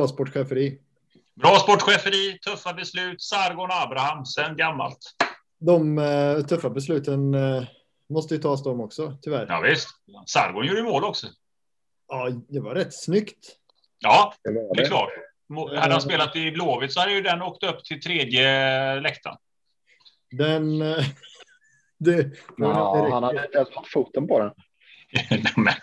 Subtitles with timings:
[0.00, 0.78] bra sportcheferi.
[1.34, 4.98] Bra sportcheferi, tuffa beslut, Sargon Abraham, sen gammalt.
[5.58, 7.64] De uh, tuffa besluten uh,
[8.08, 9.46] måste ju tas de också, tyvärr.
[9.48, 9.88] Ja, visst.
[10.26, 11.26] Sargon gjorde mål också.
[12.08, 13.56] Ja, det var rätt snyggt.
[13.98, 14.70] Ja, det, det.
[14.74, 15.10] det är klart.
[15.76, 19.36] Hade han spelat i Blåvitt så hade ju den åkt upp till tredje läktaren.
[20.30, 20.82] Den...
[20.82, 21.04] Uh,
[21.98, 24.52] det, ja, han hade inte ens fått foten på den.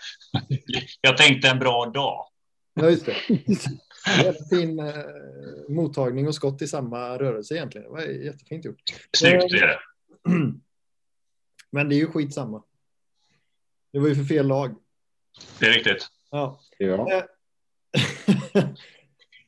[1.00, 2.26] jag tänkte en bra dag.
[2.74, 3.14] Ja, just det.
[4.50, 4.94] Fin eh,
[5.68, 7.84] mottagning och skott i samma rörelse egentligen.
[7.86, 8.82] Det var jättefint gjort.
[9.16, 9.78] Snyggt är det.
[11.70, 12.62] Men det är ju skitsamma.
[13.92, 14.74] Det var ju för fel lag.
[15.58, 16.06] Det är riktigt.
[16.30, 16.60] Ja.
[16.78, 17.12] ja.
[17.12, 17.24] Eh,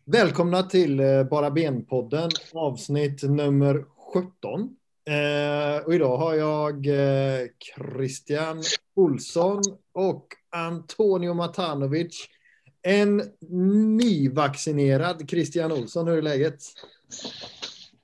[0.05, 4.77] välkomna till eh, Bara Ben-podden avsnitt nummer 17.
[5.09, 7.47] Eh, och idag har jag eh,
[7.77, 8.63] Christian
[8.95, 9.63] Olsson
[9.93, 12.29] och Antonio Matanovic.
[12.83, 13.23] En
[13.97, 16.63] nyvaccinerad Christian Olsson, hur är läget?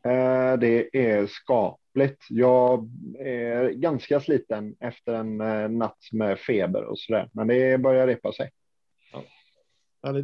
[0.04, 2.24] Eh, det är skapligt.
[2.28, 7.78] Jag är ganska sliten efter en eh, natt med feber och så där, men det
[7.78, 8.50] börjar repa sig.
[10.02, 10.22] Ja.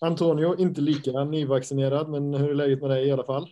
[0.00, 3.48] Antonio, inte lika nyvaccinerad, men hur är läget med dig i alla fall?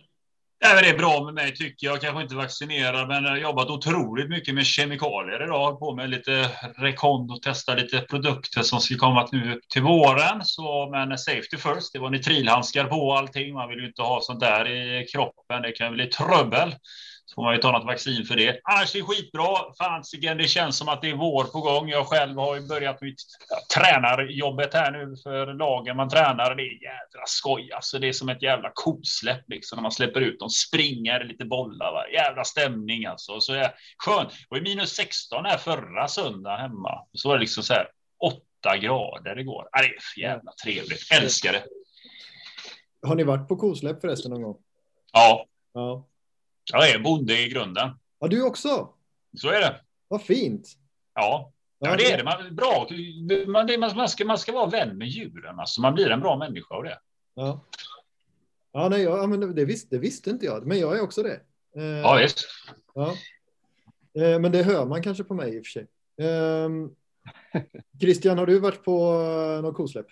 [0.73, 2.01] Nej, det är bra med mig tycker jag.
[2.01, 5.79] Kanske inte vaccinerad, men jag har jobbat otroligt mycket med kemikalier idag.
[5.79, 10.41] På med lite rekond och testa lite produkter som ska komma nu till våren.
[10.43, 11.93] Så, men safety first.
[11.93, 13.53] Det var nitrilhandskar på allting.
[13.53, 15.61] Man vill ju inte ha sånt där i kroppen.
[15.61, 16.75] Det kan bli trubbel.
[17.25, 18.59] Så får man ju ta något vaccin för det.
[18.63, 19.73] Annars är det skitbra.
[19.77, 21.89] Fasiken, det känns som att det är vår på gång.
[21.89, 23.21] Jag själv har ju börjat mitt
[23.75, 26.55] tränarjobbet här nu för lagen man tränar.
[26.55, 27.71] Det är jädra skoj.
[27.71, 30.49] Alltså, det är som ett jävla kosläpp liksom när man släpper ut dem.
[30.49, 31.91] Springer lite bollar.
[31.91, 32.07] Va?
[32.09, 33.41] Jävla stämning alltså.
[33.41, 34.29] Så är skönt.
[34.29, 37.05] Det var minus 16 här förra söndag hemma.
[37.13, 37.87] Så var det liksom så här
[38.19, 39.69] 8 grader igår.
[39.71, 41.11] Ja, det är jävla trevligt.
[41.11, 41.63] Älskar det.
[43.07, 44.57] Har ni varit på kosläpp förresten någon gång?
[45.13, 45.45] Ja.
[45.73, 46.07] Ja.
[46.73, 47.89] Jag är bonde i grunden.
[48.19, 48.89] Ja, du också?
[49.37, 49.81] Så är det.
[50.07, 50.67] Vad fint.
[51.13, 52.23] Ja, ja det är det.
[52.23, 52.87] Man, bra.
[53.47, 55.59] Man, man, ska, man ska vara vän med djuren.
[55.59, 56.99] Alltså, man blir en bra människa av det.
[57.33, 57.65] Ja.
[58.71, 61.39] Ja, nej, ja, men det, visste, det visste inte jag, men jag är också det.
[61.77, 62.47] Eh, ja, visst.
[62.93, 63.15] Ja.
[64.21, 65.87] Eh, men det hör man kanske på mig i och för sig.
[66.27, 66.69] Eh,
[68.01, 70.05] Christian, har du varit på eh, något kosläpp?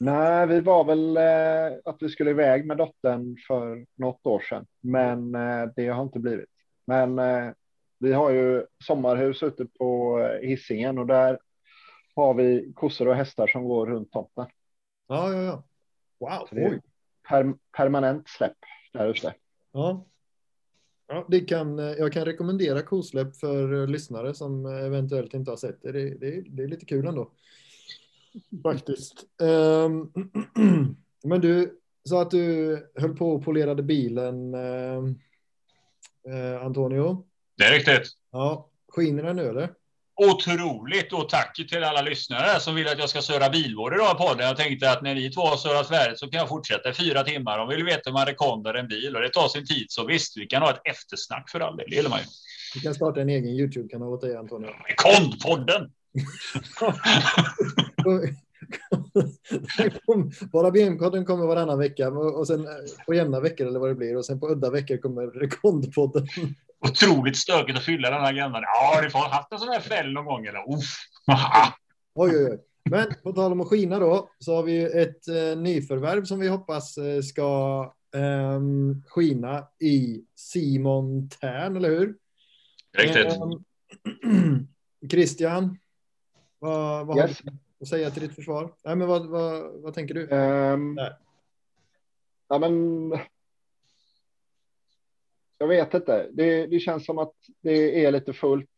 [0.00, 4.66] Nej, vi var väl eh, att vi skulle iväg med dottern för något år sedan,
[4.80, 6.48] men eh, det har inte blivit.
[6.86, 7.50] Men eh,
[7.98, 11.38] vi har ju sommarhus ute på eh, hissingen och där
[12.14, 14.46] har vi kossor och hästar som går runt tomten.
[15.06, 15.64] Ja, ja, ja.
[16.18, 16.48] Wow.
[16.52, 16.80] Oj.
[17.28, 18.56] Per, permanent släpp
[18.92, 19.34] där ute.
[19.72, 20.06] Ja.
[21.08, 25.82] Ja, det kan, eh, jag kan rekommendera kosläpp för lyssnare som eventuellt inte har sett
[25.82, 25.92] det.
[25.92, 27.30] Det, det, det är lite kul ändå.
[28.62, 29.24] Faktiskt.
[29.40, 30.12] Um,
[31.24, 35.14] men du sa att du höll på och polerade bilen, uh,
[36.62, 37.26] Antonio.
[37.56, 38.10] Det är riktigt.
[38.32, 39.70] Ja, skiner den nu eller?
[40.16, 44.24] Otroligt och tack till alla lyssnare som vill att jag ska söra bilvård idag på
[44.24, 44.46] podden.
[44.46, 47.22] Jag tänkte att när ni två har sörat färdigt så kan jag fortsätta i fyra
[47.22, 47.58] timmar.
[47.58, 49.86] De vill veta hur man rekondar en bil och det tar sin tid.
[49.88, 51.86] Så visst, vi kan ha ett eftersnack för all del.
[51.90, 52.24] Det gillar man ju.
[52.74, 54.70] Vi kan starta en egen YouTube-kanal åt dig Antonio.
[54.88, 55.90] Rekondpodden!
[60.52, 62.66] Bara BM-podden kommer varannan vecka och sen
[63.06, 66.26] på jämna veckor eller vad det blir och sen på udda veckor kommer Rekondpodden.
[66.80, 68.62] Otroligt stökigt att fylla den här agendan.
[68.62, 70.74] Ja, har du fått haft en sån här fäll någon gång eller?
[70.74, 70.96] Uff.
[72.14, 72.58] oj, oj, oj.
[72.90, 76.48] Men på tal om att skina då så har vi ett eh, nyförvärv som vi
[76.48, 77.82] hoppas eh, ska
[78.14, 78.60] eh,
[79.08, 82.14] skina i Simon Tern, eller hur?
[82.98, 83.26] Riktigt.
[84.24, 84.66] Ehm,
[85.10, 85.78] Christian,
[86.58, 87.42] vad, vad yes.
[87.44, 88.74] har du att säga till ditt försvar?
[88.84, 90.28] Nej, men vad, vad, vad tänker du?
[90.28, 90.98] Um,
[92.48, 93.10] ja, men.
[95.58, 96.30] Jag vet inte.
[96.32, 98.70] Det, det känns som att det är lite fullt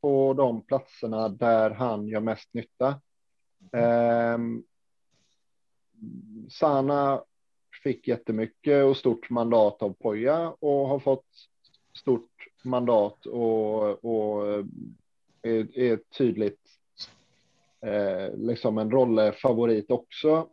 [0.00, 3.00] på de platserna där han gör mest nytta.
[4.34, 4.64] Um,
[6.50, 7.24] Sana
[7.82, 11.26] fick jättemycket och stort mandat av Poja och har fått
[11.94, 14.64] stort mandat och, och
[15.42, 16.75] är, är tydligt
[17.80, 20.48] eh, liksom en rollfavorit också.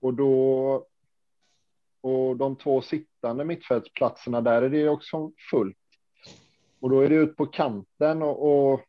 [0.00, 0.86] Och då
[2.00, 5.76] och de två sittande mittfältsplatserna där är det också fullt.
[6.80, 8.80] Och då är det ut på kanten och, och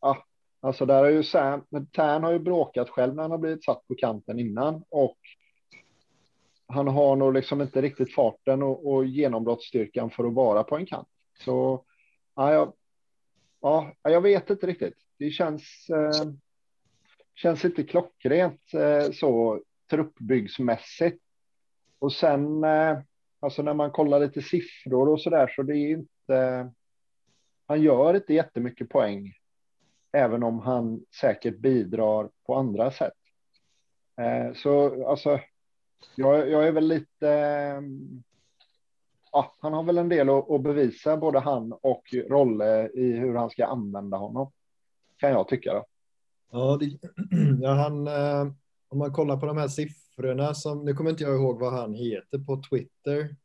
[0.00, 0.24] ja,
[0.60, 3.86] alltså där har ju Sam, Tern har ju bråkat själv när han har blivit satt
[3.86, 5.18] på kanten innan och
[6.66, 10.86] han har nog liksom inte riktigt farten och, och genombrottsstyrkan för att vara på en
[10.86, 11.08] kant.
[11.44, 11.84] Så
[12.34, 12.72] ja, jag,
[13.60, 16.32] ja, jag vet inte riktigt det känns, eh,
[17.34, 21.22] känns inte klockrent eh, så truppbyggsmässigt.
[21.98, 22.98] Och sen, eh,
[23.40, 26.70] alltså när man kollar lite siffror och så där, så det är inte.
[27.66, 29.32] Han gör inte jättemycket poäng,
[30.12, 33.12] även om han säkert bidrar på andra sätt.
[34.20, 35.40] Eh, så alltså,
[36.16, 37.28] jag, jag är väl lite.
[39.32, 43.34] Ja, han har väl en del att, att bevisa, både han och Rolle i hur
[43.34, 44.52] han ska använda honom.
[45.18, 45.74] Kan jag tycka.
[45.74, 45.84] Då.
[46.52, 46.86] Ja, det,
[47.60, 48.52] ja han, eh,
[48.88, 51.94] om man kollar på de här siffrorna som, nu kommer inte jag ihåg vad han
[51.94, 53.36] heter på Twitter.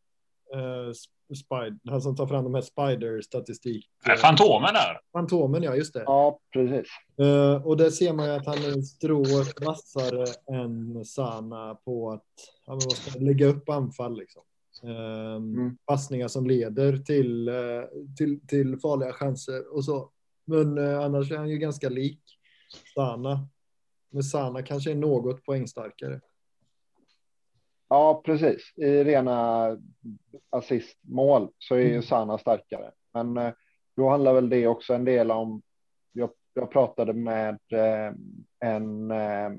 [0.54, 0.94] Eh,
[1.36, 3.86] Spider, han som tar fram de här spider-statistik.
[4.22, 5.00] Fantomen där.
[5.12, 6.04] Fantomen, ja, just det.
[6.06, 6.88] Ja, precis.
[7.22, 9.24] Uh, och där ser man ju att han är strå
[9.66, 10.26] vassare
[10.58, 12.26] än Sana på att
[12.66, 14.18] ja, ska lägga upp anfall.
[14.18, 14.42] Liksom.
[14.84, 15.78] Uh, mm.
[15.86, 17.84] Passningar som leder till, uh,
[18.18, 20.10] till, till farliga chanser och så.
[20.46, 22.20] Men uh, annars är han ju ganska lik
[22.96, 23.48] Sana.
[24.10, 26.22] Men Sana kanske är något poängstarkare.
[27.94, 28.74] Ja, precis.
[28.76, 29.68] I rena
[30.50, 32.04] assistmål så är ju mm.
[32.04, 32.92] Sana starkare.
[33.14, 33.54] Men eh,
[33.96, 35.62] då handlar väl det också en del om.
[36.12, 38.14] Jag, jag pratade med eh,
[38.60, 39.50] en eh,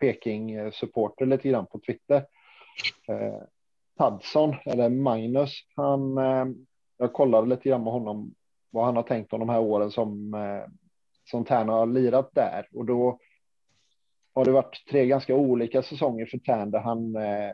[0.00, 2.26] Peking supporter lite grann på Twitter.
[3.96, 5.50] Tadson eller Magnus.
[5.76, 6.16] Han.
[6.96, 8.34] Jag kollade lite grann med honom
[8.70, 10.70] vad han har tänkt om de här åren som eh,
[11.30, 13.18] som Tärn har lirat där och då
[14.34, 17.52] har det varit tre ganska olika säsonger för Tärn där han eh,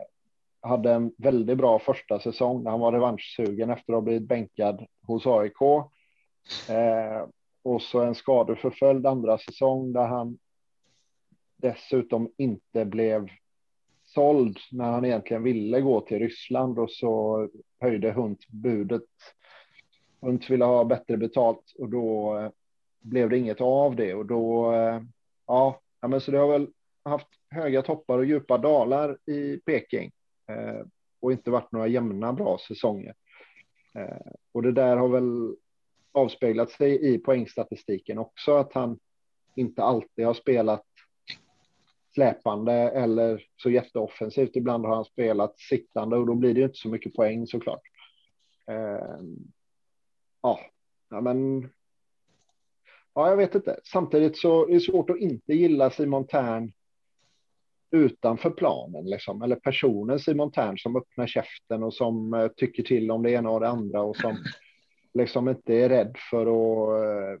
[0.61, 4.85] hade en väldigt bra första säsong när han var revanschsugen efter att ha blivit bänkad
[5.07, 5.61] hos AIK.
[6.69, 7.27] Eh,
[7.63, 10.37] och så en skadeförföljd andra säsong där han
[11.57, 13.29] dessutom inte blev
[14.03, 17.47] såld när han egentligen ville gå till Ryssland och så
[17.79, 19.03] höjde Hunt budet.
[20.25, 22.49] Hunt ville ha bättre betalt och då eh,
[22.99, 24.73] blev det inget av det och då.
[24.73, 25.01] Eh,
[25.47, 26.67] ja, men så det har väl
[27.03, 30.11] haft höga toppar och djupa dalar i Peking
[30.47, 30.85] eh,
[31.19, 33.13] och inte varit några jämna bra säsonger.
[34.51, 35.55] Och det där har väl
[36.11, 38.99] avspeglat sig i poängstatistiken också att han
[39.55, 40.85] inte alltid har spelat
[42.13, 44.55] släpande eller så jätteoffensivt.
[44.55, 47.81] Ibland har han spelat sittande och då blir det inte så mycket poäng såklart
[51.09, 51.69] ja, men
[53.15, 53.79] Ja, jag vet inte.
[53.83, 56.71] Samtidigt så är det svårt att inte gilla Simon Tern
[57.91, 59.41] utanför planen, liksom.
[59.41, 63.49] eller personen Simon Tern som öppnar käften och som uh, tycker till om det ena
[63.49, 64.37] och det andra och som
[65.13, 67.39] liksom inte är rädd för att uh,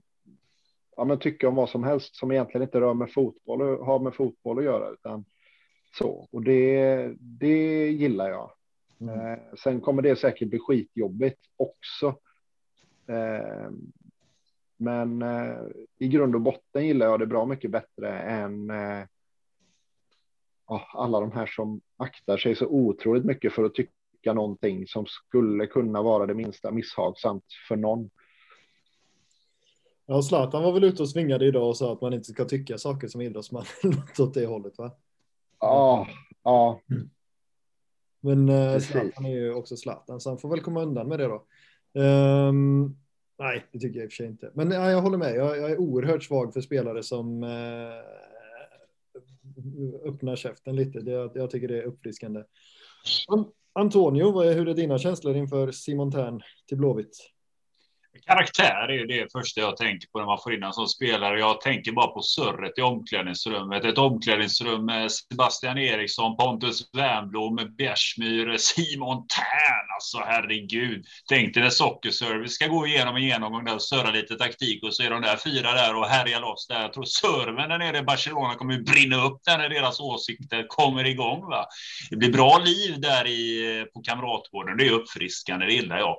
[0.97, 3.99] ja, men tycka om vad som helst som egentligen inte rör med fotboll och har
[3.99, 4.89] med fotboll att göra.
[4.89, 5.25] Utan
[5.97, 8.51] så, och det, det gillar jag.
[9.01, 9.19] Mm.
[9.19, 12.15] Uh, sen kommer det säkert bli skitjobbigt också.
[14.77, 15.57] Men eh,
[15.99, 19.03] i grund och botten gillar jag det bra mycket bättre än eh,
[20.93, 25.67] alla de här som aktar sig så otroligt mycket för att tycka någonting som skulle
[25.67, 28.09] kunna vara det minsta misshagsamt för någon.
[30.05, 32.77] Ja, Zlatan var väl ute och svingade idag och sa att man inte ska tycka
[32.77, 33.65] saker som idrottsman.
[33.83, 34.91] Något åt det hållet, va?
[35.59, 36.07] Ja,
[36.43, 36.81] ja.
[36.91, 37.09] Mm.
[38.19, 41.27] Men eh, Zlatan är ju också Zlatan, så han får väl komma undan med det
[41.27, 41.45] då.
[41.95, 42.97] Um,
[43.39, 44.51] Nej, det tycker jag i och för sig inte.
[44.53, 45.35] Men ja, jag håller med.
[45.35, 47.49] Jag, jag är oerhört svag för spelare som eh,
[50.09, 50.99] öppnar käften lite.
[50.99, 52.43] Det, jag tycker det är uppfriskande.
[53.73, 57.31] Antonio, hur är dina känslor inför Simon Tern till Blåvitt?
[58.25, 61.39] Karaktär är ju det första jag tänker på när man får in en sån spelare.
[61.39, 63.85] Jag tänker bara på surret i omklädningsrummet.
[63.85, 69.84] Ett omklädningsrum med Sebastian Eriksson, Pontus Wernbloom, Bjärsmyr, Simon Tern.
[69.95, 71.05] Alltså herregud.
[71.29, 74.93] Tänk dig när Sockerservice ska gå igenom en genomgång där och surra lite taktik och
[74.93, 76.81] så är de där fyra där och härjar loss där.
[76.81, 81.05] Jag tror serven där nere i Barcelona kommer brinna upp där när deras åsikter kommer
[81.05, 81.41] igång.
[81.49, 81.65] Va?
[82.09, 84.77] Det blir bra liv där i, eh, på Kamratgården.
[84.77, 86.15] Det är uppfriskande, det gillar jag.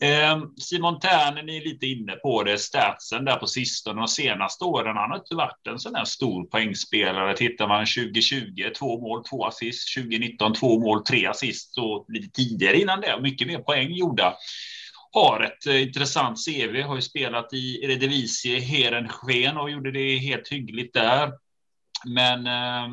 [0.00, 4.64] Eh, Simon Ternen ni är lite inne på det, statsen där på sistone de senaste
[4.64, 4.96] åren.
[4.96, 7.36] Han har inte varit en sån här stor poängspelare.
[7.36, 9.94] Tittar man 2020, två mål, två assist.
[9.94, 14.36] 2019, två mål, tre assist och lite tidigare innan det, mycket mer poäng gjorda.
[15.12, 20.48] Har ett eh, intressant CV, har ju spelat i Eredivisie, Herensken och gjorde det helt
[20.48, 21.32] hyggligt där.
[22.06, 22.88] Men eh,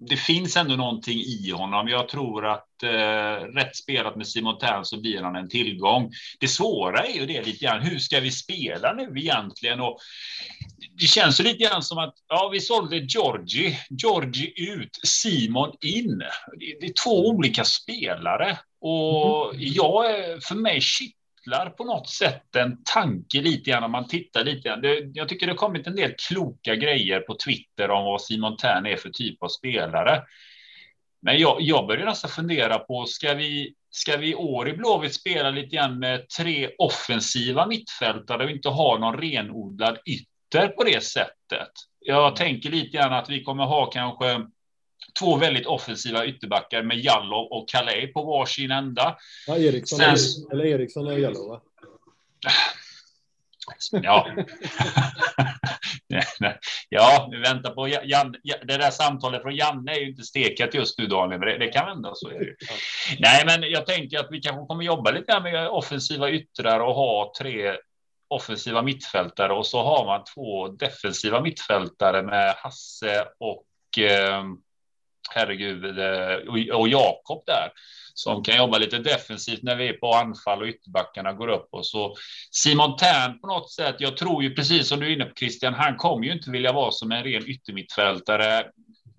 [0.00, 1.88] det finns ändå någonting i honom.
[1.88, 6.10] Jag tror att eh, rätt spelat med Simon Tern så blir han en tillgång.
[6.40, 7.82] Det svåra är ju det lite grann.
[7.82, 9.80] Hur ska vi spela nu egentligen?
[9.80, 9.98] Och
[11.00, 13.78] det känns ju lite grann som att ja, vi sålde Georgi.
[13.90, 16.18] Georgi ut, Simon in.
[16.58, 19.66] Det, det är två olika spelare och mm.
[19.74, 20.04] jag,
[20.42, 20.80] för mig
[21.48, 24.80] växlar på något sätt en tanke lite grann om man tittar lite grann.
[24.80, 28.56] Det, jag tycker det har kommit en del kloka grejer på Twitter om vad Simon
[28.56, 30.22] Tern är för typ av spelare.
[31.22, 35.14] Men jag, jag börjar nästan fundera på, ska vi, ska vi i år i Blåvitt
[35.14, 41.04] spela lite grann med tre offensiva mittfältare och inte ha någon renodlad ytter på det
[41.04, 41.72] sättet?
[42.00, 44.40] Jag tänker lite grann att vi kommer ha kanske
[45.18, 49.16] två väldigt offensiva ytterbackar med Jallow och Calais på varsin ända.
[49.46, 50.16] Ja, Eriksson, Sen...
[50.52, 51.60] eller Eriksson och Jallow, va?
[53.90, 54.28] Ja.
[56.88, 60.98] ja, vi väntar på Jan, det där samtalet från Janne är ju inte stekat just
[60.98, 62.56] nu Daniel, men det, det kan vända så är det ju.
[63.18, 67.32] Nej, men jag tänker att vi kanske kommer jobba lite med offensiva yttrar och ha
[67.38, 67.76] tre
[68.28, 74.44] offensiva mittfältare och så har man två defensiva mittfältare med Hasse och eh,
[75.34, 77.72] herregud eh, och Jakob där
[78.18, 81.86] som kan jobba lite defensivt när vi är på anfall och ytterbackarna går upp och
[81.86, 82.14] så
[82.50, 83.96] Simon Tern på något sätt.
[83.98, 86.72] Jag tror ju precis som du är inne på Christian, han kommer ju inte vilja
[86.72, 88.66] vara som en ren yttermittfältare.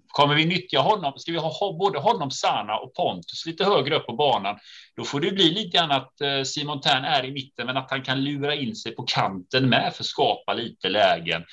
[0.08, 1.14] Kommer vi nyttja honom?
[1.18, 4.58] Ska vi ha både honom, Sana och Pontus lite högre upp på banan?
[4.96, 7.92] Då får det bli lite grann att eh, Simon Tern är i mitten, men att
[7.92, 11.44] han kan lura in sig på kanten med för att skapa lite lägen.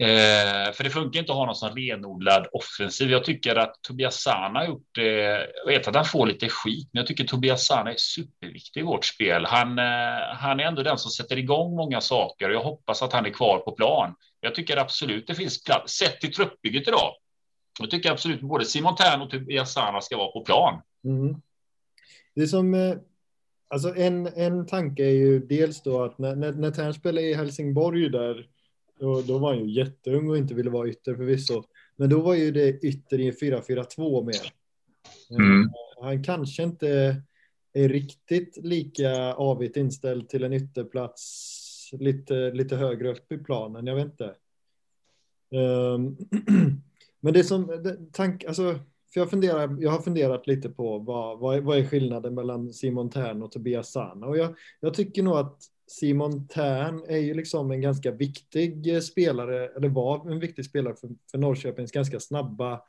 [0.00, 3.10] Eh, för det funkar inte att ha någon som renodlad offensiv.
[3.10, 5.12] Jag tycker att Tobias Sana har gjort det.
[5.64, 8.84] Jag vet att han får lite skit, men jag tycker Tobias Sana är superviktig i
[8.84, 9.44] vårt spel.
[9.46, 9.84] Han, eh,
[10.36, 13.30] han är ändå den som sätter igång många saker och jag hoppas att han är
[13.30, 14.14] kvar på plan.
[14.40, 15.92] Jag tycker absolut det finns plats.
[15.92, 17.12] Sett till truppbygget idag.
[17.80, 20.82] Jag tycker absolut både Simon Tern och Tobias Sana ska vara på plan.
[21.04, 21.40] Mm.
[22.34, 22.94] Det som eh,
[23.70, 27.34] Alltså en, en tanke är ju dels då att när, när, när Tern spelade i
[27.34, 28.46] Helsingborg där
[28.98, 31.62] då, då var han ju jätteung och inte ville vara ytter förvisso.
[31.96, 34.52] Men då var ju det ytter i en 4-4-2 mer.
[35.30, 35.62] Mm.
[35.62, 37.16] Eh, han kanske inte
[37.72, 43.86] är riktigt lika avigt inställd till en ytterplats lite, lite högre upp i planen.
[43.86, 44.34] Jag vet inte.
[45.50, 46.16] Um,
[47.20, 48.74] men det som det, tank, alltså,
[49.12, 53.10] för jag, funderar, jag har funderat lite på vad, vad, vad är skillnaden mellan Simon
[53.10, 57.70] Tern och Tobias Sana och jag, jag tycker nog att Simon Tern är ju liksom
[57.70, 62.80] en ganska viktig eh, spelare, eller var en viktig spelare för, för Norrköpings ganska snabba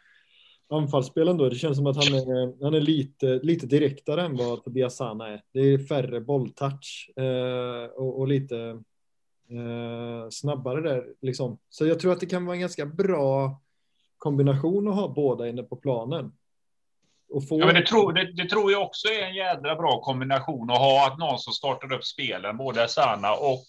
[0.69, 1.49] anfallsspel ändå.
[1.49, 5.27] Det känns som att han är, han är lite, lite direktare än vad Tobias Sana
[5.27, 5.41] är.
[5.53, 8.57] Det är färre bolltouch eh, och, och, lite
[9.49, 11.57] eh, snabbare där liksom.
[11.69, 13.61] Så jag tror att det kan vara en ganska bra
[14.17, 16.31] kombination att ha båda inne på planen.
[17.49, 17.59] Få...
[17.59, 20.77] Ja, men det, tror, det, det, tror jag också är en jädra bra kombination att
[20.77, 23.65] ha att någon som startar upp spelen, både Sana och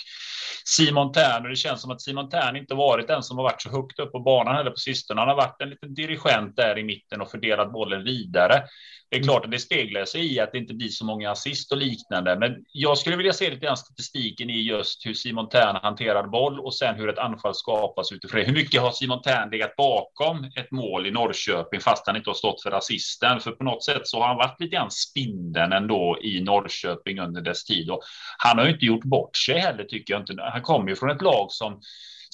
[0.64, 1.42] Simon Tern.
[1.42, 3.98] Och det känns som att Simon Tern inte varit den som har varit så högt
[3.98, 5.20] upp på banan heller på sistone.
[5.20, 8.62] Han har varit en liten dirigent där i mitten och fördelat bollen vidare.
[9.10, 11.72] Det är klart att det speglar sig i att det inte blir så många assist
[11.72, 15.76] och liknande, men jag skulle vilja se lite grann statistiken i just hur Simon Tern
[15.82, 18.46] hanterar boll och sen hur ett anfall skapas utifrån det.
[18.46, 22.34] Hur mycket har Simon Tern legat bakom ett mål i Norrköping fast han inte har
[22.34, 23.40] stått för assisten?
[23.40, 27.40] För på något sätt så har han varit lite grann spindeln ändå i Norrköping under
[27.40, 28.00] dess tid och
[28.38, 30.34] han har ju inte gjort bort sig heller tycker jag inte.
[30.52, 31.80] Han kommer ju från ett lag som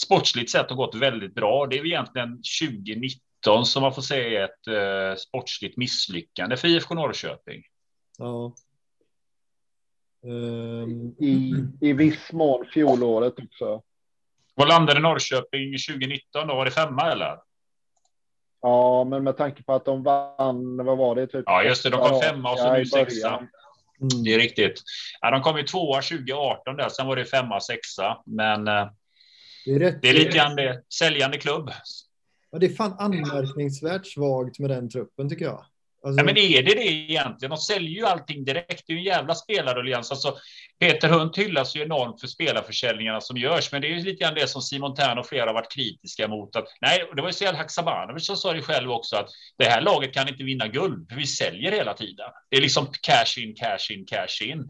[0.01, 1.67] sportsligt sett har gått väldigt bra.
[1.67, 3.26] Det är egentligen 2019
[3.65, 7.63] som man får säga är ett eh, sportsligt misslyckande för IFK Norrköping.
[8.19, 8.55] Ja.
[10.25, 11.17] Um...
[11.19, 13.83] I, I viss mån fjolåret också.
[14.55, 16.55] Vad landade Norrköping 2019 då?
[16.55, 17.39] Var det femma eller?
[18.63, 21.27] Ja, men med tanke på att de vann, vad var det?
[21.27, 23.29] Typ ja, just det, de kom femma och så nu sexa.
[23.29, 24.23] Mm.
[24.25, 24.83] Det är riktigt.
[25.21, 28.89] Ja, de kom ju tvåa 2018 där, sen var det femma, sexa, men eh,
[29.65, 30.03] det är, rätt.
[30.03, 30.83] det är lite grann det.
[30.99, 31.71] Säljande klubb.
[32.57, 35.65] Ja, det är fan anmärkningsvärt svagt med den truppen tycker jag.
[36.05, 36.21] Alltså...
[36.21, 37.51] Ja, men är det det egentligen?
[37.51, 38.85] De säljer ju allting direkt.
[38.87, 40.11] Det är ju en jävla spelarallians.
[40.11, 40.37] Alltså,
[40.81, 44.35] Peter Hunt hyllas ju enormt för spelarförsäljningarna som görs, men det är ju lite grann
[44.35, 46.57] det som Simon Tern och flera har varit kritiska mot.
[46.57, 49.81] Att, nej, det var ju Sead Haksabanovic som sa det själv också, att det här
[49.81, 52.27] laget kan inte vinna guld, för vi säljer hela tiden.
[52.51, 54.69] Det är liksom cash in, cash in, cash in.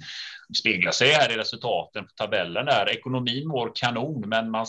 [0.49, 2.91] Det speglar sig här i resultaten på tabellen där.
[2.91, 4.67] Ekonomin mår kanon, men man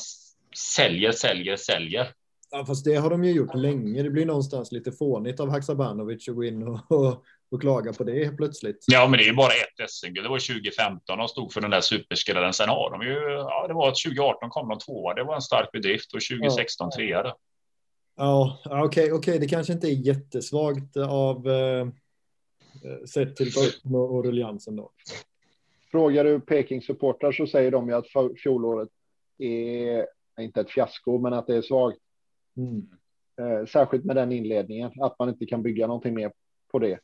[0.76, 2.08] säljer, säljer, säljer.
[2.52, 4.04] Ja, fast det har de ju gjort länge.
[4.04, 8.04] Det blir någonstans lite fånigt av Haksabanovic att gå in och, och, och klaga på
[8.04, 8.86] det plötsligt.
[8.88, 10.26] Ja, men det är ju bara ett SM-guld.
[10.26, 12.54] Det var 2015 de stod för den där superskrällen.
[12.54, 15.14] Sen har de ju, ja, det var att 2018 kom de tvåa.
[15.14, 16.98] Det var en stark bedrift och 2016 ja.
[16.98, 17.34] trea.
[18.16, 19.38] Ja, okej, okay, okej, okay.
[19.38, 21.88] det kanske inte är jättesvagt av eh,
[23.06, 23.52] sett till
[23.84, 24.92] och, och ruljansen då.
[25.92, 28.06] Frågar du Peking supportrar så säger de ju att
[28.44, 28.90] fjolåret
[29.38, 30.06] är
[30.40, 31.98] inte ett fiasko, men att det är svagt.
[32.58, 32.88] Mm.
[33.40, 36.32] Eh, särskilt med den inledningen, att man inte kan bygga någonting mer
[36.72, 37.00] på det.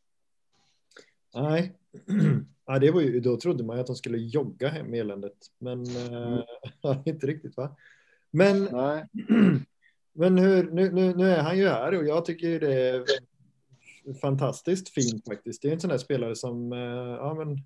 [1.33, 1.73] Nej.
[2.65, 5.83] Ja, det var ju, då trodde man ju att de skulle jogga hem eländet, men
[5.85, 6.33] mm.
[6.83, 7.75] äh, inte riktigt va?
[8.31, 9.05] Men, Nej.
[10.13, 13.05] men hur, nu, nu, nu är han ju här och jag tycker det är
[14.21, 15.61] fantastiskt fint faktiskt.
[15.61, 16.71] Det är en sån där spelare som,
[17.19, 17.57] ja men,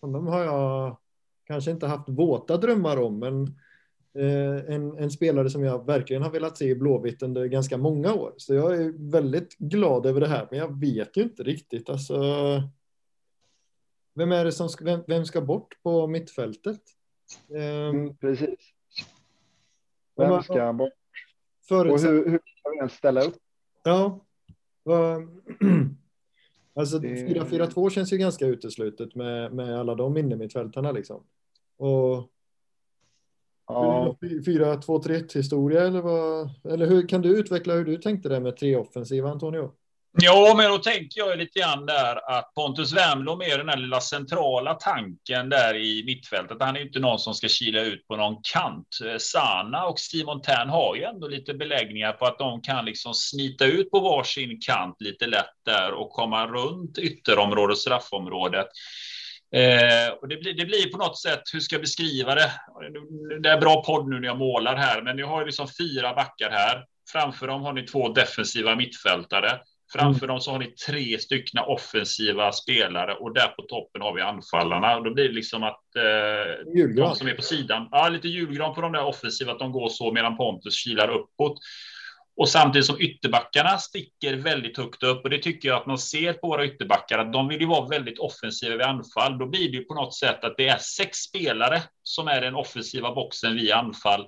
[0.00, 0.98] honom har jag
[1.44, 3.58] kanske inte haft våta drömmar om, men
[4.14, 8.34] en, en, spelare som jag verkligen har velat se i Blåvitt under ganska många år.
[8.36, 11.88] Så jag är väldigt glad över det här, men jag vet ju inte riktigt.
[11.88, 12.14] Alltså,
[14.14, 16.80] vem är det som ska, vem, vem ska bort på mittfältet?
[17.50, 18.58] Mm, precis.
[20.16, 20.92] Vem ska bort?
[21.70, 23.36] Och hur, hur ska vi ens ställa upp?
[23.82, 24.20] Ja.
[26.76, 31.26] Alltså 4-4-2 känns ju ganska uteslutet med, med alla de innermittfältarna liksom.
[31.76, 32.30] Och
[33.66, 34.16] ja.
[34.20, 36.50] 4-2-3 historia eller vad?
[36.72, 39.70] Eller hur kan du utveckla hur du tänkte det med tre offensiva Antonio?
[40.22, 44.00] Ja, men då tänker jag lite grann där att Pontus Wernbloom är den här lilla
[44.00, 46.56] centrala tanken där i mittfältet.
[46.60, 48.88] Han är inte någon som ska kila ut på någon kant.
[49.18, 53.64] Sana och Simon Tern har ju ändå lite beläggningar på att de kan liksom smita
[53.64, 58.66] ut på varsin kant lite lätt där och komma runt ytterområdet, straffområdet.
[59.54, 62.50] Eh, och det, blir, det blir på något sätt, hur ska jag beskriva det?
[63.40, 66.14] Det är bra podd nu när jag målar här, men ni har ju liksom fyra
[66.14, 66.84] backar här.
[67.12, 69.60] Framför dem har ni två defensiva mittfältare.
[69.92, 70.28] Framför mm.
[70.28, 74.96] dem så har ni tre stycken offensiva spelare och där på toppen har vi anfallarna.
[74.96, 78.74] Och då blir det liksom att eh, de som är på sidan, ja, lite julgran
[78.74, 81.58] på de där offensiva, att de går så medan Pontus kilar uppåt.
[82.36, 86.32] Och samtidigt som ytterbackarna sticker väldigt högt upp och det tycker jag att man ser
[86.32, 89.38] på våra ytterbackar att de vill ju vara väldigt offensiva vid anfall.
[89.38, 92.54] Då blir det ju på något sätt att det är sex spelare som är den
[92.54, 94.26] offensiva boxen vid anfall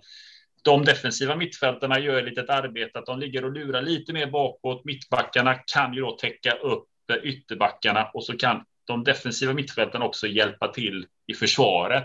[0.67, 4.85] de defensiva mittfältarna gör lite ett arbete att de ligger och lurar lite mer bakåt.
[4.85, 6.89] Mittbackarna kan ju då täcka upp
[7.23, 12.05] ytterbackarna och så kan de defensiva mittfältarna också hjälpa till i försvaret.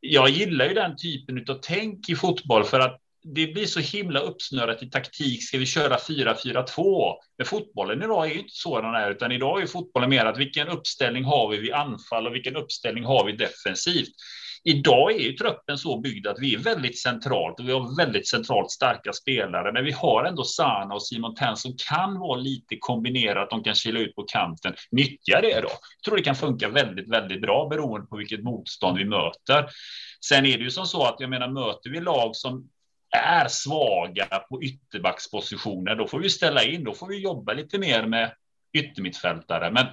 [0.00, 3.00] Jag gillar ju den typen av tänk i fotboll för att
[3.34, 5.42] det blir så himla uppsnörat i taktik.
[5.42, 7.14] Ska vi köra 4-4-2?
[7.38, 10.68] Men fotbollen idag är ju inte sådan här, utan idag är fotbollen mer att vilken
[10.68, 14.12] uppställning har vi vid anfall och vilken uppställning har vi defensivt?
[14.64, 18.28] Idag är ju truppen så byggd att vi är väldigt centralt och vi har väldigt
[18.28, 22.76] centralt starka spelare, men vi har ändå Sana och Simon Tenn som kan vara lite
[22.78, 23.50] kombinerat.
[23.50, 24.74] De kan kila ut på kanten.
[24.90, 25.68] Nyttja det då.
[25.68, 29.66] Jag tror det kan funka väldigt, väldigt bra beroende på vilket motstånd vi möter.
[30.28, 32.68] Sen är det ju som så att jag menar, möter vi lag som
[33.16, 36.84] är svaga på ytterbackspositioner, då får vi ställa in.
[36.84, 38.34] Då får vi jobba lite mer med
[38.72, 39.70] yttermittfältare.
[39.70, 39.86] Men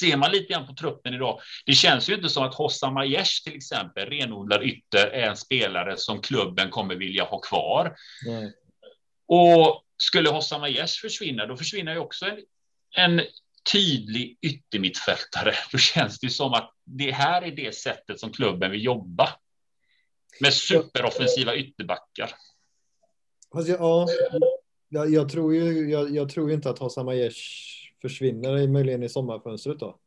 [0.00, 1.40] ser man lite grann på truppen idag.
[1.66, 5.96] Det känns ju inte som att Hossam Aiesh till exempel, renodlad ytter, är en spelare
[5.96, 7.96] som klubben kommer vilja ha kvar.
[8.26, 8.52] Nej.
[9.26, 12.38] Och skulle Hossam Aiesh försvinna, då försvinner ju också en,
[12.96, 13.20] en
[13.72, 15.54] tydlig yttermittfältare.
[15.72, 19.28] Då känns det som att det här är det sättet som klubben vill jobba.
[20.40, 22.30] Med superoffensiva ytterbackar.
[23.50, 24.06] Alltså, ja,
[24.88, 27.40] jag, jag tror ju jag, jag tror inte att Hossam Aiesh
[28.02, 29.98] försvinner möjligen i sommarfönstret då.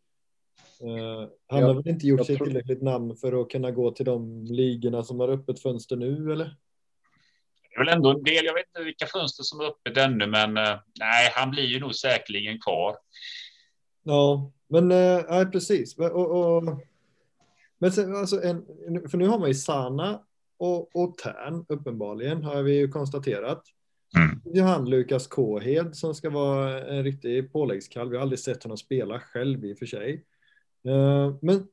[0.84, 2.46] Uh, han ja, har väl inte gjort sig tror...
[2.46, 6.56] tillräckligt namn för att kunna gå till de ligorna som har öppet fönster nu eller?
[7.70, 8.46] Det är väl ändå en del.
[8.46, 11.80] Jag vet inte vilka fönster som är öppet ännu, men uh, nej, han blir ju
[11.80, 12.98] nog säkerligen kvar.
[14.04, 15.98] Ja, men uh, nej, precis.
[15.98, 16.64] Och, och,
[17.78, 18.66] men sen, alltså en,
[19.10, 20.22] för nu har man ju Sana
[20.58, 23.64] och, och Tern uppenbarligen har vi ju konstaterat.
[24.18, 24.42] Mm.
[24.46, 28.12] Det är han Lukas Kåhed som ska vara en riktig påläggskalv.
[28.14, 30.26] Jag har aldrig sett honom spela själv i och för sig.
[30.88, 31.68] Eh, men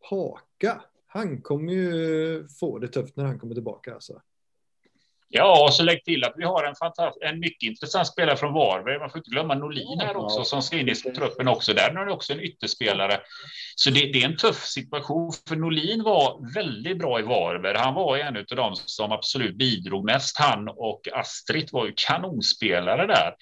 [0.00, 3.94] Haka, han kommer ju få det tufft när han kommer tillbaka.
[3.94, 4.22] Alltså.
[5.28, 8.54] Ja, och så lägg till att vi har en, fantastisk, en mycket intressant spelare från
[8.54, 8.98] Varberg.
[8.98, 11.72] Man får inte glömma Norlin här också, som ska in i truppen också.
[11.72, 13.20] Där har ni också en ytterspelare.
[13.76, 17.76] Så det, det, är en tuff situation, för Norlin var väldigt bra i Varberg.
[17.78, 20.38] Han var en av de som absolut bidrog mest.
[20.38, 23.34] Han och Astrid var ju kanonspelare där.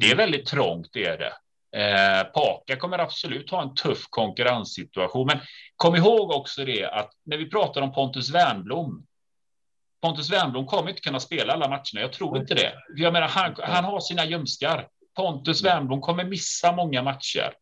[0.00, 1.32] Det är väldigt trångt, det är det.
[1.76, 5.38] Eh, Paka kommer absolut ha en tuff konkurrenssituation, men
[5.76, 9.04] kom ihåg också det att när vi pratar om Pontus Wernblom
[10.00, 12.00] Pontus Wernbloom kommer inte kunna spela alla matcherna.
[12.00, 12.72] Jag tror inte det.
[12.96, 14.88] Jag menar, han, han har sina ljumskar.
[15.16, 17.52] Pontus Wernbloom kommer missa många matcher.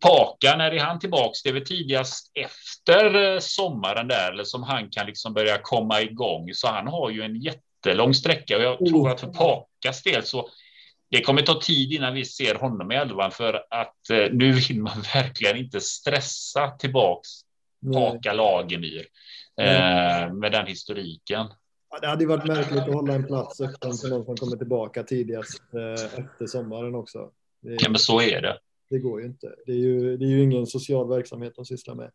[0.00, 1.42] Paka, när är han tillbaks?
[1.42, 6.00] Det är väl tidigast efter eh, sommaren där, eller som han kan liksom börja komma
[6.00, 6.50] igång.
[6.54, 10.48] Så han har ju en jättelång sträcka och jag tror att för Pakas del så
[11.10, 14.82] det kommer ta tid innan vi ser honom i elvan för att eh, nu vill
[14.82, 17.28] man verkligen inte stressa tillbaks
[17.94, 19.06] Paka Lagemyr
[19.60, 21.46] eh, med den historiken.
[21.90, 25.02] Ja, det hade varit märkligt att hålla en plats öppen för någon som kommer tillbaka
[25.02, 27.30] tidigast eh, efter sommaren också.
[27.62, 27.76] Det...
[27.80, 28.58] Ja, men så är det.
[28.90, 29.54] det går ju inte.
[29.66, 32.10] Det är ju, det är ju ingen social verksamhet de sysslar med.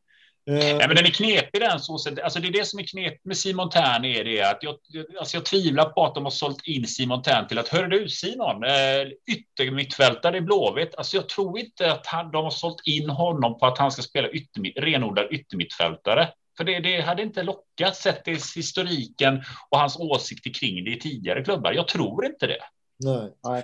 [0.49, 1.93] Eh, Nej, men den är knepig den så.
[2.23, 4.75] Alltså det är det som är knepigt med Simon Tern är det att jag,
[5.19, 8.09] alltså jag tvivlar på att de har sålt in Simon Tern till att hör du
[8.09, 10.95] Simon, eh, yttermittfältare i Blåvitt.
[10.95, 14.01] Alltså jag tror inte att han, de har sålt in honom på att han ska
[14.01, 16.29] spela yttermitt, renodlad yttermittfältare.
[16.57, 20.99] För det, det hade inte lockat sett till historiken och hans åsikter kring det i
[20.99, 21.71] tidigare klubbar.
[21.71, 22.59] Jag tror inte det.
[22.99, 23.31] Nej.
[23.43, 23.63] Nej.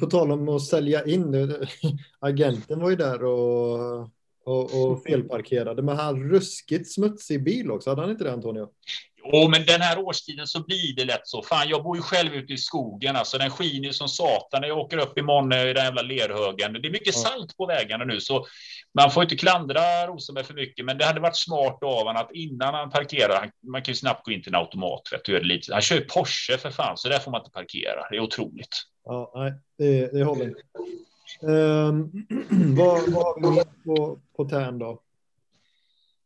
[0.00, 1.56] På tal om att sälja in, eh,
[2.20, 4.10] agenten var ju där och
[4.48, 5.82] och, och felparkerade.
[5.82, 8.68] Men han ruskigt smutsig bil också, hade han inte det Antonio?
[9.24, 11.42] Jo, men den här årstiden så blir det lätt så.
[11.42, 14.78] Fan, jag bor ju själv ute i skogen, alltså den skiner som satan när jag
[14.78, 16.72] åker upp imorgon i den jävla lerhögen.
[16.72, 18.46] Det är mycket salt på vägarna nu, så
[18.94, 22.32] man får inte klandra Rosenberg för mycket, men det hade varit smart av honom att
[22.32, 25.72] innan han parkerar, man kan ju snabbt gå in till en automat, vet du, lite.
[25.72, 28.08] Han kör ju Porsche för fan, så där får man inte parkera.
[28.10, 28.76] Det är otroligt.
[29.04, 30.62] Ja, nej, det, det håller inte.
[31.42, 32.26] Um,
[32.76, 35.02] vad, vad har vi på, på tärn då?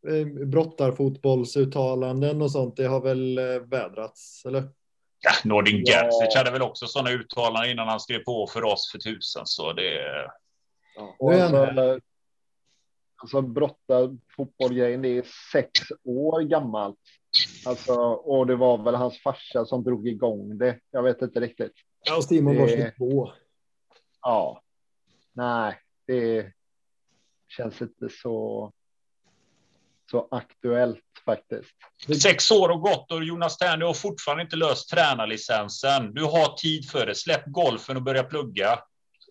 [0.08, 4.68] Uh, brottarfotbollsuttalanden och sånt, det har väl uh, vädrats, eller?
[5.20, 5.92] Ja, Nordin ja.
[5.92, 9.72] Gerzic hade väl också sådana uttalanden innan han skrev på för oss för tusen, så
[9.72, 10.00] det...
[10.96, 11.16] Ja.
[11.18, 12.00] Och alltså,
[13.16, 15.70] alltså brottarfotbollgrejen, det är sex
[16.04, 16.98] år gammalt.
[17.66, 20.78] Alltså, och det var väl hans farsa som drog igång det.
[20.90, 21.72] Jag vet inte riktigt.
[22.04, 23.32] Ja, och Simon var 22.
[24.22, 24.62] Ja,
[25.32, 26.52] nej, det
[27.48, 28.72] känns inte så,
[30.12, 31.70] så aktuellt faktiskt.
[32.22, 36.14] Sex år och gått och Jonas Tern, har fortfarande inte löst tränarlicensen.
[36.14, 37.14] Du har tid för det.
[37.14, 38.78] Släpp golfen och börja plugga.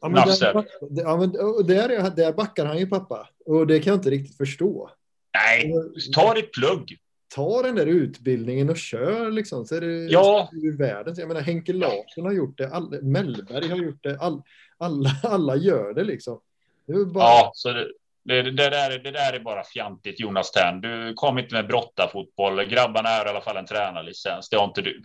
[0.01, 0.65] Ja, men där,
[1.03, 1.31] ja, men
[1.67, 4.91] där, där backar han ju pappa och det kan jag inte riktigt förstå.
[5.33, 5.73] Nej,
[6.15, 6.97] ta ditt plugg.
[7.35, 9.65] Ta den där utbildningen och kör liksom.
[9.65, 10.49] Så är det ja.
[10.53, 11.15] ur världen.
[11.17, 12.69] Jag menar, Henke Larsson har gjort det.
[12.69, 14.19] All, Mellberg har gjort det.
[14.19, 14.41] All,
[14.77, 16.41] alla, alla gör det liksom.
[16.87, 17.23] Det bara...
[17.23, 17.87] Ja, så det,
[18.23, 20.81] det, det, där, det där är bara fjantigt Jonas Tern.
[20.81, 22.65] Du kom inte med brottarfotboll.
[22.65, 24.49] Grabbarna är i alla fall en tränarlicens.
[24.49, 25.01] Det har inte du.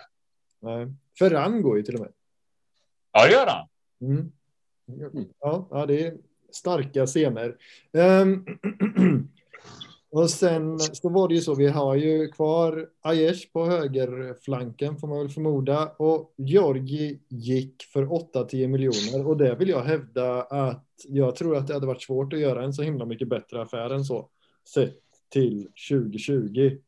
[0.62, 0.86] Nej,
[1.18, 2.12] Ferran går ju till och med.
[3.12, 3.68] Ja, det gör han.
[4.00, 4.32] Mm.
[5.40, 6.14] Ja, ja, det är
[6.52, 7.56] starka scener.
[7.92, 8.46] Um,
[10.10, 15.08] Och sen så var det ju så, vi har ju kvar Aiesh på högerflanken får
[15.08, 15.88] man väl förmoda.
[15.96, 19.26] Och Georgi gick för 8-10 miljoner.
[19.26, 22.64] Och det vill jag hävda att jag tror att det hade varit svårt att göra
[22.64, 24.28] en så himla mycket bättre affär än så.
[24.74, 26.78] Sett till 2020.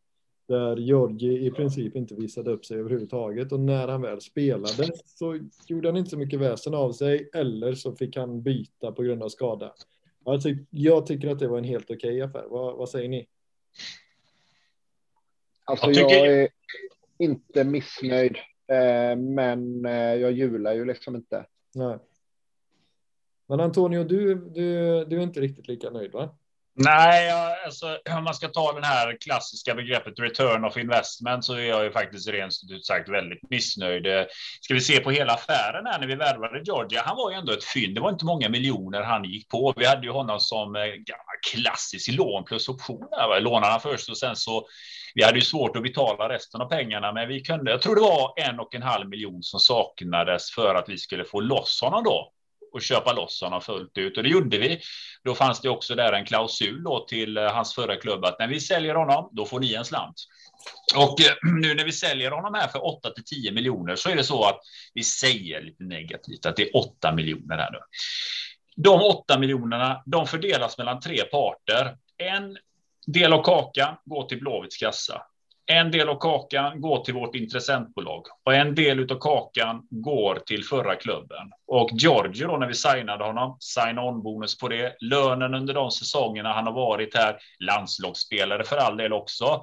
[0.49, 3.53] Där Georgi i princip inte visade upp sig överhuvudtaget.
[3.53, 7.31] Och när han väl spelade så gjorde han inte så mycket väsen av sig.
[7.35, 9.73] Eller så fick han byta på grund av skada.
[10.25, 12.47] Alltså, jag tycker att det var en helt okej okay affär.
[12.49, 13.29] Vad, vad, säger ni?
[15.65, 16.25] Alltså, jag, tycker...
[16.25, 16.49] jag är
[17.19, 21.47] inte missnöjd, eh, men eh, jag jular ju liksom inte.
[21.75, 21.99] Nej.
[23.49, 26.31] Men Antonio, du, du, du är inte riktigt lika nöjd, va?
[26.81, 27.31] Nej,
[27.65, 31.85] alltså, om man ska ta den här klassiska begreppet return of investment så är jag
[31.85, 34.07] ju faktiskt rent ut sagt väldigt missnöjd.
[34.07, 34.25] Eh,
[34.61, 37.03] ska vi se på hela affären här när vi värvade Georgia?
[37.05, 37.95] Han var ju ändå ett fynd.
[37.95, 39.75] Det var inte många miljoner han gick på.
[39.77, 40.83] Vi hade ju honom som eh,
[41.53, 43.09] klassisk lån plus option.
[43.41, 44.67] Lånade han först och sen så.
[45.15, 47.71] Vi hade ju svårt att betala resten av pengarna, men vi kunde.
[47.71, 51.25] Jag tror det var en och en halv miljon som saknades för att vi skulle
[51.25, 52.33] få loss honom då
[52.73, 54.81] och köpa loss honom fullt ut och det gjorde vi.
[55.25, 58.49] Då fanns det också där en klausul då till eh, hans förra klubb att när
[58.49, 60.15] vi säljer honom, då får ni en slant.
[60.97, 64.17] Och eh, nu när vi säljer honom här för 8 till 10 miljoner så är
[64.17, 64.61] det så att
[64.95, 67.79] vi säger lite negativt att det är 8 miljoner här nu.
[68.77, 71.97] De 8 miljonerna, de fördelas mellan tre parter.
[72.19, 72.59] En
[73.07, 75.23] del av kakan går till Blåvitts kassa.
[75.71, 80.65] En del av kakan går till vårt intressentbolag och en del av kakan går till
[80.65, 81.53] förra klubben.
[81.67, 86.53] Och Giorgio då när vi signade honom, sign-on bonus på det, lönen under de säsongerna
[86.53, 89.63] han har varit här, landslagsspelare för all del också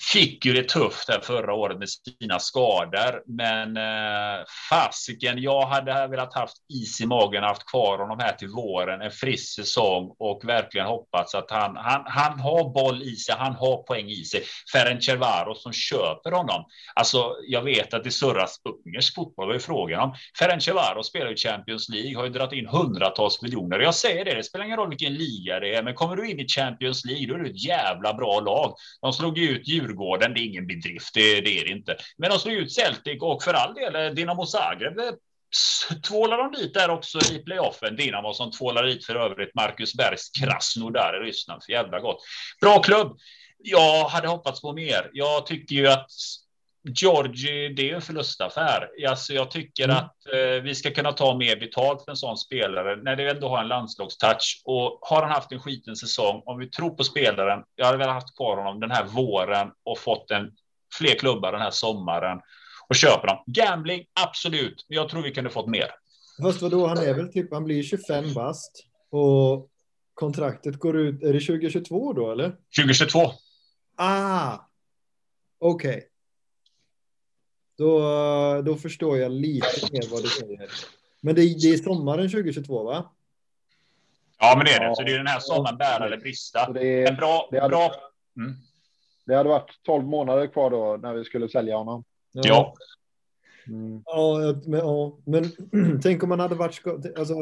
[0.00, 3.22] fick ju det tufft här förra året med sina skador.
[3.26, 8.48] Men eh, fasiken, jag hade velat haft is i magen, haft kvar honom här till
[8.48, 13.34] våren, en frisk säsong och verkligen hoppats att han, han, han har boll i sig,
[13.38, 14.42] han har poäng i sig.
[14.72, 16.64] Ferencvaros som köper honom.
[16.94, 20.14] Alltså, jag vet att det surras ungersk fotboll, vad är frågan om?
[20.38, 23.78] Ferencvaros spelar ju Champions League, har ju dragit in hundratals miljoner.
[23.78, 26.40] Jag säger det, det spelar ingen roll vilken liga det är, men kommer du in
[26.40, 28.74] i Champions League, då är du ett jävla bra lag.
[29.00, 31.96] De slog ju ut Djurgården Djurgården, det är ingen bedrift, det, det är det inte.
[32.16, 35.12] Men de slog ut Celtic och för all del eh, Dinamo Zagreb eh,
[36.08, 37.96] tvålar de dit där också i playoffen.
[37.96, 41.62] Dinamo som tvålar dit för övrigt Marcus Bergs Krasnodar i Ryssland.
[41.64, 42.22] För jävla gott.
[42.60, 43.18] Bra klubb.
[43.58, 45.10] Jag hade hoppats på mer.
[45.12, 46.10] Jag tycker ju att
[46.82, 48.90] Georgie, det är en förlustaffär.
[49.08, 49.96] Alltså, jag tycker mm.
[49.96, 53.48] att eh, vi ska kunna ta mer betalt för en sån spelare när det ändå
[53.48, 54.62] har en landslagstouch.
[54.64, 58.08] Och har han haft en skiten säsong, om vi tror på spelaren, jag hade väl
[58.08, 60.50] haft kvar honom den här våren och fått en
[60.98, 62.40] fler klubbar den här sommaren
[62.88, 63.42] och köper dem.
[63.46, 64.84] Gambling, absolut.
[64.88, 65.90] Jag tror vi kunde fått mer.
[66.42, 69.68] Fast vadå, han är väl typ, han blir 25 bast och
[70.14, 72.56] kontraktet går ut, är det 2022 då eller?
[72.76, 73.18] 2022.
[73.96, 74.56] Ah,
[75.58, 75.90] okej.
[75.90, 76.09] Okay.
[77.80, 80.70] Då, då förstår jag lite mer vad du säger.
[81.20, 83.10] Men det, det är sommaren 2022 va?
[84.38, 84.96] Ja, men det är det.
[84.96, 86.72] Så det är den här sommaren, bära eller brista.
[86.72, 87.48] Det, är, en bra...
[87.50, 87.92] Det hade, bra...
[88.36, 88.54] Mm.
[89.26, 92.04] det hade varit 12 månader kvar då när vi skulle sälja honom.
[92.32, 92.42] Ja.
[92.44, 92.74] ja.
[93.66, 94.02] Mm.
[94.06, 96.82] Ja, men, ja, men tänk om man hade varit
[97.18, 97.34] alltså,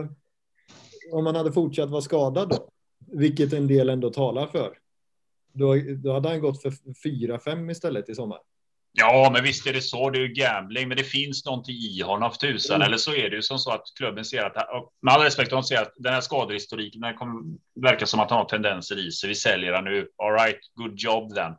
[1.13, 4.79] om man hade fortsatt vara skadad då, vilket en del ändå talar för.
[5.53, 8.39] Då, då hade han gått för 4-5 istället i sommar.
[8.99, 10.11] Ja, men visst är det så.
[10.11, 12.77] Det är ju gambling, men det finns någonting i honom för tusan.
[12.77, 12.87] Mm.
[12.87, 14.55] Eller så är det ju som så att klubben ser att,
[15.03, 17.43] med all respekt, de ser att den här skadehistoriken, den kommer
[17.81, 19.29] verka som att han har tendenser i sig.
[19.29, 20.09] Vi säljer han nu.
[20.17, 21.53] All right, good job then.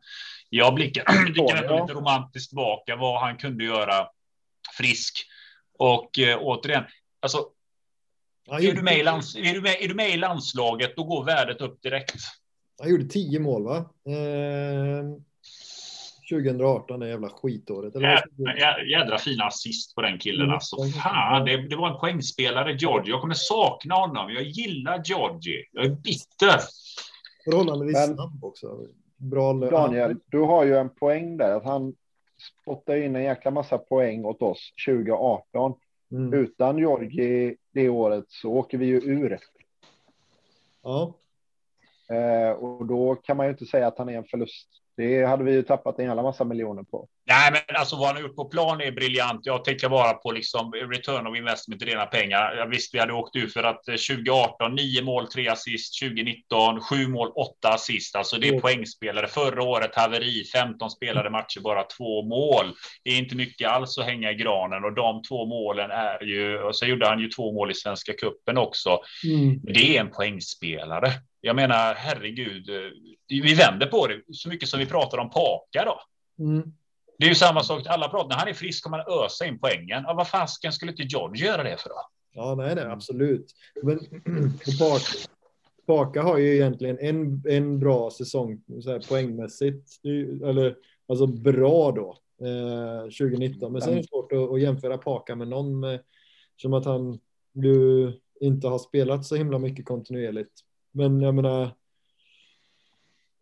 [0.50, 4.08] Jag blickar, blickar lite romantiskt tillbaka vad han kunde göra
[4.78, 5.26] frisk.
[5.80, 6.84] Och eh, återigen,
[7.20, 7.46] alltså.
[8.52, 11.26] Är, du med i lands, är, du med, är du med i landslaget, då går
[11.26, 12.16] värdet upp direkt.
[12.82, 13.78] Han gjorde tio mål, va?
[14.08, 15.04] Eh,
[16.30, 17.96] 2018, det jävla skitåret.
[17.96, 18.24] Eller?
[18.60, 20.42] Jä, jädra fina assist på den killen.
[20.42, 20.54] Mm.
[20.54, 23.12] Alltså, fan, det, det, var en poängspelare, Georgie.
[23.12, 24.34] Jag kommer sakna honom.
[24.34, 25.66] Jag gillar Georgie.
[25.72, 26.60] Jag är bitter.
[27.46, 28.88] Förhållandevis Men, snabb också.
[29.18, 31.56] Bra Daniel, du har ju en poäng där.
[31.56, 31.96] Att han
[32.62, 35.74] spottade in en jäkla massa poäng åt oss 2018.
[36.12, 36.34] Mm.
[36.34, 39.40] Utan Georgie det året så åker vi ju ur.
[40.84, 41.14] Ja.
[42.10, 44.68] Eh, och då kan man ju inte säga att han är en förlust
[45.00, 47.08] det hade vi ju tappat en jävla massa miljoner på.
[47.30, 49.42] Nej, men alltså vad han har gjort på plan är briljant.
[49.44, 52.56] Jag tänker bara på liksom return of investment, rena pengar.
[52.56, 56.82] Jag visste vi hade åkt ut för att 2018 eh, nio mål, tre assist, 2019
[56.82, 58.16] sju mål, åtta assist.
[58.16, 58.62] Alltså det är mm.
[58.62, 59.28] poängspelare.
[59.28, 62.66] Förra året haveri, 15 spelade matcher, bara två mål.
[63.04, 66.60] Det är inte mycket alls att hänga i granen och de två målen är ju.
[66.62, 69.00] Och så gjorde han ju två mål i Svenska Kuppen också.
[69.24, 69.60] Mm.
[69.64, 71.12] Det är en poängspelare.
[71.42, 72.76] Jag menar, herregud, eh,
[73.28, 76.02] vi vänder på det så mycket som vi pratar om Paka då.
[76.46, 76.74] Mm.
[77.20, 79.46] Det är ju samma sak, till alla pratar, när han är frisk kommer han ösa
[79.46, 80.04] in poängen.
[80.08, 81.96] Ja, vad fasken skulle inte George göra det för då?
[82.32, 83.46] Ja, nej, nej, absolut.
[83.84, 84.00] Men
[85.88, 90.06] Paka, har ju egentligen en, en bra säsong så här, poängmässigt,
[90.44, 90.76] eller
[91.08, 93.74] alltså bra då, eh, 2019.
[93.74, 96.00] Men sen är det svårt att, att jämföra Paka med någon med,
[96.62, 97.20] som att han
[97.54, 101.72] ju inte har spelat så himla mycket kontinuerligt men jag menar.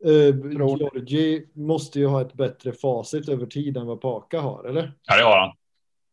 [0.06, 4.94] Eh, Georgi måste ju ha ett bättre facit över tid än vad Paka har, eller?
[5.04, 5.56] Ja, det har han.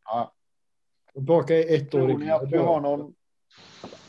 [0.04, 0.34] Ja.
[1.26, 3.14] Paka är ett tror år ni att vi har någon,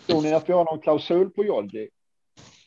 [0.08, 1.90] Tror ni att vi har någon klausul på Georgi?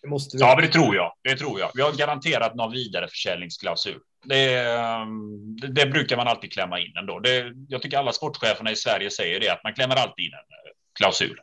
[0.02, 0.40] Det måste vi.
[0.40, 1.12] Ja, men det tror jag.
[1.22, 1.70] Det tror jag.
[1.74, 4.00] Vi har garanterat någon vidareförsäljningsklausul.
[4.24, 7.18] Det, ehm, det, det, brukar man alltid klämma in ändå.
[7.20, 10.38] Det, jag tycker alla sportcheferna i Sverige säger det, att man klämmer alltid in en
[10.38, 11.40] eh, klausul.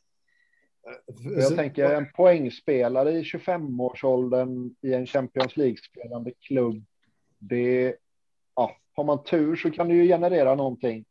[1.38, 6.86] Jag tänker en poängspelare i 25-årsåldern i en Champions League-spelande klubb.
[7.38, 7.96] Det,
[8.56, 11.06] ja, har man tur så kan det ju generera någonting.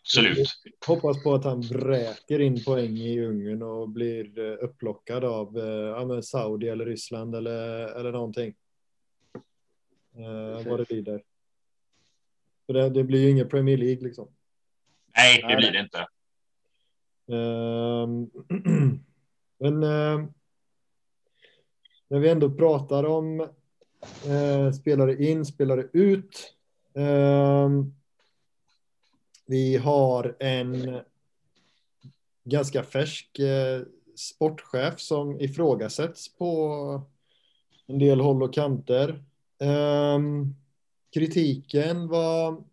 [0.00, 0.48] Absolut.
[0.80, 5.58] Jag hoppas på att han vräker in poäng i Ungern och blir eh, upplockad av
[5.58, 8.54] eh, ja, Saudi eller Ryssland eller, eller någonting.
[10.16, 11.22] Eh, vad det lider.
[12.66, 14.28] För det, det blir ju ingen Premier League liksom.
[15.16, 16.06] Nej, det blir det inte.
[17.32, 18.30] Ehm,
[19.58, 20.32] men ehm,
[22.08, 23.40] när vi ändå pratar om
[24.26, 26.54] eh, spelare in, spelare ut.
[26.94, 27.94] Ehm,
[29.46, 31.00] vi har en
[32.44, 33.82] ganska färsk eh,
[34.16, 37.02] sportchef som ifrågasätts på
[37.86, 39.24] en del håll och kanter.
[41.14, 42.64] Kritiken var,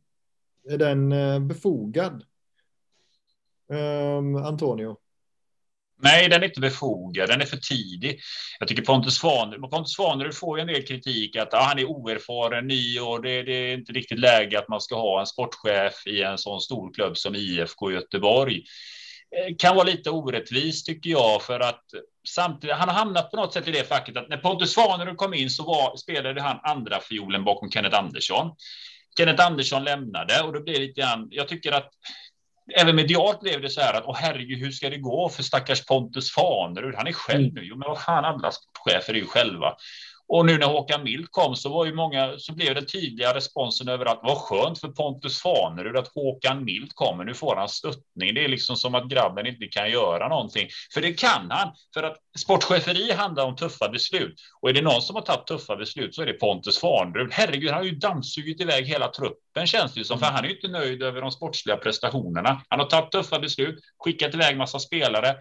[0.69, 2.23] är den eh, befogad?
[3.69, 4.97] Um, Antonio?
[5.99, 7.29] Nej, den är inte befogad.
[7.29, 8.19] Den är för tidig.
[8.59, 9.95] Jag tycker Pontus Svanerud, Pontus
[10.39, 13.73] får ju en del kritik att ah, han är oerfaren, ny och det, det, är
[13.73, 17.35] inte riktigt läge att man ska ha en sportchef i en sån stor klubb som
[17.35, 18.63] IFK Göteborg.
[19.37, 21.83] Eh, kan vara lite orättvist tycker jag för att
[22.27, 22.75] samtidigt.
[22.75, 25.49] Han har hamnat på något sätt i det facket att när Pontus Svanerud kom in
[25.49, 28.51] så var, spelade han andra fiolen bakom Kenneth Andersson.
[29.17, 31.27] Kenneth Andersson lämnade och då blir det lite grann.
[31.31, 31.89] Jag tycker att
[32.75, 35.85] även medialt blev det så här att åh herregud, hur ska det gå för stackars
[35.85, 36.95] Pontus Fanerud?
[36.95, 37.53] Han är själv mm.
[37.53, 37.61] nu.
[37.63, 39.75] Jo, men vad fan, alla sportchefer är ju själva.
[40.29, 43.87] Och nu när Håkan Mild kom så var ju många så blev den tydliga responsen
[43.87, 47.23] över att vad skönt för Pontus Fanerud att Håkan Mild kommer.
[47.23, 48.33] Nu får han stöttning.
[48.33, 51.73] Det är liksom som att grabben inte kan göra någonting, för det kan han.
[51.93, 55.75] För att sportcheferi handlar om tuffa beslut och är det någon som har tagit tuffa
[55.75, 57.29] beslut så är det Pontus Fanerud.
[57.31, 60.55] Herregud, han har ju dammsugit iväg hela truppen känns det som, för han är ju
[60.55, 62.61] inte nöjd över de sportsliga prestationerna.
[62.69, 65.35] Han har tagit tuffa beslut, skickat iväg massa spelare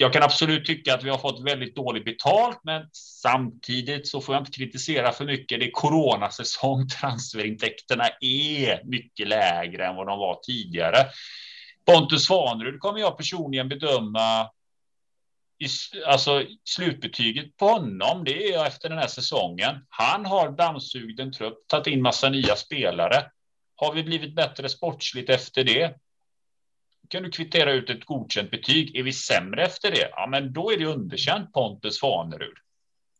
[0.00, 4.34] jag kan absolut tycka att vi har fått väldigt dåligt betalt, men samtidigt så får
[4.34, 5.60] jag inte kritisera för mycket.
[5.60, 6.88] Det är coronasäsong.
[7.00, 11.06] Transferintäkterna är mycket lägre än vad de var tidigare.
[11.84, 14.50] Pontus Svanerud kommer jag personligen bedöma.
[15.58, 15.66] I,
[16.06, 19.76] alltså slutbetyget på honom, det är efter den här säsongen.
[19.88, 23.30] Han har dammsugit en trupp, tagit in massa nya spelare.
[23.76, 25.94] Har vi blivit bättre sportsligt efter det?
[27.08, 28.96] Kan du kvittera ut ett godkänt betyg.
[28.96, 30.08] Är vi sämre efter det?
[30.10, 32.54] Ja, men då är det underkänt Pontus Fanerud.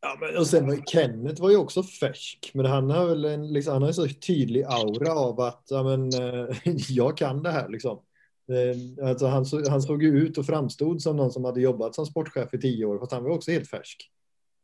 [0.00, 3.52] Ja, men och sen var Kenneth var ju också färsk, men han har väl en,
[3.52, 6.56] liksom, han har en så tydlig aura av att ja, men, eh,
[6.88, 8.02] jag kan det här liksom.
[8.52, 12.06] Eh, alltså, han, han såg ju ut och framstod som någon som hade jobbat som
[12.06, 14.10] sportchef i tio år, fast han var också helt färsk.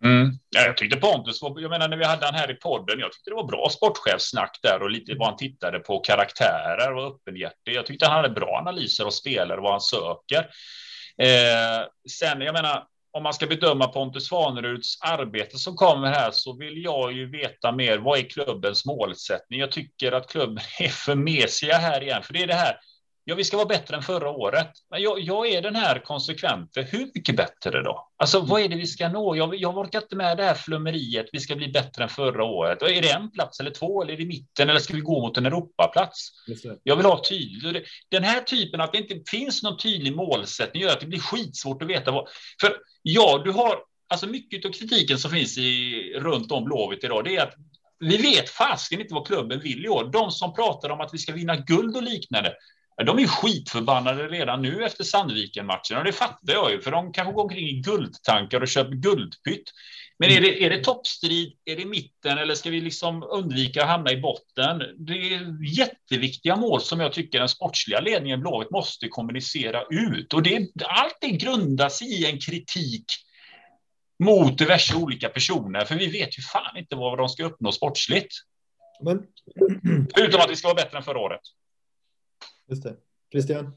[0.05, 0.39] Mm.
[0.51, 3.13] Ja, jag tyckte Pontus var, jag menar när vi hade han här i podden, jag
[3.13, 7.75] tyckte det var bra sportchefssnack där och lite vad han tittade på karaktärer och öppenhjärtig.
[7.75, 10.39] Jag tyckte han hade bra analyser av spelare vad han söker.
[11.19, 16.57] Eh, sen, jag menar, om man ska bedöma Pontus Svaneruds arbete som kommer här så
[16.57, 17.99] vill jag ju veta mer.
[17.99, 19.61] Vad är klubbens målsättning?
[19.61, 22.77] Jag tycker att klubben är för mesiga här igen, för det är det här
[23.25, 24.71] ja, vi ska vara bättre än förra året.
[24.91, 26.83] Men jag, jag är den här konsekvente.
[26.83, 28.09] Hur mycket bättre då?
[28.17, 29.37] Alltså, vad är det vi ska nå?
[29.37, 31.27] Jag, jag orkar inte med det här flummeriet.
[31.33, 32.83] Vi ska bli bättre än förra året.
[32.83, 34.03] Är det en plats eller två?
[34.03, 34.71] Eller är det mitten?
[34.71, 36.31] Eller ska vi gå mot en Europaplats?
[36.83, 37.85] Jag vill ha tydligt.
[38.09, 41.83] Den här typen att det inte finns någon tydlig målsättning gör att det blir skitsvårt
[41.83, 42.29] att veta vad.
[42.61, 47.25] För ja, du har alltså mycket av kritiken som finns i runt om Blåvitt idag.
[47.25, 47.55] Det är att
[47.99, 50.05] vi vet fasken inte vad klubben vill i år.
[50.13, 52.55] De som pratar om att vi ska vinna guld och liknande.
[52.97, 57.33] De är skitförbannade redan nu efter Sandviken-matchen och det fattar jag ju, för de kanske
[57.33, 59.71] går omkring i guldtankar och köper guldpytt.
[60.19, 63.89] Men är det, är det toppstrid, är det mitten eller ska vi liksom undvika att
[63.89, 64.83] hamna i botten?
[64.97, 70.43] Det är jätteviktiga mål som jag tycker den sportsliga ledningen Blåvitt måste kommunicera ut och
[70.43, 73.05] det, allt det grundas i en kritik
[74.25, 78.35] mot diverse olika personer, för vi vet ju fan inte vad de ska uppnå sportsligt.
[79.05, 79.23] Men...
[80.17, 81.41] Utom att vi ska vara bättre än förra året.
[82.67, 82.97] Just det.
[83.33, 83.77] Christian?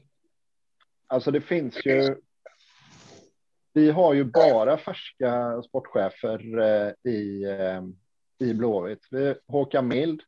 [1.06, 2.16] Alltså det finns ju.
[3.72, 7.82] Vi har ju bara färska sportchefer eh, i, eh,
[8.48, 9.08] i Blåvitt.
[9.46, 10.22] Håkan Mild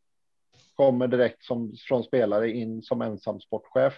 [0.74, 3.94] kommer direkt som, från spelare in som ensam sportchef.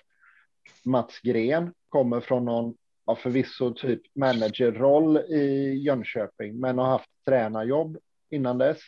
[0.85, 2.75] Mats Gren kommer från någon,
[3.07, 7.99] ja, förvisso typ managerroll i Jönköping, men har haft tränarjobb
[8.31, 8.79] innan dess.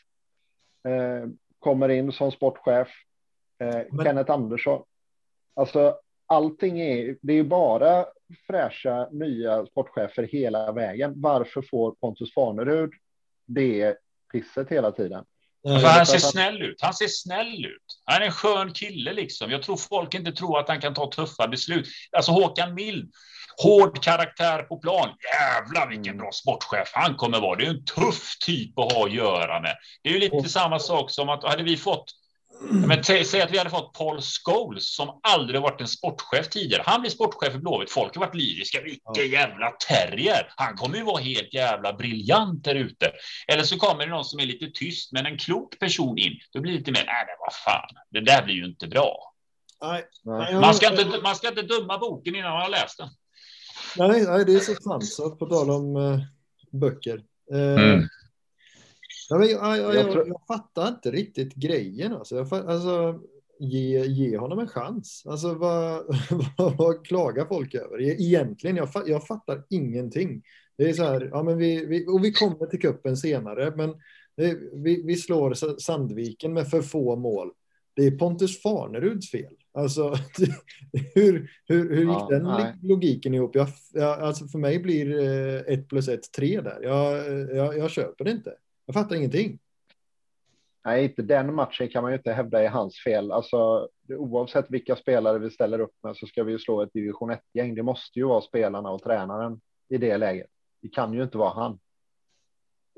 [0.89, 2.89] Eh, kommer in som sportchef.
[3.59, 4.05] Eh, men...
[4.05, 4.85] Kenneth Andersson
[5.57, 8.07] Alltså allting är, det är bara
[8.47, 11.13] fräscha nya sportchefer hela vägen.
[11.17, 12.91] Varför får Pontus Farnerud
[13.47, 13.97] det
[14.33, 15.25] pisset hela tiden?
[15.69, 16.83] Alltså, han ser snäll ut.
[16.83, 18.03] Han ser snäll ut.
[18.05, 19.51] Han är en skön kille liksom.
[19.51, 21.89] Jag tror folk inte tror att han kan ta tuffa beslut.
[22.17, 23.13] Alltså Håkan Mild,
[23.63, 25.09] hård karaktär på plan.
[25.35, 27.57] Jävlar vilken bra sportchef han kommer vara.
[27.57, 29.77] Det är en tuff typ att ha att göra med.
[30.03, 32.05] Det är ju lite samma sak som att hade vi fått
[32.71, 36.83] men säg att vi hade fått Paul Scholes som aldrig varit en sportchef tidigare.
[36.87, 37.91] Han blir sportchef i Blåvitt.
[37.91, 38.81] Folk har varit lyriska.
[38.83, 40.53] Vilken jävla terrier.
[40.57, 43.13] Han kommer ju vara helt jävla briljant där ute.
[43.49, 46.33] Eller så kommer det någon som är lite tyst, men en klok person in.
[46.53, 49.35] Då blir det lite mer, nej, men vad fan, det där blir ju inte bra.
[49.83, 50.05] Nej.
[50.61, 53.09] Man, ska inte, man ska inte döma boken innan man har läst den.
[53.97, 55.07] Nej, nej det är så sant.
[55.07, 56.21] Så på tal om uh,
[56.73, 57.21] böcker.
[57.55, 58.09] Uh, mm.
[59.29, 62.13] Ja, jag, jag, jag, jag, fattar inte riktigt grejen.
[62.13, 62.37] Alltså.
[62.37, 63.21] Jag, alltså,
[63.59, 65.23] ge, ge honom en chans.
[65.27, 66.05] Alltså, vad,
[66.57, 68.01] vad, vad klagar folk över?
[68.03, 70.43] E, egentligen, jag, jag fattar ingenting.
[70.79, 73.91] Det är så här, ja, men vi, vi, och vi kommer till kuppen senare, men
[74.37, 77.51] det, vi, vi slår Sandviken med för få mål.
[77.97, 79.53] Det är Pontus Farneruds fel.
[79.73, 80.15] Alltså,
[81.15, 82.75] hur, hur, hur gick ja, den nej.
[82.83, 83.57] logiken ihop?
[83.57, 86.79] Jag, jag, alltså för mig blir eh, ett plus ett tre där.
[86.83, 88.55] Jag, jag, jag köper det inte.
[88.87, 89.59] Jag fattar ingenting.
[90.85, 93.33] Nej, inte den matchen kan man ju inte hävda är hans fel.
[93.33, 97.31] Alltså, oavsett vilka spelare vi ställer upp med så ska vi ju slå ett division
[97.31, 97.75] 1-gäng.
[97.75, 100.51] Det måste ju vara spelarna och tränaren i det läget.
[100.83, 101.79] Det kan ju inte vara han.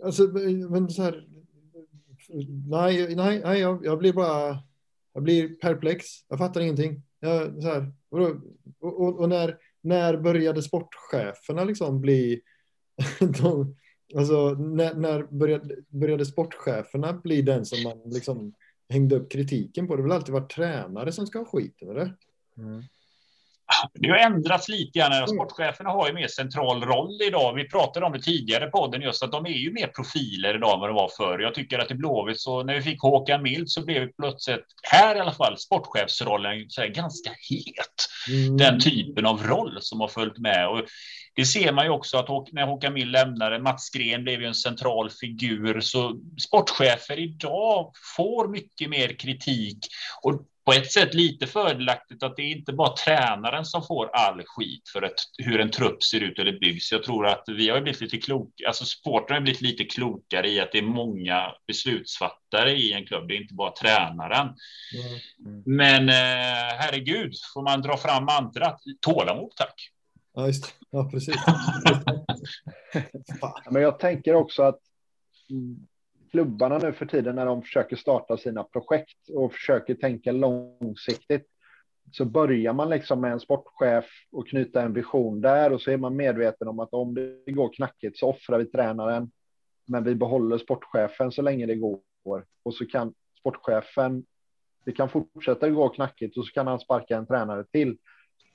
[0.05, 0.23] Alltså,
[0.71, 1.27] men så här.
[2.71, 4.59] Nej, nej, nej jag, jag blir bara.
[5.13, 6.05] Jag blir perplex.
[6.29, 7.03] Jag fattar ingenting.
[7.21, 8.21] Jag, så här, och,
[8.81, 12.41] och, och, när, när började sportcheferna liksom bli
[13.43, 13.77] de,
[14.15, 18.55] Alltså, när, när började, började sportcheferna bli den som man liksom
[18.89, 19.97] hängde upp kritiken på?
[19.97, 22.17] Det har väl alltid varit tränare som ska ha skiten, eller?
[22.59, 22.83] Mm.
[23.95, 25.13] Det har ändrats lite grann.
[25.13, 25.27] Mm.
[25.27, 27.55] Sportcheferna har ju mer central roll idag.
[27.55, 30.75] Vi pratade om det tidigare på podden just att de är ju mer profiler idag
[30.75, 31.39] än vad de var förr.
[31.39, 35.17] Jag tycker att i Blåvitt så när vi fick Håkan Mild så blev plötsligt här
[35.17, 38.09] i alla fall sportchefsrollen så här, ganska het.
[38.29, 38.57] Mm.
[38.57, 40.83] Den typen av roll som har följt med och
[41.35, 44.55] det ser man ju också att när Håkan Mild lämnade, Mats Gren blev ju en
[44.55, 49.79] central figur, så sportchefer idag får mycket mer kritik
[50.23, 54.43] och på ett sätt lite fördelaktigt att det är inte bara tränaren som får all
[54.47, 56.93] skit för ett, hur en trupp ser ut eller byggs.
[56.93, 60.61] Jag tror att vi har blivit lite kloka, alltså sporten har blivit lite klokare i
[60.61, 63.29] att det är många beslutsfattare i en klubb.
[63.29, 64.55] Det är inte bara tränaren.
[64.95, 65.19] Mm.
[65.47, 65.63] Mm.
[65.67, 69.91] Men eh, herregud, får man dra fram mantrat tålamod tack.
[70.35, 71.37] Ja, just Ja, precis.
[73.71, 74.81] Men jag tänker också att
[76.31, 81.47] klubbarna nu för tiden när de försöker starta sina projekt och försöker tänka långsiktigt
[82.13, 85.97] så börjar man liksom med en sportchef och knyta en vision där och så är
[85.97, 89.31] man medveten om att om det går knackigt så offrar vi tränaren.
[89.87, 92.01] Men vi behåller sportchefen så länge det går
[92.63, 94.25] och så kan sportchefen.
[94.85, 97.97] Det kan fortsätta gå knackigt och så kan han sparka en tränare till.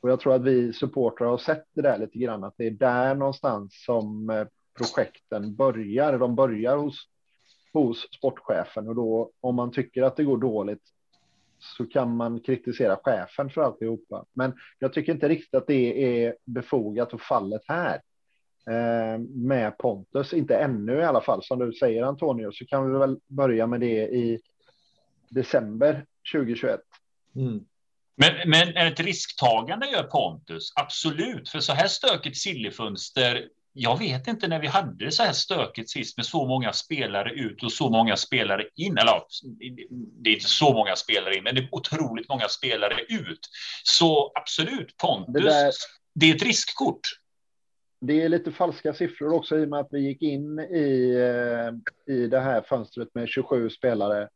[0.02, 2.72] Och jag tror att vi supportrar har sett det där lite grann att det är
[2.72, 4.48] där någonstans som eh,
[4.78, 6.20] projekten börjar.
[6.20, 7.08] De börjar hos
[7.74, 10.84] hos sportchefen och då om man tycker att det går dåligt
[11.60, 14.26] så kan man kritisera chefen för alltihopa.
[14.34, 18.02] Men jag tycker inte riktigt att det är befogat och fallet här
[18.70, 21.44] eh, med Pontus, inte ännu i alla fall.
[21.44, 24.40] Som du säger Antonio, så kan vi väl börja med det i
[25.30, 26.80] december 2021.
[27.36, 27.66] Mm.
[28.16, 31.50] Men, men ett risktagande gör Pontus, absolut.
[31.50, 35.90] För så här stökigt sillifönster jag vet inte när vi hade det så här stökigt
[35.90, 38.98] sist med så många spelare ut och så många spelare in.
[38.98, 39.22] Eller
[40.22, 43.40] det är inte så många spelare in, men det är otroligt många spelare ut.
[43.84, 45.72] Så absolut, Pontus, det, där,
[46.16, 47.02] det är ett riskkort.
[48.02, 52.16] Det är lite falska siffror också i och med att vi gick in i, eh,
[52.16, 54.30] i det här fönstret med 27 spelare.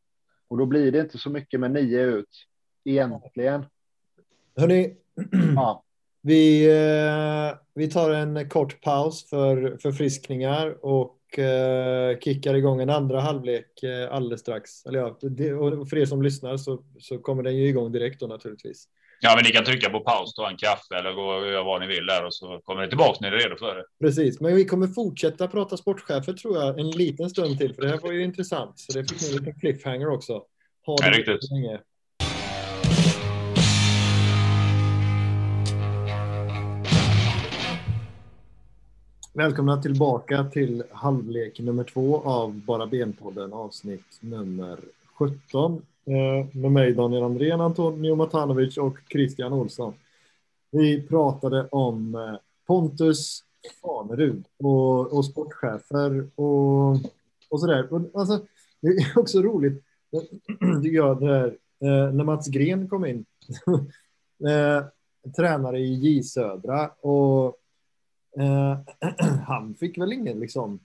[0.48, 2.46] Och då blir det inte så mycket med nio ut
[2.84, 3.66] egentligen.
[4.56, 4.96] Hörni,
[5.56, 5.85] ja.
[6.26, 13.20] Vi, eh, vi tar en kort paus för förfriskningar och eh, kickar igång en andra
[13.20, 14.86] halvlek eh, alldeles strax.
[14.86, 15.06] Eller ja,
[15.56, 18.84] och för er som lyssnar så, så kommer den ju igång direkt då naturligtvis.
[19.20, 21.80] Ja, men ni kan trycka på paus, ta en kaffe eller gå och göra vad
[21.80, 23.84] ni vill där och så kommer ni tillbaka när ni är redo för det.
[24.00, 27.88] Precis, men vi kommer fortsätta prata sportchefer tror jag en liten stund till, för det
[27.88, 28.78] här var ju intressant.
[28.78, 30.42] Så det fick ni en liten cliffhanger också.
[30.86, 31.50] Ha det ja, riktigt.
[31.50, 31.80] Länge.
[39.36, 44.78] Välkomna tillbaka till halvlek nummer två av Bara benpodden, avsnitt nummer
[45.14, 45.82] 17.
[46.06, 49.94] Eh, med mig Daniel Andrén, Antonio Matanovic och Christian Olsson.
[50.70, 52.34] Vi pratade om eh,
[52.66, 53.44] Pontus
[53.82, 56.90] Fanerud och, och sportchefer och,
[57.50, 57.88] och sådär.
[58.14, 58.40] Alltså,
[58.80, 61.56] det är också roligt, eh, tycker jag, det här,
[62.12, 63.24] när Mats Gren kom in.
[65.36, 67.56] tränare i J Södra och
[68.38, 68.78] Eh,
[69.46, 70.80] han fick väl ingen liksom.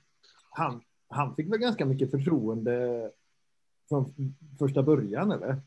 [0.50, 3.10] Han, han fick väl ganska mycket förtroende
[3.90, 4.14] från
[4.60, 5.62] första början eller?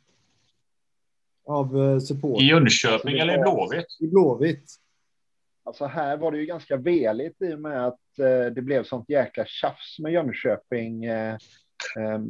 [1.46, 2.42] Av eh, support.
[2.42, 3.86] I Jönköping eller i Blåvitt?
[4.00, 4.80] I Blåvitt.
[5.64, 9.08] Alltså här var det ju ganska veligt i och med att eh, det blev sånt
[9.08, 11.04] jäkla tjafs med Jönköping.
[11.04, 11.34] Eh,
[11.96, 12.20] eh,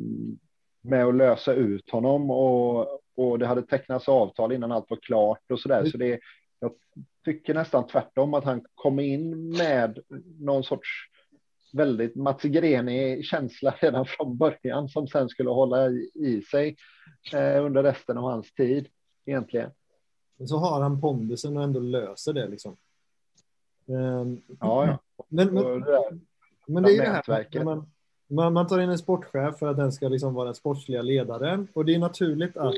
[0.84, 5.50] med att lösa ut honom och, och det hade tecknats avtal innan allt var klart
[5.50, 5.84] och så där.
[5.84, 6.20] Så det,
[6.60, 6.72] jag
[7.24, 9.98] tycker nästan tvärtom att han kom in med
[10.40, 10.88] någon sorts
[11.72, 16.76] väldigt Mats Grenig känsla redan från början som sen skulle hålla i, sig
[17.32, 18.88] eh, under resten av hans tid
[19.26, 19.70] egentligen.
[20.36, 22.76] Men så har han pondusen och ändå löser det liksom.
[23.86, 24.98] Um, ja, ja.
[25.28, 26.18] Men, men, det
[26.66, 27.22] men det är ju det
[27.58, 27.64] här.
[27.64, 27.90] Man,
[28.26, 31.68] man, man, tar in en sportchef för att den ska liksom vara den sportsliga ledaren
[31.74, 32.74] och det är naturligt att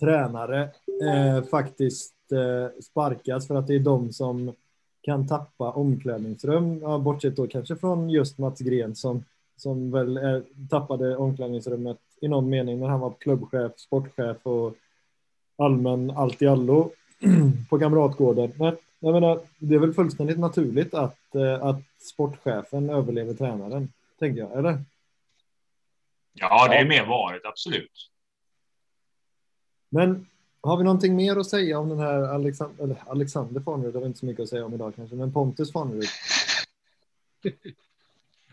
[0.00, 0.70] tränare
[1.02, 2.15] eh, faktiskt
[2.82, 4.52] sparkas för att det är de som
[5.06, 9.24] kan tappa omklädningsrum, ja, bortsett då kanske från just Mats Gren som,
[9.56, 14.74] som väl är, tappade omklädningsrummet i någon mening när han var klubbchef, sportchef och
[15.58, 16.90] allmän allt i allo
[17.70, 18.52] på Kamratgården.
[18.58, 24.40] Men jag menar, det är väl fullständigt naturligt att, eh, att sportchefen överlever tränaren, tänker
[24.40, 24.78] jag, eller?
[26.32, 28.10] Ja, det är mer vanligt, absolut.
[29.88, 30.26] Men
[30.66, 33.94] har vi någonting mer att säga om den här Alexander, eller Alexander Farnerud?
[33.94, 36.08] Det vi inte så mycket att säga om idag kanske, men Pontus Farnerud.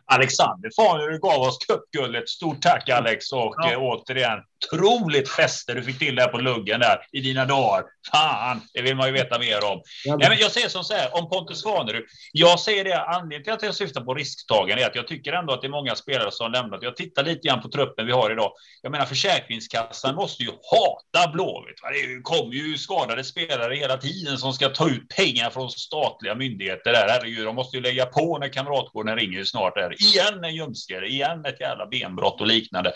[0.05, 2.29] Alexander Farnerud gav oss cupguldet.
[2.29, 3.71] Stort tack Alex och ja.
[3.71, 4.39] eh, återigen
[4.71, 7.83] otroligt fäste du fick till där på luggen där i dina dagar.
[8.11, 9.81] Fan, det vill man ju veta mer om.
[10.05, 12.03] Ja, men jag säger som så här om Pontus Farnerud.
[12.31, 15.53] Jag säger det anledningen till att jag syftar på risktagande är att jag tycker ändå
[15.53, 16.83] att det är många spelare som lämnat.
[16.83, 18.51] Jag tittar lite grann på truppen vi har idag.
[18.81, 21.77] Jag menar Försäkringskassan måste ju hata Blåvitt.
[21.91, 26.91] Det kommer ju skadade spelare hela tiden som ska ta ut pengar från statliga myndigheter.
[26.91, 27.07] Där.
[27.09, 29.75] Herregud, de måste ju lägga på när Kamratgården ringer snart.
[29.75, 29.95] Där.
[30.01, 32.93] Igen en ljumskare, igen ett jävla benbrott och liknande.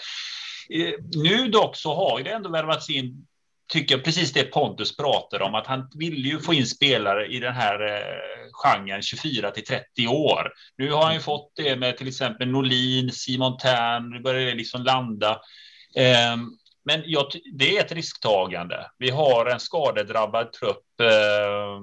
[0.69, 3.27] Eh, nu dock så har det ändå värvats in
[3.67, 7.39] tycker jag precis det Pontus pratar om, att han vill ju få in spelare i
[7.39, 10.51] den här eh, genren 24 till 30 år.
[10.77, 14.53] Nu har han ju fått det med till exempel Norlin, Simon Tern, nu börjar det
[14.53, 15.31] liksom landa.
[15.95, 16.37] Eh,
[16.85, 18.91] men jag, det är ett risktagande.
[18.97, 21.01] Vi har en skadedrabbad trupp.
[21.01, 21.81] Eh,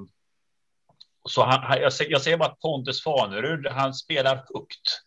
[1.28, 5.04] så han, jag, jag säger bara att Pontus Fanerud, han spelar högt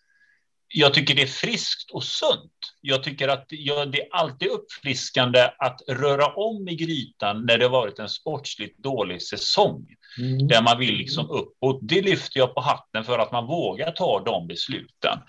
[0.74, 2.52] jag tycker det är friskt och sunt.
[2.82, 7.72] Jag tycker att det är alltid uppfriskande att röra om i grytan när det har
[7.72, 9.86] varit en sportsligt dålig säsong.
[10.20, 10.48] Mm.
[10.48, 11.80] Där man vill liksom uppåt.
[11.82, 15.20] Det lyfter jag på hatten för att man vågar ta de besluten.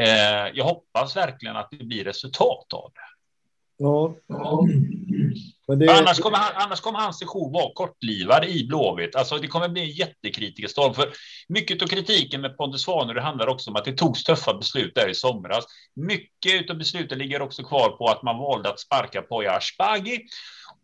[0.00, 3.13] Eh, jag hoppas verkligen att det blir resultat av det.
[3.76, 4.14] Ja.
[5.66, 5.88] Det...
[5.88, 9.16] Annars, kommer han, annars kommer hans session vara kortlivad i Blåvitt.
[9.16, 10.94] Alltså, det kommer bli en jättekritikerstorm.
[10.94, 11.12] För
[11.48, 15.08] mycket av kritiken med Pontus Svanerud handlar också om att det togs tuffa beslut där
[15.08, 15.64] i somras.
[15.96, 20.20] Mycket av besluten ligger också kvar på att man valde att sparka Poya Ashbagi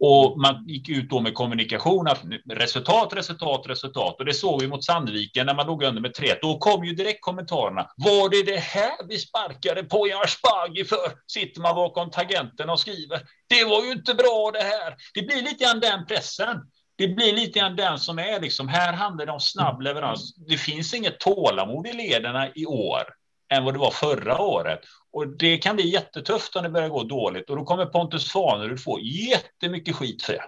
[0.01, 4.16] och man gick ut då med kommunikation att resultat, resultat, resultat.
[4.18, 6.94] Och det såg vi mot Sandviken när man låg under med 3 Då kom ju
[6.94, 7.90] direkt kommentarerna.
[7.96, 11.12] Var det det här vi sparkade på Jarsbagi för?
[11.26, 13.20] Sitter man bakom tangenten och skriver.
[13.48, 14.96] Det var ju inte bra det här.
[15.14, 16.57] Det blir lite grann den pressen.
[16.98, 18.68] Det blir lite grann den som är liksom.
[18.68, 20.34] Här handlar det om snabb leverans.
[20.36, 23.19] Det finns inget tålamod i lederna i år
[23.51, 24.80] än vad det var förra året.
[25.11, 28.80] Och det kan bli jättetufft om det börjar gå dåligt och då kommer Pontus Fanerud
[28.80, 30.44] få jättemycket skit för det.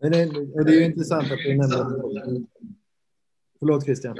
[0.00, 2.46] Men det, och det är ju intressant att du nämner
[3.58, 4.16] Förlåt Christian.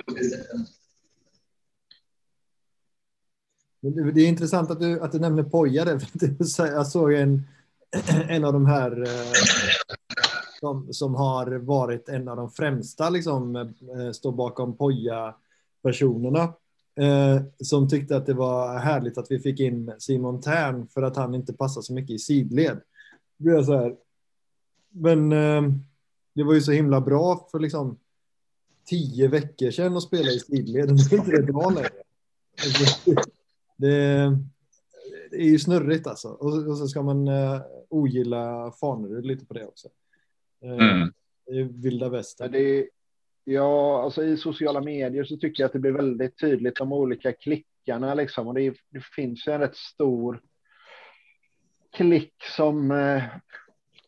[4.14, 6.00] Det är intressant att du, att du nämner Poja.
[6.58, 7.42] Jag såg en,
[8.28, 9.32] en av de här eh,
[10.60, 16.52] som, som har varit en av de främsta, liksom, eh, står bakom Poja-personerna
[17.00, 21.16] eh, som tyckte att det var härligt att vi fick in Simon Tern för att
[21.16, 22.80] han inte passar så mycket i sidled.
[23.38, 23.96] Då blev jag så här.
[24.90, 25.62] Men eh,
[26.34, 27.98] det var ju så himla bra för liksom
[28.84, 30.90] tio veckor sedan att spela i sidled.
[31.10, 31.90] Nu är inte det bra längre.
[33.78, 34.38] Det,
[35.30, 36.28] det, är ju snurrigt alltså.
[36.28, 39.88] Och, och så ska man eh, ogilla Fanerud lite på det också.
[40.64, 41.12] Eh, mm.
[41.46, 42.52] Det är vilda västern.
[42.52, 42.88] Det,
[43.48, 47.32] Ja, alltså i sociala medier så tycker jag att det blir väldigt tydligt de olika
[47.32, 48.48] klickarna liksom.
[48.48, 50.40] Och det, det finns ju en rätt stor
[51.92, 53.22] klick som eh,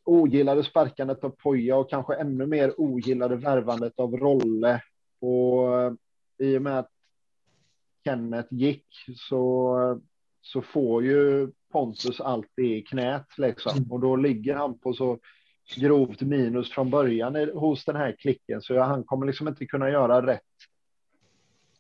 [0.05, 4.83] ogillade sparkandet av Poja och kanske ännu mer ogillade värvandet av Rolle.
[5.21, 5.93] Och eh,
[6.39, 6.91] i och med att
[8.05, 8.87] Kenneth gick
[9.17, 10.01] så,
[10.41, 13.93] så får ju Pontus allt det i knät liksom.
[13.93, 15.19] Och då ligger han på så
[15.77, 20.27] grovt minus från början hos den här klicken, så han kommer liksom inte kunna göra
[20.27, 20.43] rätt.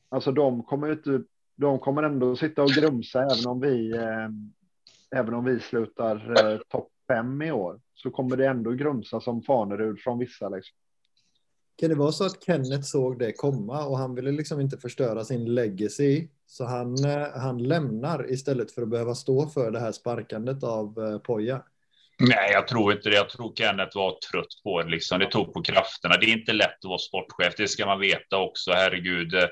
[0.08, 1.22] Alltså de kommer inte,
[1.56, 4.28] de kommer ändå sitta och grumsa även om vi, eh,
[5.20, 9.42] även om vi slutar eh, topp fem i år, så kommer det ändå grumsa som
[9.42, 10.48] Fanerud från vissa.
[10.48, 10.76] Liksom.
[11.76, 15.24] Kan det vara så att Kenneth såg det komma och han ville liksom inte förstöra
[15.24, 19.92] sin legacy så han, eh, han lämnar istället för att behöva stå för det här
[19.92, 21.62] sparkandet av eh, Poja?
[22.20, 23.16] Nej, jag tror inte det.
[23.16, 24.90] Jag tror Kenneth var trött på det.
[24.90, 25.18] Liksom.
[25.18, 26.16] Det tog på krafterna.
[26.16, 27.54] Det är inte lätt att vara sportchef.
[27.56, 28.72] Det ska man veta också.
[28.72, 29.34] Herregud.
[29.34, 29.48] Eh,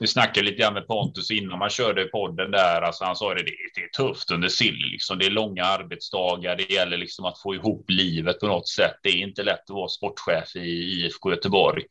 [0.00, 2.82] vi snackade lite grann med Pontus innan man körde podden där.
[2.82, 4.78] Alltså han sa det, det är tufft under sill.
[4.92, 5.18] Liksom.
[5.18, 6.56] Det är långa arbetsdagar.
[6.56, 8.94] Det gäller liksom att få ihop livet på något sätt.
[9.02, 11.82] Det är inte lätt att vara sportchef i IFK Göteborg.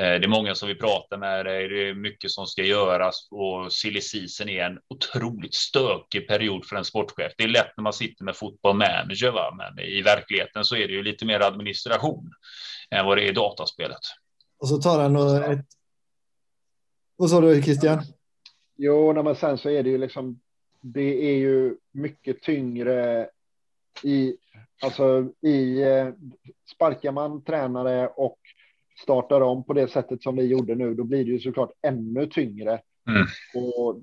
[0.00, 1.46] Eh, det är många som vi pratar med.
[1.46, 6.76] Det är mycket som ska göras och silly season är en otroligt stökig period för
[6.76, 7.32] en sportchef.
[7.36, 9.54] Det är lätt när man sitter med fotboll manager, va?
[9.56, 12.32] men i verkligheten så är det ju lite mer administration
[12.90, 14.00] än vad det är i dataspelet.
[14.60, 15.16] Och så tar han
[15.52, 15.66] ett
[17.20, 17.98] vad sa du Christian?
[18.76, 20.40] Jo, men sen så är det ju liksom.
[20.80, 23.28] Det är ju mycket tyngre
[24.02, 24.36] i
[24.82, 26.08] alltså i eh,
[26.74, 28.38] sparkar man tränare och
[29.02, 32.26] startar om på det sättet som vi gjorde nu, då blir det ju såklart ännu
[32.26, 32.80] tyngre.
[33.08, 33.26] Mm.
[33.54, 34.00] Och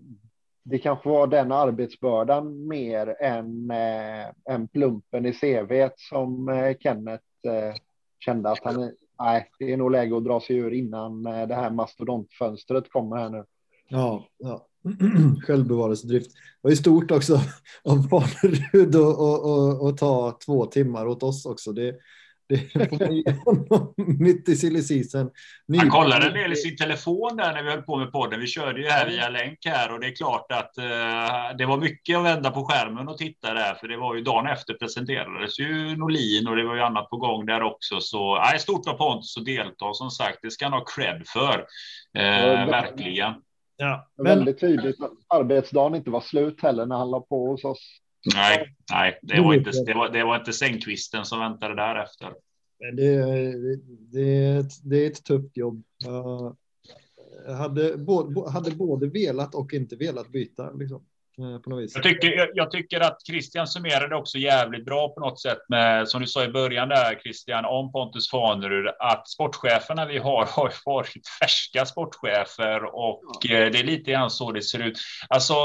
[0.63, 7.24] det kanske var den arbetsbördan mer än, äh, än plumpen i CV som äh, Kenneth
[7.45, 7.76] äh,
[8.20, 11.55] kände att han nej, det är nog läge att dra sig ur innan eh, det
[11.55, 13.43] här mastodontfönstret kommer här nu.
[13.89, 14.68] Ja, ja.
[15.47, 16.34] självbevarelsedrift.
[16.34, 17.34] Det var ju stort också
[17.84, 18.95] av Fanerud
[19.89, 21.72] att ta två timmar åt oss också.
[21.72, 21.95] Det,
[22.49, 22.57] det
[22.89, 25.29] får man ge honom mitt i silly season.
[25.77, 28.39] Han kollade en del i sin telefon där när vi höll på med podden.
[28.39, 31.77] Vi körde ju här via länk här och det är klart att uh, det var
[31.77, 35.59] mycket att vända på skärmen och titta där, för det var ju dagen efter presenterades
[35.59, 37.99] ju Norlin och det var ju annat på gång där också.
[37.99, 40.39] Så nej, stort av Pontus att delta som sagt.
[40.41, 41.57] Det ska han ha cred för.
[42.17, 43.33] Uh, verkligen.
[43.77, 44.25] Ja, men...
[44.25, 47.99] Väldigt tydligt att arbetsdagen inte var slut heller när han la på hos oss.
[48.36, 52.34] Nej, nej det, var inte, det, var, det var inte sängkvisten som väntade därefter.
[52.80, 52.91] Det,
[54.11, 55.84] det, är ett, det är ett tufft jobb.
[57.47, 60.71] Jag hade, både, hade både velat och inte velat byta.
[60.71, 61.05] Liksom,
[61.38, 61.95] eh, på något vis.
[61.95, 66.09] Jag, tycker, jag, jag, tycker att Christian summerade också jävligt bra på något sätt med,
[66.09, 70.73] som du sa i början där Christian, om Pontus Fanerud, att sportcheferna vi har har
[70.86, 73.55] varit färska sportchefer och ja.
[73.55, 74.97] Eh, det är lite grann så det ser ut.
[75.30, 75.55] Alltså,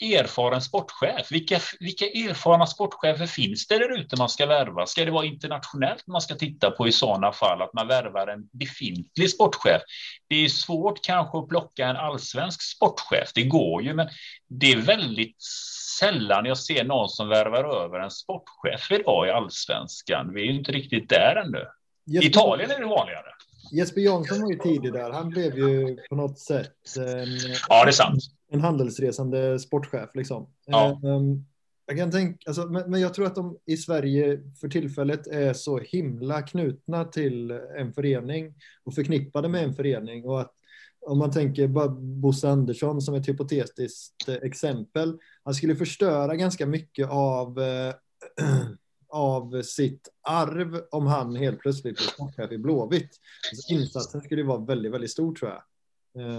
[0.00, 1.32] erfaren sportchef.
[1.32, 4.86] Vilka, vilka erfarna sportchefer finns det där ute man ska värva?
[4.86, 8.48] Ska det vara internationellt man ska titta på i sådana fall, att man värvar en
[8.52, 9.82] befintlig sportchef?
[10.28, 13.32] Det är svårt kanske att plocka en allsvensk sportchef.
[13.34, 14.08] Det går ju, men
[14.48, 15.42] det är väldigt
[16.00, 20.34] sällan jag ser någon som värvar över en sportchef idag i allsvenskan.
[20.34, 21.66] Vi är ju inte riktigt där ännu.
[22.22, 23.34] I Italien är det vanligare.
[23.72, 25.10] Jesper Jansson var ju tidig där.
[25.10, 27.38] Han blev ju på något sätt en,
[27.68, 28.22] ja, det är sant.
[28.54, 30.10] En handelsresande sportchef.
[30.14, 30.46] Liksom.
[30.66, 31.00] Ja.
[31.02, 31.46] Um,
[31.86, 35.52] jag kan tänka, alltså, men, men, jag tror att de i Sverige för tillfället är
[35.52, 40.24] så himla knutna till en förening och förknippade med en förening.
[40.24, 40.52] Och att
[41.06, 45.18] om man tänker bara Bosse Andersson som ett hypotetiskt exempel.
[45.44, 47.94] Han skulle förstöra ganska mycket av eh,
[49.08, 53.10] av sitt arv om han helt plötsligt blir sportchef i Blåvitt.
[53.52, 55.62] Alltså insatsen skulle vara väldigt, väldigt stor tror jag.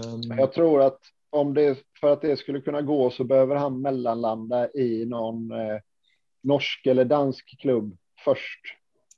[0.04, 0.22] Um...
[0.22, 1.00] Jag tror att
[1.30, 5.78] om det för att det skulle kunna gå så behöver han mellanlanda i någon eh,
[6.42, 8.60] norsk eller dansk klubb först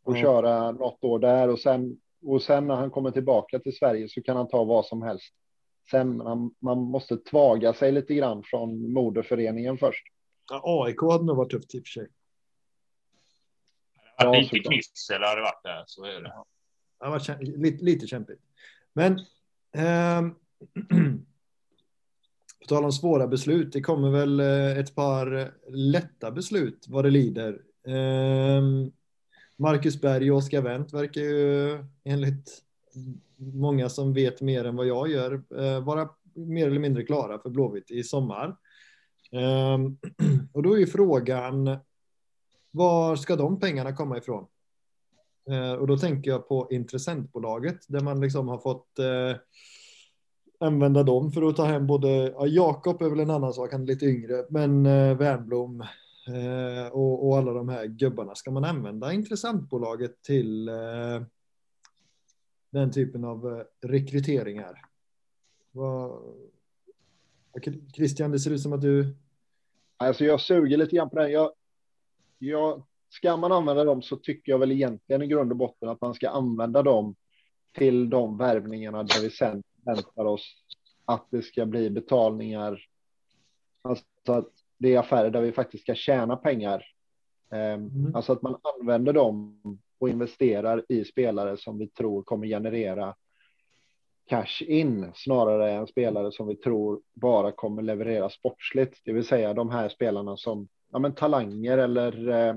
[0.05, 0.23] och mm.
[0.23, 4.23] köra något år där och sen och sen när han kommer tillbaka till Sverige så
[4.23, 5.35] kan han ta vad som helst.
[5.91, 10.05] Sen man, man måste tvaga sig lite grann från moderföreningen först.
[10.51, 12.09] Ja, AIK hade nog varit tufft i och för sig.
[14.17, 16.29] Ja, lite knissel hade varit där, så är det.
[16.29, 16.47] Ja,
[17.01, 18.41] det var lite, lite kämpigt.
[18.93, 19.13] Men
[19.75, 20.23] eh,
[22.61, 27.05] på tal om svåra beslut, det kommer väl eh, ett par eh, lätta beslut vad
[27.05, 27.61] det lider.
[27.87, 28.91] Ehm,
[29.57, 32.63] Marcus Berg och Oskar Wendt verkar ju eh, enligt
[33.37, 35.43] många som vet mer än vad jag gör
[35.81, 38.57] vara mer eller mindre klara för Blåvitt i sommar.
[39.33, 39.99] Ehm,
[40.53, 41.79] och då är ju frågan
[42.71, 44.47] var ska de pengarna komma ifrån?
[45.79, 49.37] Och då tänker jag på intressentbolaget där man liksom har fått eh,
[50.59, 53.83] använda dem för att ta hem både, ja, Jakob är väl en annan sak, han
[53.83, 55.81] är lite yngre, men eh, Wernblom
[56.29, 58.35] eh, och, och, alla de här gubbarna.
[58.35, 61.23] Ska man använda intressantbolaget till eh,
[62.71, 64.81] den typen av eh, rekryteringar?
[65.71, 66.23] Vad,
[67.95, 69.17] Christian, det ser ut som att du...
[69.97, 71.33] Alltså jag suger lite grann på den.
[71.33, 71.53] Jag,
[72.39, 76.01] jag, ska man använda dem så tycker jag väl egentligen i grund och botten att
[76.01, 77.15] man ska använda dem
[77.75, 80.55] till de värvningarna där vi sen väntar oss
[81.05, 82.81] att det ska bli betalningar.
[83.83, 86.85] Alltså att det är affärer där vi faktiskt ska tjäna pengar.
[87.51, 88.15] Ehm, mm.
[88.15, 89.61] Alltså att man använder dem
[89.99, 93.15] och investerar i spelare som vi tror kommer generera
[94.27, 99.01] cash in snarare än spelare som vi tror bara kommer leverera sportsligt.
[99.05, 102.55] Det vill säga de här spelarna som ja, men talanger eller eh,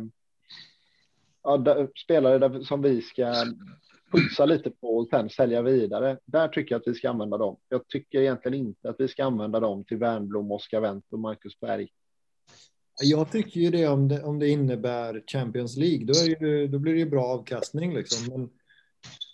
[1.43, 3.33] ja, spelare som vi ska
[4.11, 6.17] putsa lite på och sen sälja vidare.
[6.25, 7.57] Där tycker jag att vi ska använda dem.
[7.69, 11.59] Jag tycker egentligen inte att vi ska använda dem till Wernbloom, Oskar Wendt och Marcus
[11.59, 11.87] Berg.
[13.01, 16.05] Jag tycker ju det om det, om det innebär Champions League.
[16.05, 17.93] Då, är ju, då blir det ju bra avkastning.
[17.93, 18.33] Liksom.
[18.33, 18.49] Men,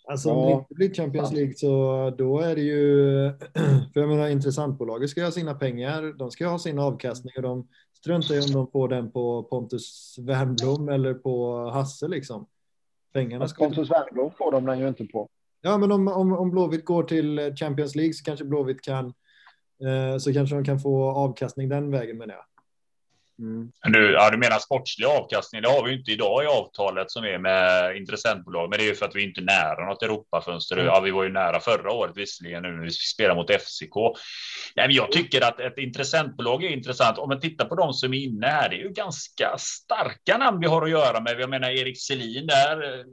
[0.07, 0.55] alltså, om ja.
[0.55, 3.32] det inte blir Champions League så då är det ju...
[3.93, 6.17] För jag menar, intressantbolaget ska ha sina pengar.
[6.17, 7.67] De ska ha sin avkastning och de
[7.97, 12.47] struntar i om de får den på Pontus Wernbloom eller på Hasse liksom.
[13.18, 15.30] Pengarna ska Pontus Wernbloom får de den ju inte på.
[15.61, 19.05] Ja, men om, om, om Blåvitt går till Champions League så kanske Blåvitt kan
[19.86, 22.43] eh, så kanske de kan få avkastning den vägen menar jag.
[23.40, 23.72] Mm.
[23.84, 25.62] Du, ja, du menar sportslig avkastning?
[25.62, 28.96] Det har vi inte idag i avtalet som är med intressentbolag, men det är ju
[28.96, 30.76] för att vi inte är nära något Europafönster.
[30.76, 30.86] Mm.
[30.86, 33.96] Ja, vi var ju nära förra året visserligen nu när vi spelar mot FCK.
[34.76, 37.18] Nej, men jag tycker att ett intressentbolag är intressant.
[37.18, 40.60] Om man tittar på de som är inne här, det är ju ganska starka namn
[40.60, 41.40] vi har att göra med.
[41.40, 43.06] Jag menar Erik Selin där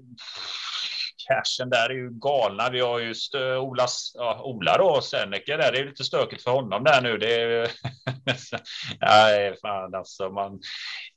[1.28, 2.70] cashen där är ju galna.
[2.70, 3.14] Vi har ju
[3.56, 5.72] Ola, ja, Ola då, Senneke där.
[5.72, 7.18] Det är lite stökigt för honom där nu.
[7.18, 7.70] Det är
[9.00, 10.30] Nej, fan alltså.
[10.30, 10.60] Man,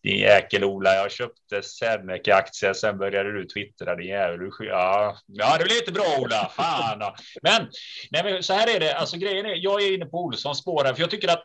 [0.03, 4.39] din jäkel Ola, jag köpte Senneke-aktier, sen började du twittra din jävel.
[4.59, 6.51] Ja, ja, det blir inte bra Ola.
[6.55, 6.97] Fan.
[6.99, 7.15] Ja.
[7.41, 7.69] Men,
[8.11, 8.95] nej, men så här är det.
[8.95, 11.43] Alltså grejen är, jag är inne på Olssons spår här, för jag tycker att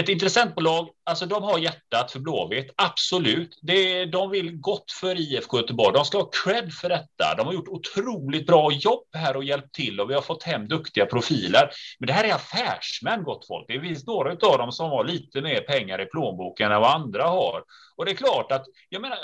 [0.00, 3.58] ett intressentbolag, alltså de har hjärtat för Blåvitt, absolut.
[3.62, 5.92] Det, de vill gott för IFK Göteborg.
[5.94, 7.34] De ska ha cred för detta.
[7.36, 10.68] De har gjort otroligt bra jobb här och hjälpt till och vi har fått hem
[10.68, 11.70] duktiga profiler.
[11.98, 13.64] Men det här är affärsmän, gott folk.
[13.68, 17.24] Det finns några av dem som har lite mer pengar i plånboken än vad andra
[17.24, 17.62] har.
[17.96, 19.18] Och det är klart att, jag menar,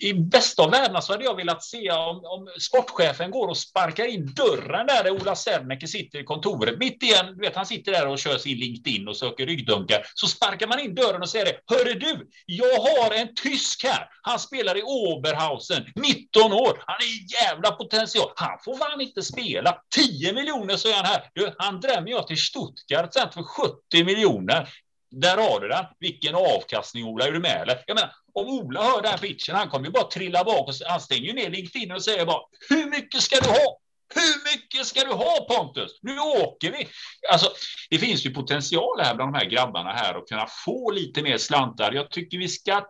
[0.00, 4.04] i bästa av världen så hade jag velat se om, om sportchefen går och sparkar
[4.04, 7.66] in dörren där, där Ola Serneke sitter i kontoret, mitt i en, du vet, han
[7.66, 11.28] sitter där och kör sin LinkedIn och söker ryggdunkar, så sparkar man in dörren och
[11.28, 16.82] säger det, hörru du, jag har en tysk här, han spelar i Oberhausen, 19 år,
[16.86, 21.54] han är jävla potential, han får fan inte spela, 10 miljoner säger han här, du,
[21.58, 24.68] han drämmer jag till Stuttgart sen för 70 miljoner,
[25.10, 25.84] där har du den.
[25.98, 27.84] Vilken avkastning Ola, är du med eller?
[27.86, 31.00] Jag menar, om Ola hör den pitchen, han kommer ju bara trilla bak och han
[31.00, 33.78] stänger ju ner LinkedIn och säger bara hur mycket ska du ha?
[34.14, 35.98] Hur mycket ska du ha Pontus?
[36.02, 36.88] Nu åker vi!
[37.32, 37.50] Alltså,
[37.90, 41.38] det finns ju potential här bland de här grabbarna här att kunna få lite mer
[41.38, 41.92] slantar.
[41.92, 42.86] Jag tycker vi ska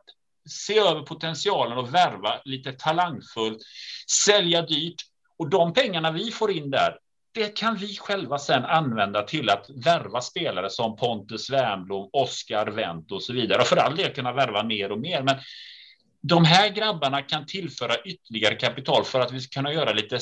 [0.49, 3.59] se över potentialen och värva lite talangfullt,
[4.25, 5.03] sälja dyrt
[5.39, 6.97] och de pengarna vi får in där,
[7.33, 13.12] det kan vi själva sen använda till att värva spelare som Pontus Wernbloom, Oskar Wendt
[13.12, 13.61] och så vidare.
[13.61, 15.23] Och för all del kunna värva mer och mer.
[15.23, 15.37] Men
[16.23, 20.18] de här grabbarna kan tillföra ytterligare kapital för att vi ska kunna göra lite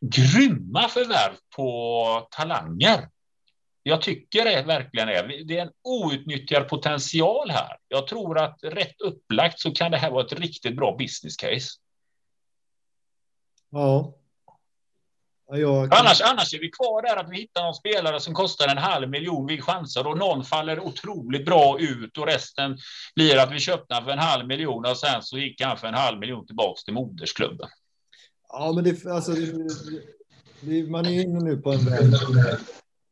[0.00, 3.08] grymma förvärv på talanger.
[3.82, 5.44] Jag tycker det verkligen är.
[5.44, 7.76] Det är en outnyttjad potential här.
[7.88, 11.68] Jag tror att rätt upplagt så kan det här vara ett riktigt bra business case.
[13.70, 14.17] Ja,
[15.56, 15.94] jag...
[15.94, 19.08] Annars, annars är vi kvar där att vi hittar någon spelare som kostar en halv
[19.08, 19.46] miljon.
[19.46, 22.78] Vi chansar och någon faller otroligt bra ut och resten
[23.14, 25.86] blir att vi köpte han för en halv miljon och sen så gick han för
[25.86, 27.68] en halv miljon tillbaks till modersklubben.
[28.48, 29.68] Ja, men det, alltså, det,
[30.60, 32.10] det, man är inne nu på en väg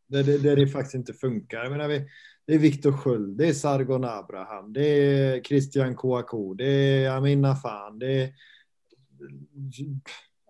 [0.08, 1.62] där det, där det faktiskt inte funkar.
[1.62, 2.08] Jag menar, vi,
[2.46, 6.70] det är Viktor Sköld, det är Sargon Abraham, det är Christian Kouakou, det
[7.04, 8.32] är Amina Fan, det är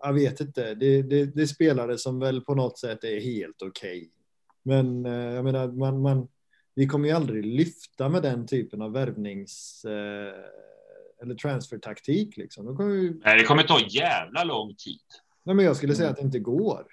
[0.01, 0.73] jag vet inte.
[0.73, 3.97] Det, det, det är spelare som väl på något sätt är helt okej.
[3.97, 4.09] Okay.
[4.63, 6.27] Men eh, jag menar, man, man,
[6.75, 10.33] vi kommer ju aldrig lyfta med den typen av värvnings eh,
[11.21, 12.37] eller transfertaktik.
[12.37, 12.77] Liksom.
[12.77, 13.19] Kommer vi...
[13.25, 14.99] Nej, det kommer ta jävla lång tid.
[15.43, 16.85] Nej, men jag skulle säga att det inte går.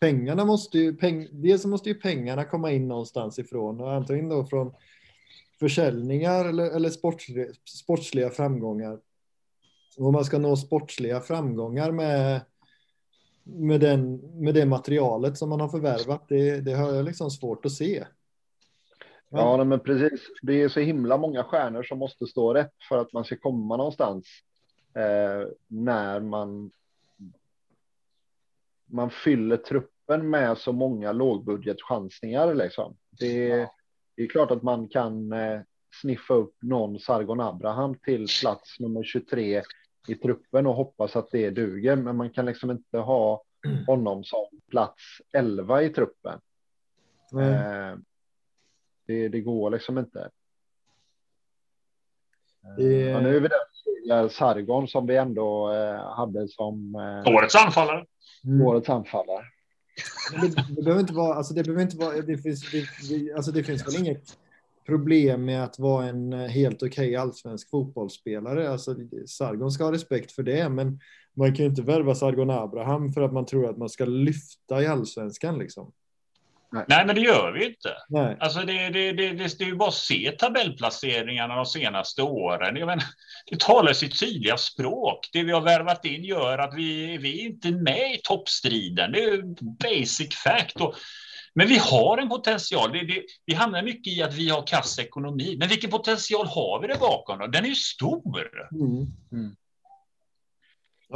[0.00, 4.44] Pengarna måste ju, peng, dels måste ju pengarna komma in någonstans ifrån och antingen då
[4.44, 4.72] från
[5.60, 8.98] försäljningar eller, eller sportsliga, sportsliga framgångar
[9.98, 12.40] om man ska nå sportsliga framgångar med,
[13.44, 17.66] med, den, med det materialet som man har förvärvat, det, det har jag liksom svårt
[17.66, 18.04] att se.
[19.28, 20.20] Ja, ja men precis.
[20.42, 23.76] Det är så himla många stjärnor som måste stå rätt för att man ska komma
[23.76, 24.26] någonstans
[24.94, 26.70] eh, när man.
[28.92, 32.96] Man fyller truppen med så många lågbudgetchansningar liksom.
[33.10, 33.74] Det, ja.
[34.16, 35.60] det är klart att man kan eh,
[36.00, 39.62] sniffa upp någon Sargon Abraham till plats nummer 23
[40.10, 41.96] i truppen och hoppas att det duger.
[41.96, 43.42] Men man kan liksom inte ha
[43.86, 45.02] honom som plats
[45.32, 46.40] 11 i truppen.
[47.32, 48.04] Mm.
[49.06, 50.30] det, det, går liksom inte.
[52.76, 53.14] Det...
[53.14, 58.04] Men nu är vi där Sargon som vi ändå eh, hade som eh, årets anfallare.
[58.44, 58.66] Mm.
[58.66, 59.44] Årets anfallare.
[60.40, 62.70] Det, det, behöver inte vara, alltså det behöver inte vara, det finns,
[63.10, 64.38] det, alltså det finns väl inget
[64.90, 68.70] problem med att vara en eh, helt okej okay allsvensk fotbollsspelare.
[68.70, 71.00] Alltså, Sargon ska ha respekt för det, men
[71.36, 74.82] man kan ju inte värva Sargon Abraham för att man tror att man ska lyfta
[74.82, 75.58] i allsvenskan.
[75.58, 75.92] Liksom.
[76.72, 76.84] Nej.
[76.88, 77.96] Nej, men det gör vi inte.
[78.08, 78.36] Nej.
[78.40, 82.76] Alltså det, det, det, det, det är ju bara att se tabellplaceringarna de senaste åren.
[82.76, 83.04] Jag menar,
[83.50, 85.28] det talar sitt tydliga språk.
[85.32, 89.12] Det vi har värvat in gör att vi, vi är inte med i toppstriden.
[89.12, 90.80] Det är basic fact.
[90.80, 90.94] Och
[91.54, 92.92] men vi har en potential.
[92.92, 95.56] Det, det, vi hamnar mycket i att vi har kass ekonomi.
[95.58, 97.38] Men vilken potential har vi där bakom?
[97.38, 97.46] Då?
[97.46, 98.50] Den är ju stor.
[98.72, 99.06] Mm.
[99.32, 99.56] Mm.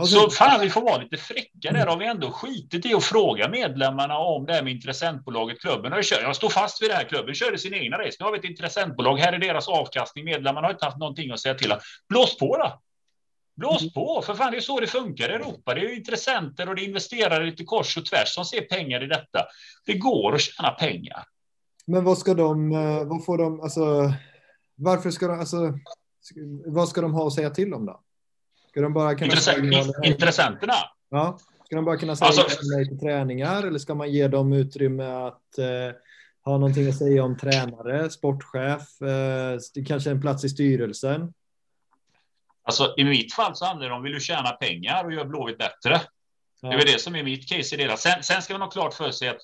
[0.07, 1.87] Så fan, vi får vara lite fräcka där.
[1.87, 5.93] Har vi ändå skitit i att fråga medlemmarna om det här med intressentbolaget klubben.
[5.93, 7.05] Och jag står fast vid det här.
[7.05, 8.17] Klubben körde sin egna race.
[8.21, 9.17] Nu har vi ett intressentbolag.
[9.17, 10.25] Här är deras avkastning.
[10.25, 11.79] Medlemmarna har inte haft någonting att säga till om.
[12.09, 12.81] Blås på då!
[13.57, 13.93] Blås mm.
[13.93, 15.75] på, för fan det är så det funkar i Europa.
[15.75, 19.07] Det är intressenter och det är investerare lite kors och tvärs som ser pengar i
[19.07, 19.47] detta.
[19.87, 21.25] Det går att tjäna pengar.
[21.87, 24.13] Men vad ska de, eh, vad får de, alltså,
[24.75, 25.79] varför ska de, alltså,
[26.67, 28.01] vad ska de ha att säga till om då?
[28.71, 30.75] Ska de bara kunna Intressent, intressenterna?
[31.11, 31.39] Ja.
[31.65, 35.05] Ska de bara kunna säga Alltså- nej till träningar eller ska man ge dem utrymme
[35.05, 35.97] att eh,
[36.45, 41.33] ha någonting att säga om tränare, sportchef, eh, kanske en plats i styrelsen?
[42.65, 45.59] Alltså, I mitt fall så handlar det om vill du tjäna pengar och göra Blåvitt
[45.59, 46.01] bättre.
[46.61, 46.69] Ja.
[46.69, 47.97] Det är väl det som är mitt case i det hela.
[47.97, 49.41] Sen, sen ska man ha klart för sig att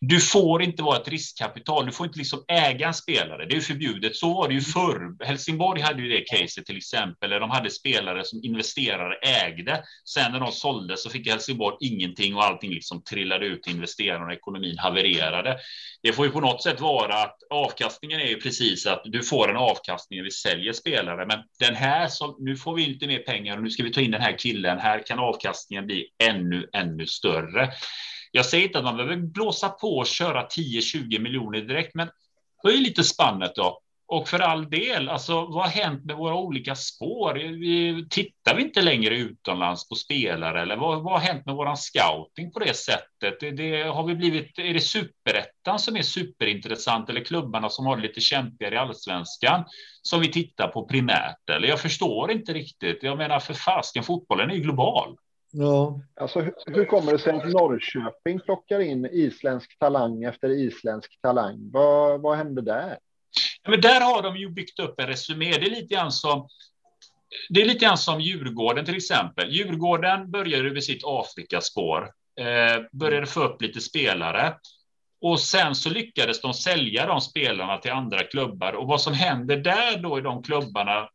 [0.00, 1.86] du får inte vara ett riskkapital.
[1.86, 3.46] Du får inte liksom äga en spelare.
[3.46, 4.16] Det är förbjudet.
[4.16, 5.24] Så var det ju förr.
[5.24, 7.30] Helsingborg hade ju det caset till exempel.
[7.30, 9.82] Där de hade spelare som investerare ägde.
[10.04, 14.26] Sen när de sålde så fick Helsingborg ingenting och allting liksom trillade ut till investerarna
[14.26, 15.58] och ekonomin havererade.
[16.02, 19.50] Det får ju på något sätt vara att avkastningen är ju precis att du får
[19.50, 21.26] en avkastning när vi säljer spelare.
[21.26, 24.00] Men den här som nu får vi inte mer pengar och nu ska vi ta
[24.00, 24.78] in den här killen.
[24.78, 27.70] Här kan avkastningen bli ännu, ännu större.
[28.32, 32.08] Jag säger inte att man behöver blåsa på och köra 10-20 miljoner direkt, men
[32.62, 33.80] höj lite spannet då.
[34.10, 37.34] Och för all del, alltså vad har hänt med våra olika spår?
[38.08, 42.52] Tittar vi inte längre utomlands på spelare eller vad, vad har hänt med våran scouting
[42.52, 43.40] på det sättet?
[43.40, 47.96] Det, det, har vi blivit, är det superettan som är superintressant eller klubbarna som har
[47.96, 49.64] det lite kämpigare i allsvenskan
[50.02, 51.50] som vi tittar på primärt?
[51.50, 53.02] Eller jag förstår inte riktigt.
[53.02, 55.16] Jag menar för fasken, fotbollen är ju global.
[55.50, 61.20] Ja, Alltså, hur, hur kommer det sig att Norrköping plockar in isländsk talang efter isländsk
[61.22, 61.70] talang?
[61.72, 62.98] Vad, vad hände där?
[63.62, 65.50] Ja, men där har de ju byggt upp en resumé.
[65.50, 66.48] Det är lite grann som
[67.48, 69.52] det är lite grann som Djurgården till exempel.
[69.52, 74.54] Djurgården började med sitt Afrikaspår, eh, började få upp lite spelare
[75.20, 79.56] och sen så lyckades de sälja de spelarna till andra klubbar och vad som händer
[79.56, 81.08] där då i de klubbarna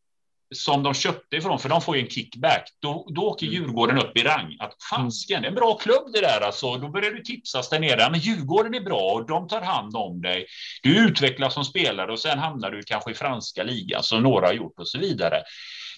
[0.53, 2.69] som de köpte ifrån, för de får ju en kickback.
[2.79, 4.57] Då, då åker Djurgården upp i rang.
[4.59, 6.77] Att fasken, det är en bra klubb det där alltså.
[6.77, 8.11] Då börjar du tipsas där nere.
[8.11, 10.45] Men Djurgården är bra och de tar hand om dig.
[10.83, 14.53] Du utvecklas som spelare och sen hamnar du kanske i franska ligan som några har
[14.53, 15.41] gjort och så vidare.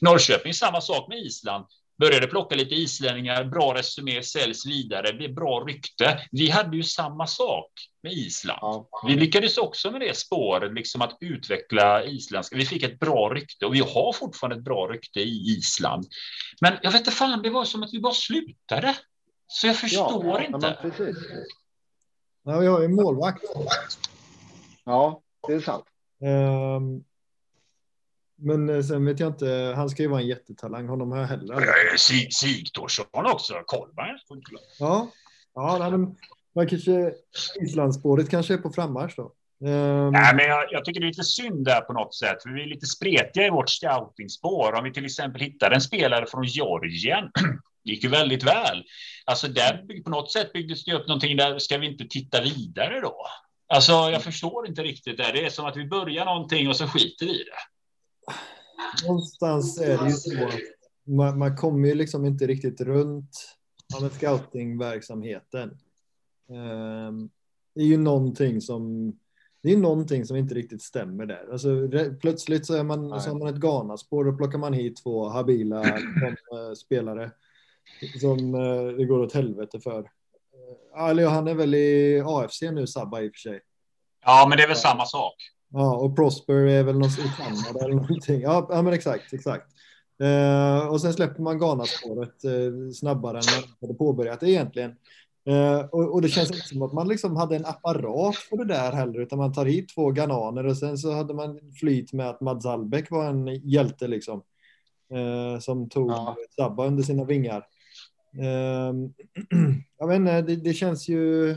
[0.02, 1.66] Norrköping, samma sak med Island.
[1.98, 6.20] Började plocka lite islänningar, bra resumé, säljs vidare, blir bra rykte.
[6.32, 7.72] Vi hade ju samma sak
[8.04, 8.60] med Island.
[8.62, 8.90] Ja.
[9.08, 12.56] Vi lyckades också med det spåret, liksom att utveckla isländska.
[12.56, 16.06] Vi fick ett bra rykte och vi har fortfarande ett bra rykte i Island.
[16.62, 18.96] Men jag vet inte fan, det var som att vi bara slutade.
[19.48, 20.78] Så jag förstår ja, inte.
[20.84, 21.18] men precis.
[22.44, 23.44] ja vi har ju en målvakt.
[24.84, 25.86] Ja, det är sant.
[26.22, 27.04] Ehm,
[28.46, 31.28] men eh, sen vet jag inte, han ska ju vara en jättetalang, honom har jag
[31.28, 31.56] heller
[31.98, 34.18] Sig- Sigthorsson också, Kolberg.
[34.80, 35.12] Ja,
[35.54, 36.16] ja men
[36.56, 37.12] man kanske,
[37.62, 39.34] Islandsspåret kanske är på frammarsch då.
[39.68, 42.44] Ehm, Nej, men jag, jag tycker det är lite synd där på något sätt.
[42.44, 44.74] För vi är lite spretiga i vårt scoutingspår.
[44.74, 47.32] Om vi till exempel hittar en spelare från Georgien.
[47.84, 48.84] gick ju väldigt väl.
[49.26, 51.60] Alltså där på något sätt byggdes det upp någonting där.
[51.60, 53.16] Ska vi inte titta vidare då?
[53.74, 55.32] Alltså jag förstår inte riktigt det.
[55.34, 57.75] Det är som att vi börjar någonting och så skiter vi i det.
[59.08, 60.60] Någonstans är det ju så att
[61.04, 63.58] man, man kommer ju liksom inte riktigt runt
[63.88, 65.78] ja, men scoutingverksamheten.
[66.50, 67.30] Ehm,
[67.76, 69.14] det är ju någonting som
[69.66, 71.48] det är någonting som inte riktigt stämmer där.
[71.52, 71.70] Alltså,
[72.22, 73.22] plötsligt så är man, Nej.
[73.22, 77.32] så har man ett Ghana-spår och plockar man hit två habila liksom, eh, spelare
[78.20, 80.12] som eh, det går åt helvete för.
[80.94, 83.62] Ja, han är väl i AFC nu, Sabba i och för sig.
[84.26, 85.36] Ja, men det är väl samma sak.
[85.78, 88.42] Ja, och Prosper är väl något i Kanada eller någonting.
[88.42, 89.66] Ja, ja men exakt, exakt.
[90.24, 94.96] Eh, och sen släpper man Ghana-spåret eh, snabbare än man hade påbörjat det egentligen.
[95.48, 98.66] Eh, och, och det känns inte som att man liksom hade en apparat för det
[98.66, 102.30] där heller, utan man tar hit två ghananer och sen så hade man flyt med
[102.30, 104.44] att Mads Albeck var en hjälte liksom.
[105.14, 106.36] Eh, som tog Ja.
[106.56, 107.68] Sabba under sina vingar.
[110.00, 111.56] Jag vet inte, det, det känns ju...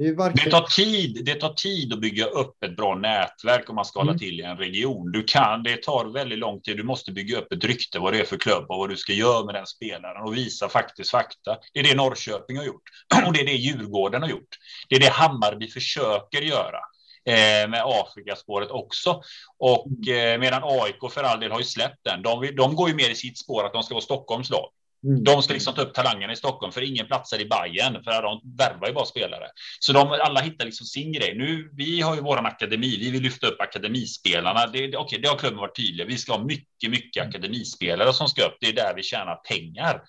[0.00, 0.44] Det varken...
[0.44, 3.98] Det tar, tid, det tar tid att bygga upp ett bra nätverk om man ska
[3.98, 4.18] hålla Mm.
[4.18, 5.12] till i en region.
[5.12, 6.76] Du kan, det tar väldigt lång tid.
[6.76, 9.12] Du måste bygga upp ett rykte vad det är för klubb och vad du ska
[9.12, 11.56] göra med den spelaren och visa faktiskt fakta.
[11.72, 12.82] Det är det Norrköping har gjort
[13.26, 14.58] och det är det Djurgården har gjort.
[14.88, 16.80] Det är det Hammarby försöker göra
[17.26, 19.22] eh, med Afrikaspåret också.
[19.58, 22.22] Och eh, medan AIK för all del har ju släppt den.
[22.22, 24.70] De, de går ju mer i sitt spår att de ska vara Stockholms lag.
[25.04, 25.24] Mm.
[25.24, 28.40] De ska liksom ta upp talangerna i Stockholm för ingen platsar i Bayern för de
[28.58, 29.46] värvar ju bara spelare.
[29.80, 31.34] Så de alla hittar liksom sin grej.
[31.34, 32.96] Nu, vi har ju våran akademi.
[32.98, 34.66] Vi vill lyfta upp akademispelarna.
[34.66, 36.06] Det, det, okej, det har klubben varit tydlig.
[36.06, 38.56] Vi ska ha mycket, mycket akademispelare som ska upp.
[38.60, 40.02] Det är där vi tjänar pengar.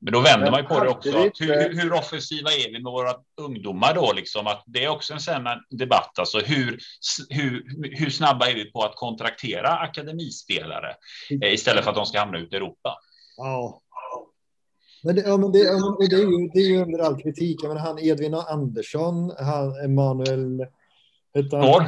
[0.00, 1.08] Men då vänder man ju på det också.
[1.08, 4.12] Att hur, inte- hur, offensiva är vi med våra ungdomar då?
[4.12, 6.18] Liksom att det är också en här debatt.
[6.18, 6.78] Alltså hur,
[7.28, 7.64] hur,
[7.96, 10.94] hur snabba är vi på att kontraktera akademispelare
[11.42, 12.98] eh, istället för att de ska hamna ute i Europa?
[13.36, 13.80] Ja.
[15.04, 16.98] Men det, ja, men det, ja, men- och det, är ju, det är ju under
[16.98, 17.58] all kritik.
[17.62, 20.66] Jag menar, han Edvin Andersson, han Emanuel...
[21.52, 21.82] År?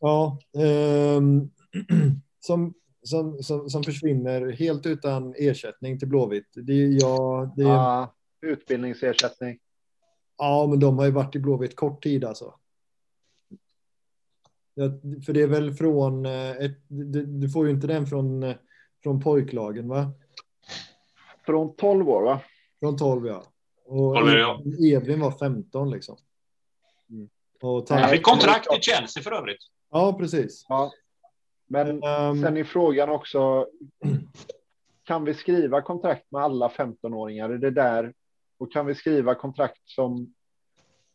[0.00, 0.38] Ja.
[0.58, 1.50] ehm,
[2.40, 6.48] som, som, som, som försvinner helt utan ersättning till Blåvitt.
[6.54, 9.58] Det, är- ja, det, Ja, utbildningsersättning.
[10.38, 12.54] Ja, men de har ju varit i Blåvitt kort tid alltså.
[14.74, 14.84] Ja,
[15.26, 18.56] för det är väl från, eh, ett, du, du får ju inte den från, eh,
[19.02, 20.12] från pojklagen va?
[21.48, 22.40] Från 12 år, va?
[22.80, 23.42] Från 12 ja.
[23.84, 24.60] Och 12, ja.
[24.80, 26.16] Edvin var 15 liksom.
[27.10, 27.28] Mm.
[27.62, 29.58] Och Han fick kontrakt i Chelsea för övrigt.
[29.90, 30.66] ja, precis.
[30.68, 30.92] Ja.
[31.66, 33.66] Men Ehm, sen är frågan också.
[35.04, 37.50] Kan vi skriva kontrakt med alla 15-åringar?
[37.50, 38.14] Är det där?
[38.58, 40.34] Och kan vi skriva kontrakt som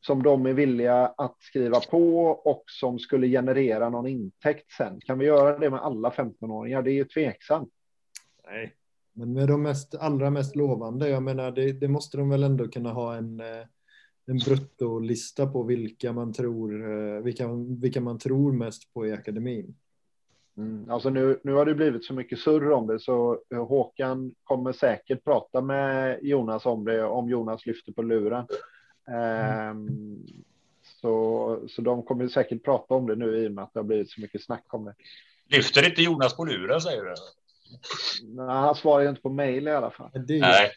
[0.02, 5.00] som de är villiga att skriva på och som skulle generera någon intäkt sen?
[5.02, 6.82] Kan vi göra det med alla 15-åringar?
[6.82, 7.70] Det är ju tveksamt.
[8.46, 8.74] Nej.
[9.14, 12.68] Men med de mest, allra mest lovande, jag menar det, det måste de väl ändå
[12.68, 13.66] kunna ha en, eh,
[14.26, 17.48] en bruttolista på vilka man tror, eh, vilka,
[17.82, 19.76] vilka man tror mest på i akademin.
[20.58, 20.90] Mm.
[20.90, 24.74] Alltså nu, nu har det blivit så mycket surr om det så eh, Håkan kommer
[24.74, 28.46] säkert prata med Jonas om det om Jonas lyfter på luren.
[29.08, 30.26] Ehm,
[31.02, 33.86] så, så de kommer säkert prata om det nu i och med att det har
[33.86, 34.96] blivit så mycket snack om det.
[35.48, 37.14] Lyfter inte Jonas på luren säger du?
[38.24, 40.10] Nej, han svarar ju inte på mejl i alla fall.
[40.14, 40.72] Men Det är, Nej.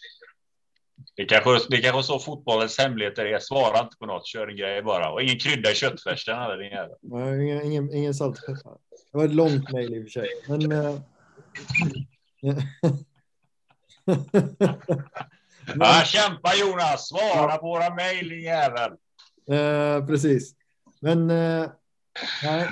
[1.17, 3.39] Det kanske, det kanske så fotbollens hemligheter är.
[3.39, 5.11] Svara inte på något, kör en grej bara.
[5.13, 6.97] Och ingen krydda i köttfärsen eller din jävel.
[7.03, 8.47] Nej, ingen, ingen, ingen salt.
[9.13, 10.29] Det var ett långt mejl i och för sig.
[10.49, 10.95] Men, eh,
[15.75, 18.93] Ja, kämpa Jonas, svara på våra mejl din jävel.
[19.51, 20.55] Eh, precis.
[21.01, 21.71] Men, eh,
[22.43, 22.69] nej.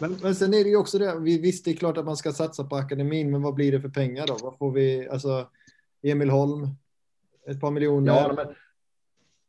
[0.00, 1.18] Men, men sen är det ju också det.
[1.20, 3.80] Vi, visst, det är klart att man ska satsa på akademin, men vad blir det
[3.80, 4.38] för pengar då?
[4.42, 5.08] Vad får vi?
[5.08, 5.48] Alltså,
[6.02, 6.68] Emil Holm,
[7.46, 8.12] ett par miljoner.
[8.12, 8.46] Ja, men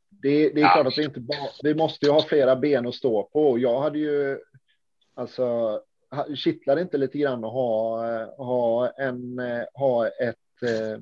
[0.10, 2.96] det, det är klart att det inte bara, vi måste ju ha flera ben att
[2.96, 3.60] stå på.
[3.60, 4.40] Jag hade ju,
[5.14, 5.80] alltså,
[6.36, 11.02] kittlar det inte lite grann att ha, eh, ha, en, eh, ha ett eh,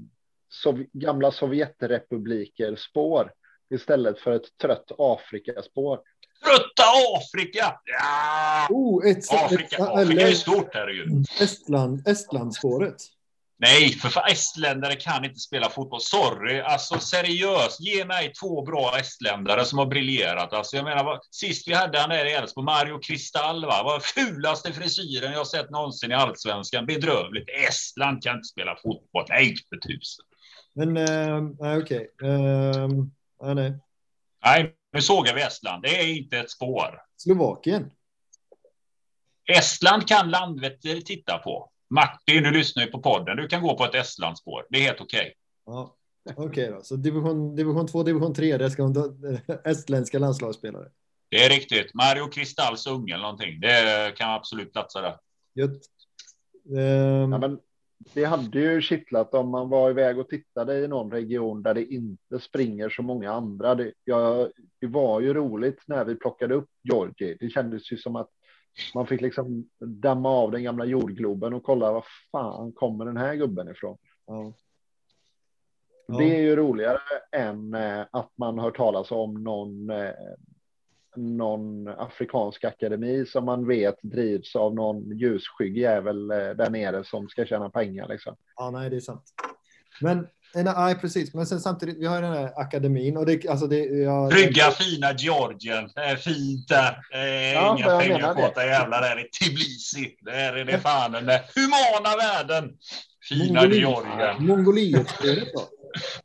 [0.50, 3.32] sov, gamla Sovjetrepubliker spår
[3.70, 6.00] istället för ett trött Afrikaspår.
[6.44, 6.84] Trötta
[7.18, 7.80] Afrika!
[7.86, 8.68] Ja!
[8.70, 11.24] Oh, ett, Afrika, ett, Afrika är eller stort här ju.
[11.40, 12.96] Estland, Estlandsspåret.
[13.62, 16.02] Nej, för fan, estländare kan inte spela fotboll.
[16.02, 17.80] Sorry, alltså seriöst.
[17.80, 20.54] Ge mig två bra estländare som har briljerat.
[20.54, 23.84] Alltså, jag menar, vad, sist vi hade han där i Elfsborg, Mario Kristall, va?
[23.84, 26.86] Var fulaste frisyren jag sett någonsin i allsvenskan.
[26.86, 27.50] Bedrövligt.
[27.68, 29.26] Estland kan inte spela fotboll.
[29.30, 30.26] Nej, för tusen.
[30.74, 30.94] Men
[31.60, 32.10] nej, okej.
[32.24, 32.88] Eh,
[33.44, 33.80] nej, nej.
[34.46, 35.84] Nej, nu sågar vi Estland.
[35.84, 37.02] Det är inte ett spår.
[37.18, 37.92] Slovakien.
[39.58, 41.72] Estland kan Landvetter titta på.
[41.90, 43.38] Martin, du lyssnar ju på podden.
[43.38, 44.66] Du kan gå på ett Estlandsspår.
[44.70, 45.34] Det är helt okej.
[45.66, 45.96] Ja,
[46.36, 46.82] okej då.
[46.84, 49.14] Så division, division 2, division 3, det ska ta
[49.70, 50.90] estländska landslagsspelare.
[51.30, 51.94] Det är riktigt.
[51.94, 53.60] Mario Kristalls unge eller någonting.
[53.60, 55.18] Det kan absolut platsa där.
[55.56, 55.82] Gött.
[56.78, 57.60] Ehm, Ja, men
[58.14, 61.94] det hade ju kittlat om man var iväg och tittade i någon region där det
[61.94, 63.76] inte springer så många andra.
[63.76, 64.50] Det, ja,
[64.82, 67.38] det var ju roligt när vi plockade upp Georgie.
[67.40, 68.30] Det kändes ju som att
[68.96, 73.36] man fick liksom damma av den gamla jordgloben och kolla vad fan kommer den här
[73.36, 73.98] gubben ifrån.
[74.28, 74.54] ja.
[76.12, 76.18] Ja.
[76.18, 77.00] Det är ju roligare
[77.32, 80.14] än eh, att man hör talas om någon, eh,
[81.16, 87.30] någon afrikansk akademi som man vet drivs av någon ljusskygg jävel eh, där nere som
[87.30, 88.08] ska tjäna pengar.
[88.08, 88.36] Liksom.
[88.56, 89.24] Ja, nej, det är sant.
[90.02, 90.18] Men
[90.56, 91.34] eh, nej, precis.
[91.34, 94.72] Men sen samtidigt, vi har ju den här akademin och det, alltså det, ja, Trygga,
[94.72, 95.90] fina Georgien.
[95.96, 96.98] Det är fint där.
[97.12, 97.88] Det är Ja, inga
[98.20, 98.66] jag det.
[98.66, 100.18] jävlar där i Tbilisi.
[100.22, 102.78] Där är det fan den där humana världen.
[103.30, 103.80] Fina Mongoliet.
[103.80, 104.46] Georgien.
[104.48, 105.62] Mongoliet-spelet då?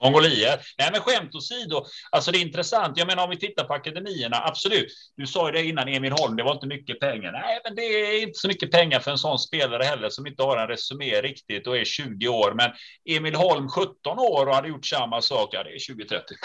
[0.02, 0.60] Mongoliet.
[0.78, 1.84] Nej, men skämt åsido.
[2.10, 2.98] Alltså det är intressant.
[2.98, 4.36] Jag menar om vi tittar på akademierna.
[4.36, 4.86] Absolut.
[5.16, 6.36] Du sa ju det innan Emil Holm.
[6.36, 7.32] Det var inte mycket pengar.
[7.32, 10.42] Nej, men det är inte så mycket pengar för en sån spelare heller som inte
[10.42, 12.54] har en resumé riktigt och är 20 år.
[12.54, 12.70] Men
[13.16, 15.48] Emil Holm 17 år och hade gjort samma sak.
[15.52, 16.36] Ja, det är 2030.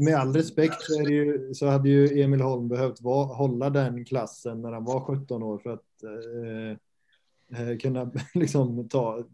[0.00, 3.70] Med all respekt så, är det ju, så hade ju Emil Holm behövt vara, hålla
[3.70, 9.24] den klassen när han var 17 år för att eh, eh kunna liksom ta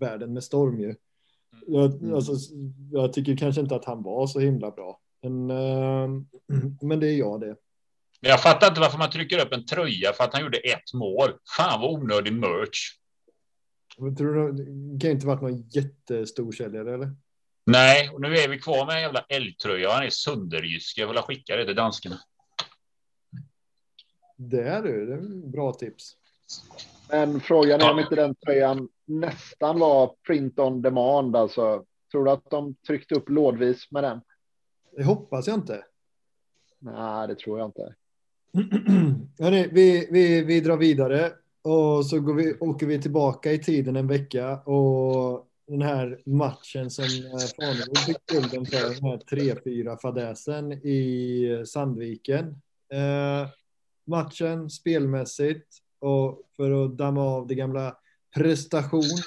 [0.00, 0.94] världen med storm ju.
[1.66, 2.14] Jag, Mm.
[2.14, 2.32] alltså,
[2.92, 5.00] jag tycker kanske inte att han var så himla bra.
[5.22, 6.08] Men, eh,
[6.82, 7.56] men det är jag det.
[8.20, 10.94] Men jag fattar inte varför man trycker upp en tröja för att han gjorde ett
[10.94, 11.30] mål.
[11.56, 12.78] Fan vad onödig merch.
[13.96, 17.10] Jag tror du, det kan inte varit någon jättestor säljare eller?
[17.66, 19.90] Nej, och nu är vi kvar med en jävla älgtröja.
[19.90, 20.98] Han är sönderjysk.
[20.98, 22.18] Jag vill skicka det till danskarna.
[24.36, 26.16] Det är du, det är en bra tips.
[27.10, 31.36] Men frågan är om inte den tröjan nästan var print on demand.
[31.36, 31.84] Alltså.
[32.12, 34.20] Tror du att de tryckte upp lådvis med den?
[34.96, 35.84] Det hoppas jag inte.
[36.78, 37.94] Nej, det tror jag inte.
[39.38, 41.32] Hörrni, vi, vi, vi drar vidare.
[41.62, 46.90] och så går vi, åker vi tillbaka i tiden en vecka och den här matchen
[46.90, 52.46] som Farnebo fick skulden för, den här 3-4 fadäsen i Sandviken.
[52.92, 53.48] Eh,
[54.06, 55.66] matchen spelmässigt
[55.98, 57.96] och för att damma av det gamla
[58.34, 59.18] prestation,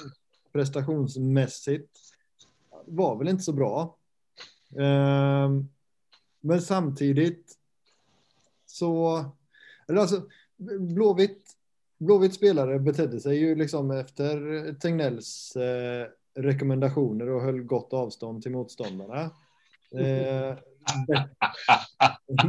[0.54, 1.98] prestationsmässigt
[2.86, 3.98] var väl inte så bra.
[4.80, 5.70] Ehm,
[6.42, 7.58] men samtidigt
[8.66, 9.26] så,
[9.88, 10.24] eller alltså
[10.80, 11.58] Blåvitt
[11.98, 18.52] Blåvitt spelare betedde sig ju liksom efter Tegnells eh, rekommendationer och höll gott avstånd till
[18.52, 19.22] motståndarna.
[19.92, 20.58] Eh,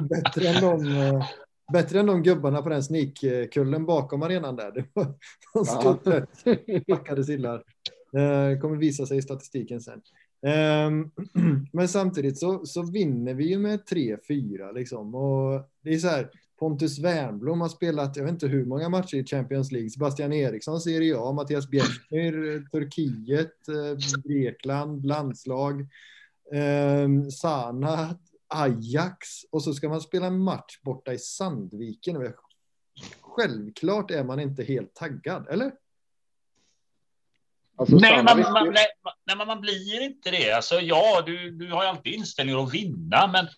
[0.08, 1.26] bättre, än de, eh,
[1.72, 4.72] bättre än de gubbarna på den snikkullen bakom arenan där.
[4.72, 5.14] Det var,
[5.54, 7.64] de stod rätt packade sillar.
[8.16, 10.02] Eh, kommer visa sig i statistiken sen.
[10.46, 10.90] Eh,
[11.72, 15.14] men samtidigt så, så vinner vi ju med 3-4 liksom.
[15.14, 19.16] Och det är så här, Pontus Wernbloom har spelat, jag vet inte hur många matcher
[19.16, 19.90] i Champions League.
[19.90, 25.80] Sebastian Eriksson, Serie A, Mattias Bjärsmyr, Turkiet, eh, Grekland, landslag,
[26.52, 28.16] eh, Sana,
[28.48, 32.32] Ajax och så ska man spela en match borta i Sandviken.
[33.20, 35.72] Självklart är man inte helt taggad, eller?
[37.76, 38.74] Alltså, nej, man, man,
[39.26, 40.52] nej, man, man, blir inte det.
[40.52, 43.48] Alltså, ja, du, du har ju alltid inställningen att vinna, men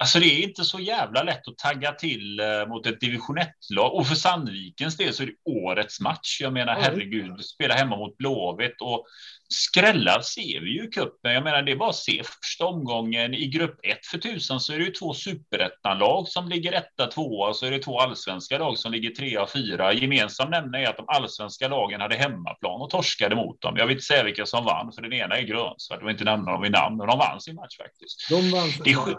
[0.00, 3.94] Alltså det är inte så jävla lätt att tagga till eh, mot ett division 1-lag.
[3.94, 6.40] Och för Sandvikens del så är det årets match.
[6.40, 9.06] Jag menar, herregud, spela hemma mot Blåvitt och
[9.48, 11.32] skrällar ser vi ju i cupen.
[11.32, 14.72] Jag menar, det är bara att se första omgången i grupp 1 för tusan så
[14.72, 18.78] är det ju två superettan-lag som ligger etta, tvåa så är det två allsvenska lag
[18.78, 19.92] som ligger trea, fyra.
[19.92, 23.76] Gemensam nämner är att de allsvenska lagen hade hemmaplan och torskade mot dem.
[23.76, 25.98] Jag vill inte säga vilka som vann, för den ena är grönsvart.
[25.98, 28.28] Jag vill inte nämna dem vid namn, men de vann sin match faktiskt.
[28.30, 28.70] De vann.
[28.84, 29.16] Det är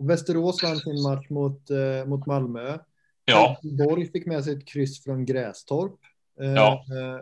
[0.00, 2.78] Västerås vann sin match mot, eh, mot Malmö.
[3.24, 3.60] Ja.
[3.62, 5.98] Borg fick med sig ett kryss från Grästorp.
[6.40, 6.84] Eh, ja.
[6.90, 7.20] Eh,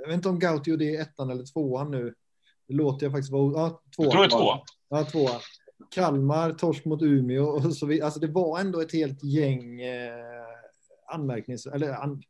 [0.00, 2.14] jag vet inte om Gauti gjorde det ettan eller tvåan nu.
[2.68, 3.52] Det låter jag faktiskt vara...
[3.52, 4.06] Ja, tvåan.
[4.06, 4.58] Jag tror det är tvåan.
[4.88, 5.40] Ja, tvåan.
[5.90, 8.04] Kalmar, torsk mot Umeå och så vidare.
[8.04, 10.44] Alltså det var ändå ett helt gäng eh,
[11.06, 11.66] anmärknings...
[11.66, 12.22] Eller an,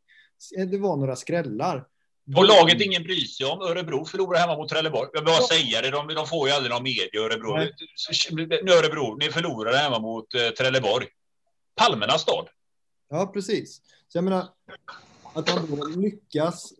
[0.67, 1.87] det var några skrällar.
[2.35, 3.61] Och laget ingen bryr sig om.
[3.61, 5.09] Örebro förlorar hemma mot Trelleborg.
[5.13, 7.57] Jag vill bara säga det, de, de får ju aldrig någon media, Örebro.
[8.63, 11.07] Nu Örebro, ni förlorar hemma mot eh, Trelleborg.
[11.75, 12.47] Palmernas stad.
[13.09, 13.81] Ja, precis.
[14.07, 14.47] Så jag menar,
[15.33, 16.73] att då lyckas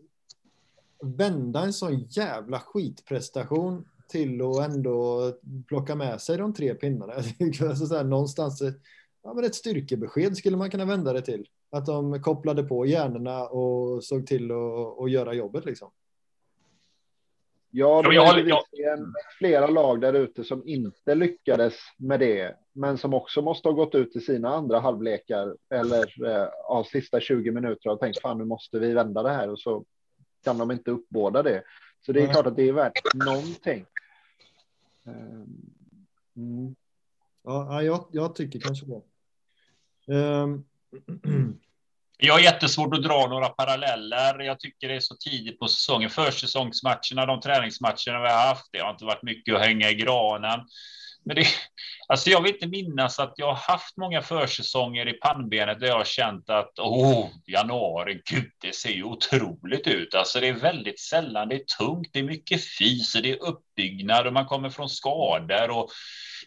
[1.04, 5.32] vända en sån jävla skitprestation till att ändå
[5.68, 7.14] plocka med sig de tre pinnarna.
[7.70, 8.62] alltså så här, någonstans,
[9.28, 11.48] ja, men ett styrkebesked skulle man kunna vända det till.
[11.70, 14.52] Att de kopplade på hjärnorna och såg till
[15.00, 15.92] att göra jobbet liksom.
[17.72, 18.64] Ja, det är ja,
[19.38, 23.96] flera lag där ute som inte lyckades med det, men som också måste ha gått
[23.96, 28.46] ut i sina andra halvlekar eller eh, av sista 20 minuter och tänkt fan nu
[28.46, 29.86] måste vi vända det här och så
[30.44, 31.64] kan de inte uppbåda det.
[32.06, 33.86] Så det är klart att det är värt någonting.
[35.06, 35.46] Ehm,
[36.36, 36.76] mm.
[37.44, 39.02] Ja, jag, jag tycker kanske det.
[40.12, 40.64] Ehm,
[42.20, 44.40] Jag har jättesvårt att dra några paralleller.
[44.40, 46.10] Jag tycker det är så tidigt på säsongen.
[46.10, 50.60] Försäsongsmatcherna, de träningsmatcherna vi har haft, det har inte varit mycket att hänga i granen.
[51.28, 51.46] Men det,
[52.08, 55.98] alltså jag vill inte minnas att jag har haft många försäsonger i pannbenet där jag
[55.98, 60.16] har känt att oh, januari, gud, det ser ju otroligt ut.
[60.16, 64.28] Alltså det är väldigt sällan, det är tungt, det är mycket fys, det är uppbyggnad
[64.28, 65.90] och man kommer från skador och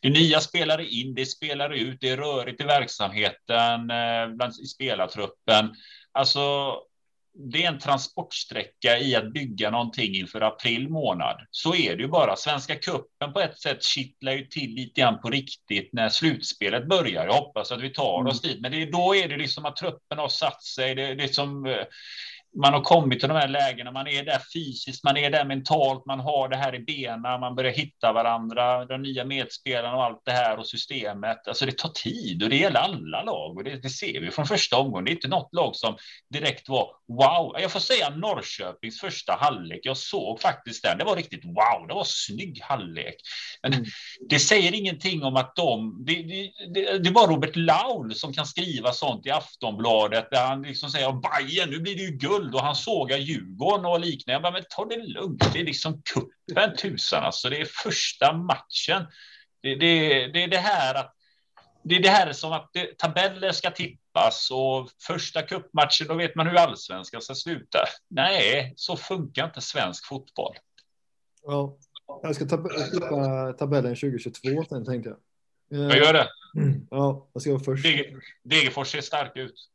[0.03, 4.53] det är nya spelare in, det spelar ut, det är rörigt i verksamheten, eh, bland,
[4.63, 5.75] i spelartruppen.
[6.13, 6.75] Alltså,
[7.35, 11.37] det är en transportsträcka i att bygga någonting inför april månad.
[11.51, 12.37] Så är det ju bara.
[12.37, 17.27] Svenska kuppen på ett sätt kittlar ju till lite grann på riktigt när slutspelet börjar.
[17.27, 18.53] Jag hoppas att vi tar oss mm.
[18.55, 20.95] dit, men det då är det liksom att truppen har satt sig.
[20.95, 21.85] Det, det är som eh,
[22.57, 26.07] man har kommit till de här lägena, man är där fysiskt, man är där mentalt,
[26.07, 30.23] man har det här i benen, man börjar hitta varandra, de nya medspelarna och allt
[30.25, 31.49] det här och systemet.
[31.49, 34.47] Alltså det tar tid och det gäller alla lag och det, det ser vi från
[34.47, 35.05] första omgången.
[35.05, 35.97] Det är inte något lag som
[36.31, 37.61] direkt var wow.
[37.61, 39.81] Jag får säga Norrköpings första halvlek.
[39.83, 40.99] Jag såg faktiskt den.
[40.99, 41.87] Det var riktigt wow.
[41.89, 43.15] Det var snygg halvlek.
[43.63, 43.85] Men mm.
[44.29, 46.05] det säger ingenting om att de.
[46.07, 46.23] Det,
[46.75, 51.13] det, det, var Robert Laul som kan skriva sånt i Aftonbladet där han liksom säger
[51.13, 54.33] Bajen, nu blir det ju guld guld och han sågar Djurgården och liknande.
[54.33, 55.53] Jag bara, men ta det lugnt.
[55.53, 57.49] Det är liksom kuppen tusan alltså.
[57.49, 59.07] Det är första matchen.
[59.63, 61.17] Det, det, det är det här att
[61.83, 66.35] det är det här som att det, tabeller ska tippas och första kuppmatchen, då vet
[66.35, 67.79] man hur allsvenskan ska sluta.
[68.09, 70.55] Nej, så funkar inte svensk fotboll.
[71.43, 71.77] Ja,
[72.23, 75.19] jag ska tippa tabellen 2022 sen tänkte jag.
[75.89, 76.29] Jag gör det.
[76.91, 77.87] Ja, jag ska vara först.
[78.45, 79.71] Degerfors ser stark ut.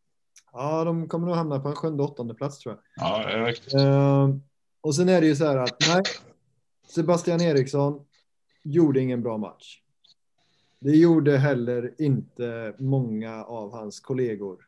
[0.58, 3.08] Ja, de kommer nog hamna på en sjunde, åttonde plats tror jag.
[3.08, 3.74] Ja, det är riktigt.
[3.74, 4.30] Eh,
[4.82, 6.04] och sen är det ju så här att nej,
[6.88, 8.06] Sebastian Eriksson
[8.64, 9.82] gjorde ingen bra match.
[10.80, 14.68] Det gjorde heller inte många av hans kollegor.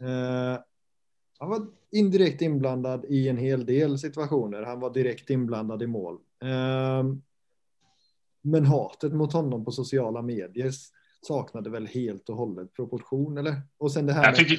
[0.00, 0.60] Eh,
[1.38, 4.62] han var indirekt inblandad i en hel del situationer.
[4.62, 6.18] Han var direkt inblandad i mål.
[6.42, 7.04] Eh,
[8.42, 10.72] men hatet mot honom på sociala medier
[11.22, 13.62] saknade väl helt och hållet proportion, eller?
[13.78, 14.58] Och sen det här Jag tycker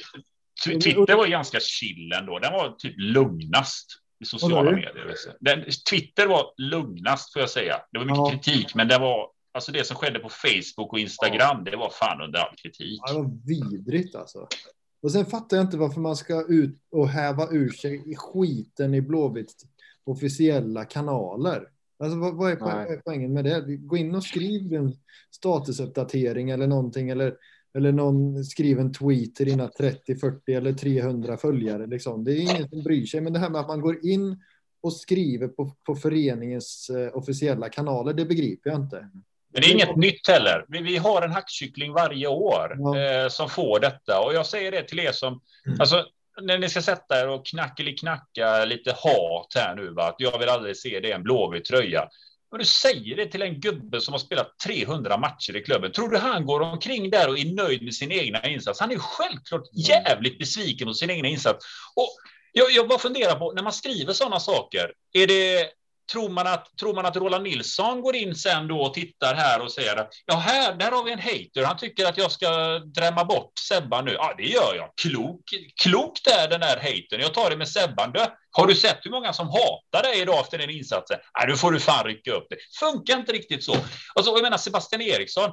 [0.64, 2.40] Twitter var ju ganska chill ändå.
[2.40, 3.86] Den var typ lugnast
[4.24, 5.16] i sociala medier.
[5.40, 7.76] Den, Twitter var lugnast får jag säga.
[7.92, 8.32] Det var mycket Ja.
[8.32, 11.64] kritik, men det var alltså det som skedde på Facebook och Instagram.
[11.64, 13.00] Det var fan under all kritik.
[13.06, 14.48] Ja, det var vidrigt alltså.
[15.02, 18.94] Och sen fattar jag inte varför man ska ut och häva ur sig i skiten
[18.94, 19.56] i Blåvitts
[20.04, 21.68] officiella kanaler.
[22.00, 22.86] Alltså vad, vad, är, poäng, Nej.
[22.86, 23.76] vad är poängen med det?
[23.78, 24.94] Gå in och skriv en
[25.32, 27.36] statusuppdatering eller någonting eller,
[27.78, 31.88] eller någon skriv en tweet till dina 30, 40 eller 300 följare.
[31.88, 32.24] Liksom.
[32.24, 33.22] Det är ingen som bryr sig.
[33.22, 34.44] Men det här med att man går in
[34.82, 39.10] och skriver på, på föreningens eh, officiella kanaler, det begriper jag inte.
[39.54, 40.66] Men det är inget nytt heller.
[40.68, 43.00] Vi, vi har en hackkyckling varje år Ja.
[43.00, 44.20] eh, som får detta.
[44.20, 45.42] Och jag säger det till er som...
[45.66, 45.82] Mm.
[45.82, 46.06] Alltså,
[46.42, 50.04] när ni ska sätta er och knackeli-knacka lite hat här nu, va?
[50.04, 52.10] att jag vill aldrig se det en blåvit tröja.
[52.58, 55.92] Och du säger det till en gubbe som har spelat 300 matcher i klubben.
[55.92, 58.80] Tror du han går omkring där och är nöjd med sin egna insats?
[58.80, 61.66] Han är självklart jävligt besviken på sin egna insats.
[61.96, 62.10] Och
[62.52, 65.72] jag, jag bara funderar på, när man skriver sådana saker, är det
[66.12, 69.62] Tror man, att, tror man att Roland Nilsson går in sen då och tittar här
[69.62, 71.64] och säger att ja, här, där har vi en hater.
[71.64, 74.12] Han tycker att jag ska drämma bort Sebban nu.
[74.12, 74.90] Ja, det gör jag.
[75.02, 75.44] Klok,
[75.84, 77.22] klokt är den där hatern.
[77.22, 78.12] Jag tar det med Sebban.
[78.12, 78.20] Du,
[78.52, 81.18] har du sett hur många som hatar dig idag efter den insatsen?
[81.40, 82.58] Nej, nu får du fan rycka upp det.
[82.80, 83.76] Funkar inte riktigt så.
[84.16, 85.52] Alltså, jag menar Sebastian Eriksson.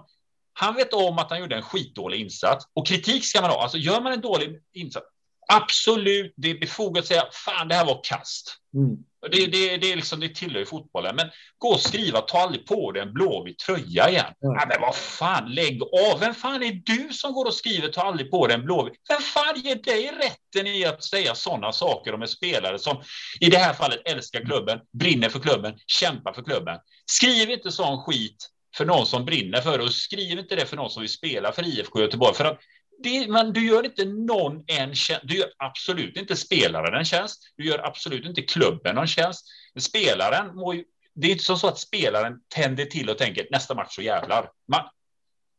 [0.52, 3.62] Han vet om att han gjorde en skitdålig insats och kritik ska man ha.
[3.62, 5.06] Alltså gör man en dålig insats.
[5.48, 8.56] Absolut, det är befogat att säga fan, det här var kast.
[8.74, 8.96] Mm.
[9.30, 11.16] Det, det, det, är liksom, det tillhör ju fotbollen.
[11.16, 11.26] Men
[11.58, 14.24] gå och skriva, ta aldrig på dig en blåvit tröja igen.
[14.40, 14.52] Ja.
[14.52, 16.20] Nej, men vad fan, lägg av.
[16.20, 18.94] Vem fan är du som går och skriver, ta aldrig på dig en blåvit?
[19.08, 23.02] Vem fan ger dig rätten i att säga sådana saker om en spelare som
[23.40, 26.78] i det här fallet älskar klubben, brinner för klubben, kämpar för klubben?
[27.06, 30.76] Skriv inte sån skit för någon som brinner för det och skriv inte det för
[30.76, 32.34] någon som vill spela för IFK Göteborg.
[32.34, 32.60] För att
[33.02, 35.22] det, men du gör inte någon en tjänst.
[35.24, 37.52] Du gör absolut inte spelaren en tjänst.
[37.56, 39.46] Du gör absolut inte klubben någon tjänst.
[39.78, 40.84] Spelaren må ju,
[41.14, 44.50] det är inte som så att spelaren tänder till och tänker nästa match så jävlar.
[44.68, 44.82] Man,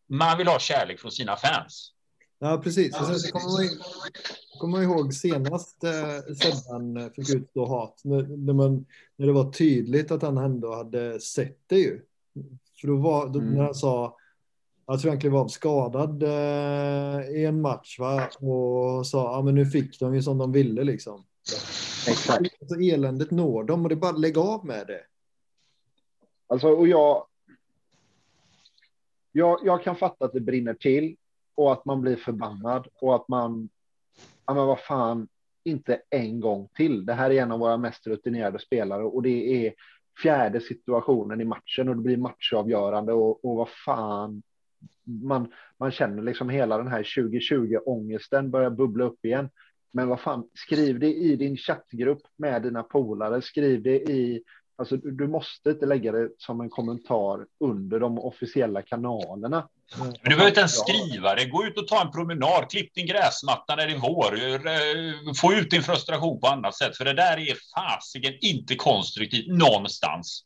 [0.10, 1.91] man vill ha kärlek från sina fans.
[2.40, 2.99] Ja, precis.
[2.99, 3.70] Och sen så kommer man,
[4.60, 8.86] kommer man ihåg senast eh, Sebban fick ut då hat, när, när, man,
[9.16, 12.02] när det var tydligt att han ändå hade sett det ju.
[12.82, 13.53] För då var, då, Mm.
[13.53, 14.18] när han sa,
[14.88, 18.30] jag tror han klev av skadad eh, i en match va?
[18.40, 21.26] och sa, ja men nu fick de ju som de ville liksom.
[22.07, 22.45] Exakt.
[22.68, 25.02] Så eländet når dem och det är bara att lägga av med det.
[26.48, 27.26] Alltså, och jag,
[29.32, 31.16] jag, jag kan fatta att det brinner till
[31.56, 33.70] och att man blir förbannad och att man,
[34.45, 35.28] ja men vad fan,
[35.64, 37.06] inte en gång till.
[37.06, 39.74] Det här är en av våra mest rutinerade spelare och det är
[40.24, 44.44] fjärde situationen i matchen och det blir matchavgörande och, och vad fan.
[45.03, 49.49] Man, man känner liksom hela den här 2020 ångesten börjar bubbla upp igen.
[49.91, 54.44] Men vad fan, skriv det i din chattgrupp med dina polare, skriv det i
[54.78, 59.68] Alltså, du du måste inte lägga det som en kommentar under de officiella kanalerna.
[59.98, 61.45] Men du behöver inte ens skriva det.
[61.45, 62.70] Gå ut och ta en promenad.
[62.70, 64.34] Klipp din gräsmatta när det är vår.
[64.34, 66.98] Eh, Få ut din frustration på annat sätt.
[66.98, 70.45] För det där är fasiken inte konstruktivt någonstans.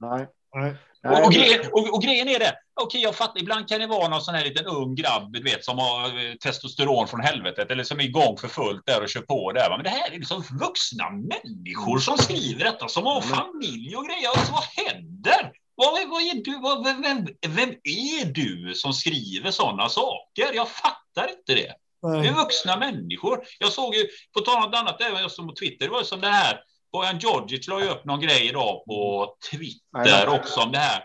[0.00, 0.28] Nej.
[0.54, 0.74] Nej.
[1.02, 3.86] Nej, Och, och, grejen, och, och grejen är det, okej jag fattar, ibland kan det
[3.86, 7.70] vara någon sån här liten ung grabb, du vet, som har eh, testosteron från helvetet
[7.70, 9.70] eller som är igång för fullt där och kör på där.
[9.70, 9.76] va.
[9.76, 14.28] Men det här är liksom vuxna människor som skriver detta, som har familj och grejer.
[14.28, 15.52] Alltså, vad händer?
[15.74, 16.60] Vad, vad är du?
[16.60, 20.54] Vad, vem, vem, vem är du som skriver sådana saker?
[20.54, 21.74] Jag fattar inte det.
[22.02, 23.44] Det är vuxna människor.
[23.58, 26.02] Jag såg ju, på tal om något annat, även jag som på Twitter, det var
[26.02, 26.60] som det här,
[26.92, 31.04] Bojan Djordjic la ju upp någon grej idag på Twitter också om det här.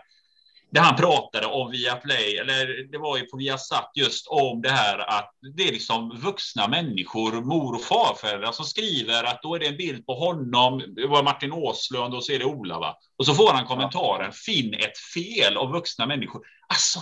[0.76, 4.98] Där han pratade om Viaplay, eller det var ju på Viasat just om det här
[4.98, 9.66] att det är liksom vuxna människor, mor och farföräldrar som skriver att då är det
[9.66, 12.98] en bild på honom, det var Martin Åslund och så är det Ola va.
[13.18, 16.42] Och så får han kommentaren, finn ett fel av vuxna människor.
[16.68, 17.00] Alltså.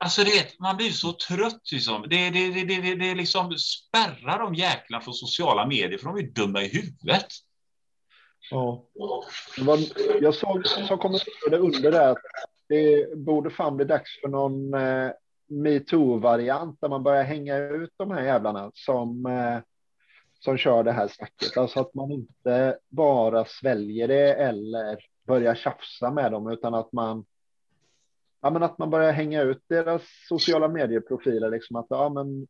[0.00, 2.06] Alltså det, man blir så trött liksom.
[2.08, 6.22] Det, det, det, det, det, liksom spärrar de jäklarna från sociala medier för de är
[6.22, 7.26] dumma i huvudet.
[8.50, 8.84] Ja.
[10.20, 12.18] Jag såg som kommenterade under det att
[12.68, 15.10] det borde fan bli dags för någon, eh,
[15.48, 19.58] metoo-variant där man börjar hänga ut de här jävlarna som, eh,
[20.38, 21.56] som kör det här snacket.
[21.56, 27.24] Alltså att man inte bara sväljer det eller börjar tjafsa med dem utan att man
[28.40, 31.50] ja, men att man börjar hänga ut deras sociala medieprofiler.
[31.50, 32.46] Liksom att, ja, men,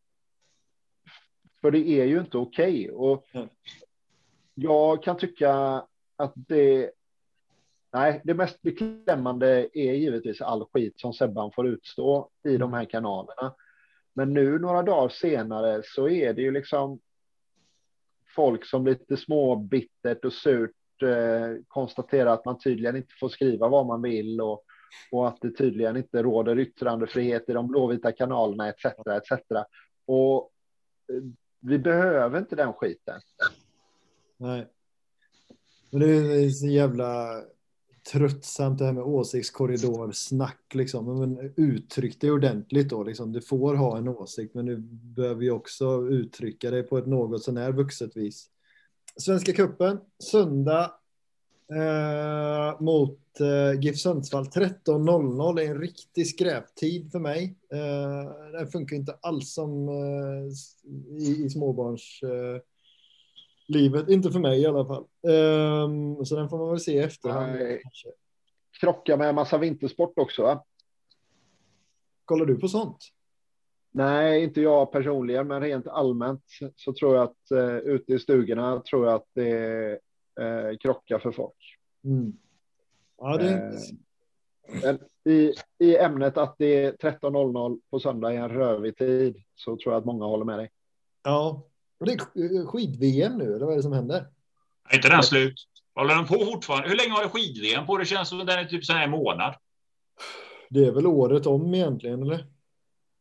[1.60, 2.90] för det är ju inte okej.
[2.90, 3.40] Okay.
[3.40, 3.48] mm.
[4.55, 5.52] Jag kan tycka
[6.16, 6.90] att det
[7.97, 12.85] Nej, det mest beklämmande är givetvis all skit som Sebban får utstå i de här
[12.85, 13.55] kanalerna.
[14.14, 17.01] Men nu några dagar senare så är det ju liksom
[18.35, 23.86] folk som lite småbittert och surt eh, konstaterar att man tydligen inte får skriva vad
[23.86, 24.64] man vill och,
[25.12, 28.85] och att det tydligen inte råder yttrandefrihet i de blåvita kanalerna etc.
[28.85, 29.40] etc.
[30.06, 30.51] Och
[31.12, 31.23] eh,
[31.60, 33.20] vi behöver inte den skiten.
[34.36, 34.66] Nej.
[35.90, 37.43] Men det är så jävla
[38.12, 41.18] tröttsamt det här med åsiktskorridorsnack liksom.
[41.18, 43.32] Men uttryck det ordentligt då liksom.
[43.32, 47.42] Du får ha en åsikt men du behöver ju också uttrycka dig på ett något
[47.42, 48.50] sånär vuxet vis.
[49.16, 50.92] Svenska kuppen söndag
[51.72, 57.56] eh, mot eh, GIF Sundsvall 13.00 är en riktig skräptid för mig.
[57.72, 60.44] Eh, det funkar inte alls som eh,
[61.18, 62.60] i, i småbarns eh,
[63.68, 64.09] livet.
[64.09, 65.05] Inte för mig i alla fall.
[65.22, 67.59] Um, så den får man väl se i efterhand.
[68.80, 70.43] Krocka med en massa vintersport också.
[70.43, 70.64] Va?
[72.24, 72.98] Kollar du på sånt?
[73.90, 76.44] Nej, inte jag personligen, men rent allmänt
[76.76, 79.90] så tror jag att uh, ute i stugorna tror jag att det
[80.40, 81.78] uh, krockar för folk.
[82.05, 82.32] Mm.
[83.18, 83.72] Ja, det...
[84.84, 89.76] Uh, i, I ämnet att det är 13.00 på söndag i en rövig tid så
[89.76, 90.70] tror jag att många håller med dig.
[91.22, 91.62] Ja,
[91.98, 94.27] och det är eh, skid-VM nu, eller vad är det som händer?
[94.89, 95.55] Är inte den slut?
[95.94, 96.89] Håller den på fortfarande?
[96.89, 97.98] Hur länge har det skid-VM på?
[97.98, 99.55] Det känns som den är typ så här en månad.
[100.70, 102.47] Det är väl året om egentligen, eller?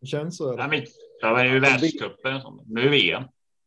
[0.01, 0.53] Det känns så.
[0.53, 0.67] Eller?
[0.67, 0.87] Nej,
[1.21, 2.41] ja, men det är ju världscupen.
[2.65, 3.23] Nu är VM.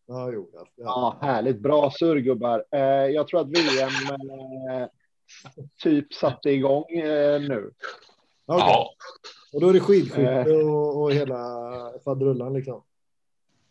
[0.06, 0.66] Ja, jo, ja.
[0.76, 1.60] ja, härligt.
[1.60, 2.64] Bra surgubbar.
[2.72, 3.90] Eh, jag tror att VM
[4.70, 4.88] eh,
[5.82, 7.70] typ satte igång eh, nu.
[8.46, 8.58] Okay.
[8.58, 8.94] Ja.
[9.52, 10.68] Och då är det skidskytte eh.
[10.68, 11.38] och, och hela
[12.04, 12.82] faderullan liksom.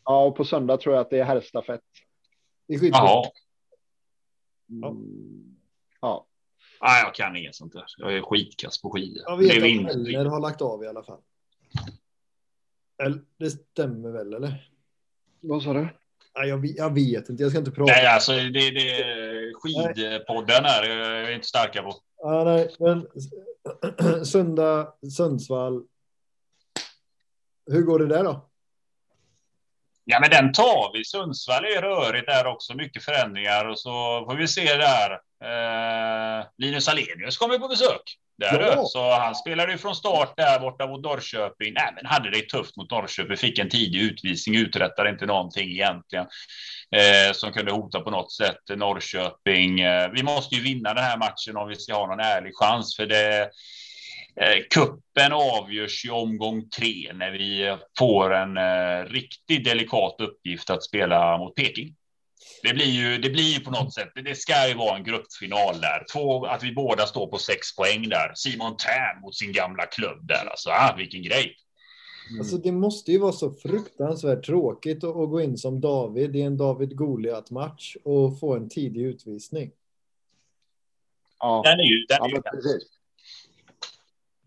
[0.07, 1.81] Ja, och på söndag tror jag att det är herrstafett.
[2.67, 3.23] I Jaha.
[4.69, 5.57] Mm.
[6.01, 6.27] Ja.
[6.81, 7.85] Nej, jag kan inget sånt där.
[7.97, 9.23] Jag är skitkass på skidor.
[9.25, 11.21] Jag vet det att Eller har lagt av i alla fall.
[13.03, 14.71] Eller, det stämmer väl, eller?
[15.39, 15.87] Vad sa du?
[16.35, 17.43] Nej, jag, jag, vet inte.
[17.43, 17.91] Jag ska inte prata.
[17.91, 21.93] Nej, alltså det, det skidpodden här jag är inte starka på.
[22.17, 23.07] Ja, nej, men
[24.25, 25.83] söndag, Sundsvall.
[27.71, 28.49] Hur går det där då?
[30.09, 31.05] Ja, men den tar vi.
[31.05, 33.89] Sundsvall är rörigt där också, mycket förändringar och så
[34.29, 35.11] får vi se där.
[35.43, 38.01] Eh, Linus Alenius kommer på besök.
[38.37, 38.85] Där ja.
[38.85, 41.73] Så han spelade ju från start där borta mot Norrköping.
[41.73, 46.25] Nej, men hade det tufft mot Norrköping, fick en tidig utvisning, uträttade inte någonting egentligen
[46.95, 49.79] eh, som kunde hota på något sätt Norrköping.
[49.79, 52.95] Eh, vi måste ju vinna den här matchen om vi ska ha någon ärlig chans,
[52.95, 53.49] för det
[54.69, 61.37] kuppen avgörs i omgång tre när vi får en eh, riktigt delikat uppgift att spela
[61.37, 61.95] mot Peking.
[62.63, 65.81] Det blir ju, det blir ju på något sätt, det ska ju vara en gruppfinal
[65.81, 66.05] där.
[66.13, 68.31] Två, att vi båda står på sex poäng där.
[68.35, 70.45] Simon Tern mot sin gamla klubb där.
[70.49, 71.55] Alltså, ah, vilken grej.
[72.29, 72.41] Mm.
[72.41, 76.41] Alltså det måste ju vara så fruktansvärt tråkigt att, att gå in som David i
[76.41, 79.71] en David Goliat match och få en tidig utvisning.
[81.39, 82.96] Ja, den är ju, den är ju ja, precis.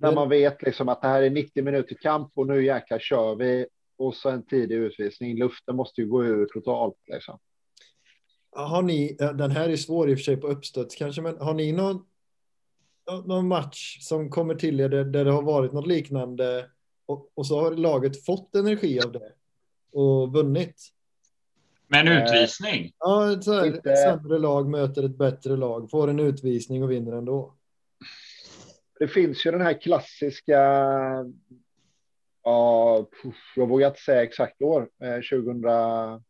[0.01, 3.35] När man vet liksom att det här är 90 minuter kamp och nu jäklar kör
[3.35, 3.67] vi.
[3.99, 5.39] Och så en tidig utvisning.
[5.39, 6.97] Luften måste ju gå ur totalt.
[7.07, 7.39] Liksom.
[8.51, 11.55] Har ni, den här är svår i och för sig på uppstöds kanske, men har
[11.55, 12.07] ni någon,
[13.25, 16.67] någon match som kommer till er där, där det har varit något liknande
[17.07, 19.33] och, och, så har laget fått energi av det
[19.93, 20.89] och vunnit?
[21.87, 22.93] Med en utvisning?
[22.99, 23.45] Ja, ett
[23.99, 27.55] sämre lag möter ett bättre lag, får en utvisning och vinner ändå
[29.01, 30.61] det finns ju den här klassiska.
[32.43, 33.09] Ja,
[33.57, 34.91] jag vågar inte säga exakt år.
[35.03, 36.23] Eh, 2008,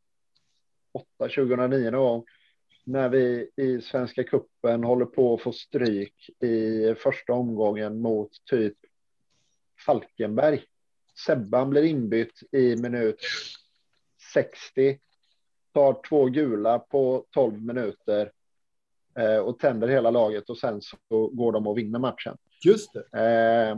[1.18, 2.24] 2009 någon gång.
[2.84, 8.76] När vi i Svenska kuppen håller på att få stryk i första omgången mot typ
[9.86, 10.64] Falkenberg.
[11.26, 13.20] Sebban blir inbytt i minut
[14.32, 14.98] 60.
[15.74, 18.32] Tar två gula på 12 minuter
[19.44, 20.96] och tänder hela laget och sen så
[21.32, 22.36] går de och vinner matchen.
[22.64, 23.18] Just det.
[23.18, 23.76] Eh,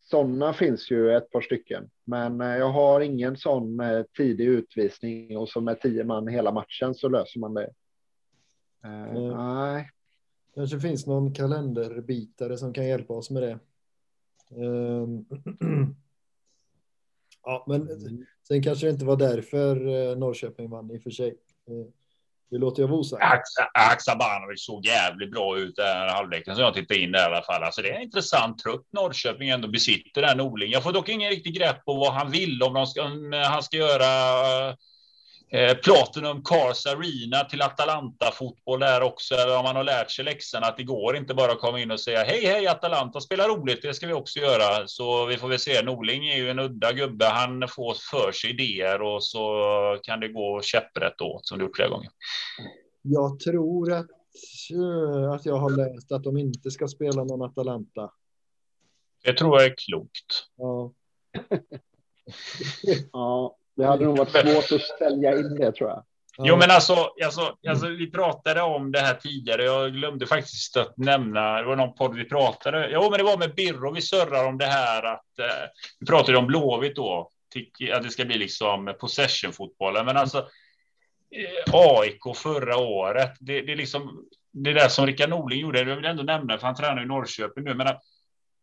[0.00, 5.38] sådana finns ju ett par stycken, men eh, jag har ingen sån eh, tidig utvisning
[5.38, 7.70] och så med tio man hela matchen så löser man det.
[8.84, 9.28] Eh, mm.
[9.28, 9.90] Nej.
[10.54, 13.58] Kanske finns någon kalenderbitare som kan hjälpa oss med det.
[14.50, 15.26] Um,
[17.44, 17.88] Ja, men
[18.48, 21.34] sen kanske det inte var därför eh, Norrköping vann i och för sig.
[22.52, 23.42] Det låter jag vara osagt.
[23.74, 27.62] Haksabanovic såg jävligt bra ut den halvleken som jag tittade in där i alla fall.
[27.62, 30.70] Alltså det är en intressant trupp Norrköping ändå besitter den Norling.
[30.70, 33.62] Jag får dock ingen riktig grepp på vad han vill om, de ska, om han
[33.62, 34.06] ska göra
[35.54, 39.34] Eh, Platinum Cars Arena till Atalanta-fotboll där också.
[39.34, 42.00] Om man har lärt sig läxan att det går inte bara att komma in och
[42.00, 43.82] säga hej, hej, Atalanta spelar roligt.
[43.82, 44.86] Det ska vi också göra.
[44.86, 45.82] Så vi får väl se.
[45.82, 47.24] Norling är ju en udda gubbe.
[47.24, 49.44] Han får för sig idéer och så
[50.02, 52.10] kan det gå käpprätt åt som det gjort flera gånger.
[53.02, 54.10] Jag tror att,
[54.72, 58.10] eh, att jag har läst att de inte ska spela någon Atalanta.
[59.24, 60.46] Det tror jag är klokt.
[60.56, 60.92] Ja.
[63.12, 63.58] ja.
[63.76, 66.04] Det hade nog varit svårt att sälja in det tror jag.
[66.38, 69.64] Jo, men alltså, alltså, alltså, vi pratade om det här tidigare.
[69.64, 72.88] Jag glömde faktiskt att nämna, det var någon podd vi pratade.
[72.92, 73.92] Jo, men det var med Birro.
[73.94, 75.68] Vi surrar om det här att eh,
[76.00, 77.30] vi pratade om Blåvitt då,
[77.94, 80.06] att det ska bli liksom possession fotbollen.
[80.06, 80.38] Men alltså
[81.30, 85.78] eh, AIK förra året, det, det är liksom det där som Rickard Norling gjorde.
[85.78, 88.02] Jag vill ändå nämna, för han tränar i Norrköping nu, men att,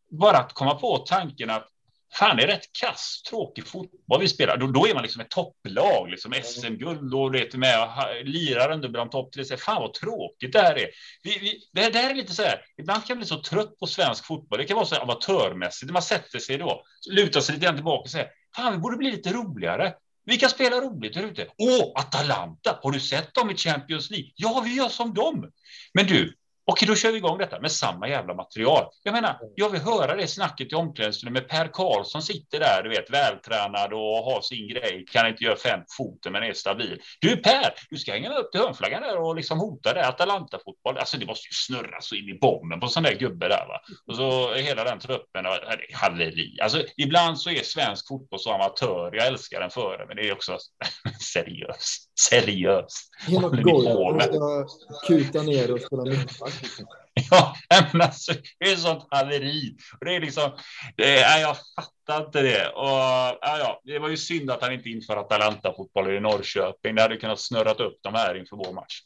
[0.09, 1.67] bara att komma på tanken att
[2.13, 4.57] Fan, det är rätt kass, tråkig fotboll vi spelar.
[4.57, 7.89] Då, då är man liksom ett topplag, liksom SM-guld och vet med
[8.23, 10.87] lirar under bland topp till Fan vad tråkigt det här är.
[11.23, 12.61] Vi, vi, det, här, det här är lite så här.
[12.77, 14.59] Ibland kan man bli så trött på svensk fotboll.
[14.59, 15.91] Det kan vara så amatörmässigt.
[15.91, 19.11] Man sätter sig då, lutar sig lite grann tillbaka och säger fan, vi borde bli
[19.11, 19.93] lite roligare.
[20.25, 21.47] Vi kan spela roligt där ute.
[21.57, 22.79] Åh, Atalanta!
[22.83, 24.31] Har du sett dem i Champions League?
[24.35, 25.51] Ja, vi gör som dem.
[25.93, 26.35] Men du,
[26.71, 28.85] Okej, då kör vi igång detta med samma jävla material.
[29.03, 32.89] Jag menar, jag vill höra det snacket i omklädningsrummet med Per Karlsson sitter där, du
[32.89, 37.01] vet, vältränad och har sin grej, kan inte göra fem foten men är stabil.
[37.21, 40.97] Du Per, du ska hänga upp till hörnflaggan där och liksom hota det, Atalanta-fotboll.
[40.97, 43.81] Alltså det måste ju snurra så in i bomben på sån där gubbe där va.
[44.07, 45.45] Och så hela den truppen,
[45.93, 46.59] haveri.
[46.61, 50.29] Alltså ibland så är svensk fotboll så amatör, jag älskar den för det, men det
[50.29, 50.57] är också
[51.33, 52.09] seriöst.
[52.29, 53.09] Seriöst.
[53.27, 54.67] Genom golv, ska
[55.07, 56.58] kuta ner och spela mittback.
[57.31, 57.55] Ja,
[57.93, 59.77] men alltså, det är sånt haveri.
[59.99, 60.51] Och det är liksom,
[60.95, 62.69] det är, jag fattar inte det.
[62.69, 66.95] Och, ja, ja, det var ju synd att han inte inför Atalanta-fotboll i Norrköping.
[66.95, 69.01] Det hade kunnat snurrat upp de här inför vår match.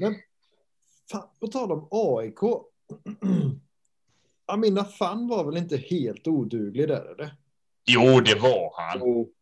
[0.00, 0.16] Men
[1.12, 2.38] fan, på tal om AIK.
[4.46, 7.36] Amina Fan var väl inte helt oduglig där eller?
[7.86, 8.98] Jo, det var han.
[9.00, 9.32] Jo.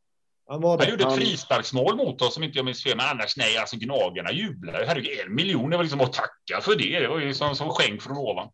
[0.50, 3.58] Han, han gjorde ett frisparksmål mot oss som inte jag minns fel, men annars nej,
[3.58, 4.84] alltså Gnagarna jublar.
[4.86, 7.00] Herregud, en miljon, det var liksom att tacka för det.
[7.00, 8.48] Det var ju som, som skänk från ovan.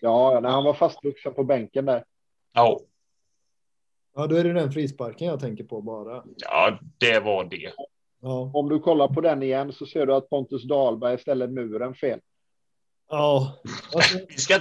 [0.00, 2.04] Ja, när han var fastvuxen på bänken där.
[2.52, 2.80] Ja.
[4.14, 6.24] Ja, då är det den frisparken jag tänker på bara.
[6.36, 7.72] Ja, det var det.
[8.20, 8.50] Ja.
[8.54, 12.20] Om du kollar på den igen så ser du att Pontus Dahlberg ställer muren fel.
[13.10, 13.60] Ja.
[13.94, 14.18] Alltså...
[14.28, 14.54] Vi ska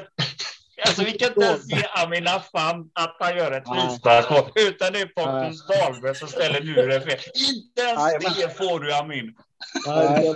[0.90, 5.00] Alltså vi kan inte ens ge Amin Affan att han gör ett frispark utan det
[5.00, 7.20] är Pontus Dahlberg som ställer muren fel.
[7.50, 9.36] Inte ens det får du Amin.
[9.88, 10.36] Nej,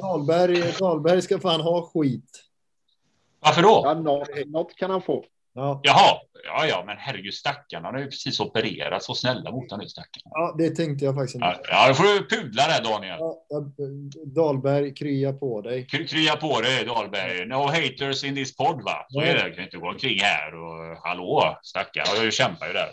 [0.00, 2.44] Dahlberg, Dahlberg ska fan ha skit.
[3.40, 3.82] Varför då?
[3.84, 5.24] Ja, något, något kan han få.
[5.54, 5.80] Ja.
[5.82, 9.06] Jaha, ja, ja, men herregud, stackarna har ju precis opererats.
[9.06, 10.30] Så snälla mot honom, stackarna.
[10.30, 11.60] Ja, det tänkte jag faktiskt inte.
[11.70, 13.18] Ja, då får du pudla det, Daniel.
[13.18, 13.44] Ja,
[14.26, 15.86] Dahlberg, krya på dig.
[15.86, 17.46] Kry, krya på dig, Dahlberg.
[17.46, 19.06] No haters in this pod, va?
[19.08, 19.40] Så är det.
[19.40, 22.24] Jag kan inte gå omkring här och hallå, stackare.
[22.24, 22.88] Jag kämpar ju där.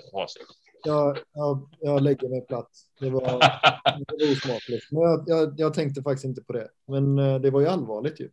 [0.84, 2.70] Jag, jag, jag lägger mig platt.
[3.00, 3.22] Det var,
[4.00, 4.92] det var osmakligt.
[4.92, 6.68] Men jag, jag, jag tänkte faktiskt inte på det.
[6.88, 8.30] Men eh, det var ju allvarligt ju.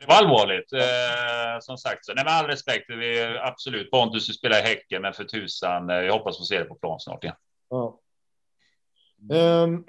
[0.00, 0.72] Det var allvarligt.
[0.72, 2.84] Eh, som sagt, så, nej, med all respekt.
[2.88, 6.64] Vi, absolut, Pontus spelar i Häcken, men för tusan, eh, jag hoppas få se det
[6.64, 7.36] på plan snart igen.
[7.68, 8.00] Ja.
[9.32, 9.84] Um,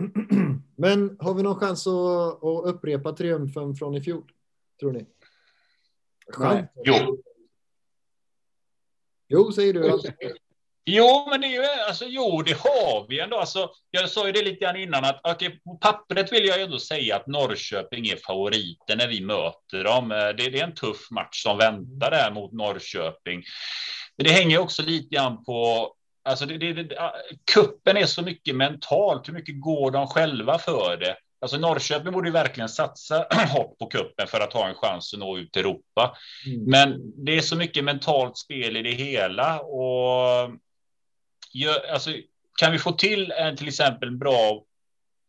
[0.77, 4.31] men har vi någon chans att, att upprepa triumfen från i fjol?
[4.79, 5.05] Tror ni?
[6.33, 6.69] Chans?
[6.85, 7.17] Jo.
[9.27, 9.91] Jo, säger du.
[9.91, 10.11] Alltså.
[10.86, 13.38] Jo, men det är ju, alltså, jo, det har vi ändå.
[13.38, 16.80] Alltså, jag sa ju det lite grann innan att okay, på pappret vill jag ändå
[16.80, 20.12] säga att Norrköping är favoriten när vi möter dem.
[20.12, 23.44] Eh, det, det är en tuff match som väntar där mot Norrköping.
[24.18, 25.94] Men det hänger också lite grann på
[26.24, 26.95] Alltså det, det, det,
[27.53, 29.28] kuppen är så mycket mentalt.
[29.28, 31.16] Hur mycket går de själva för det?
[31.41, 35.20] Alltså Norrköping borde ju verkligen satsa hårt på kuppen för att ha en chans att
[35.20, 36.18] nå ut till Europa.
[36.48, 36.64] Mm.
[36.64, 40.52] Men det är så mycket mentalt spel i det hela och
[41.53, 42.11] gör, alltså,
[42.60, 44.64] kan vi få till en till exempel bra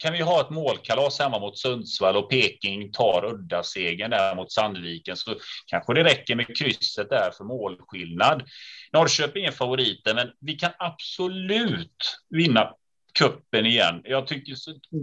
[0.02, 4.52] kan vi ha ett målkalas hemma mot Sundsvall och Peking tar udda segern där mot
[4.52, 5.34] Sandviken så
[5.66, 8.42] kanske det räcker med krysset där för målskillnad.
[8.92, 12.74] Norrköping är favoriten, men vi kan absolut vinna
[13.14, 14.00] kuppen igen.
[14.04, 14.54] Jag tycker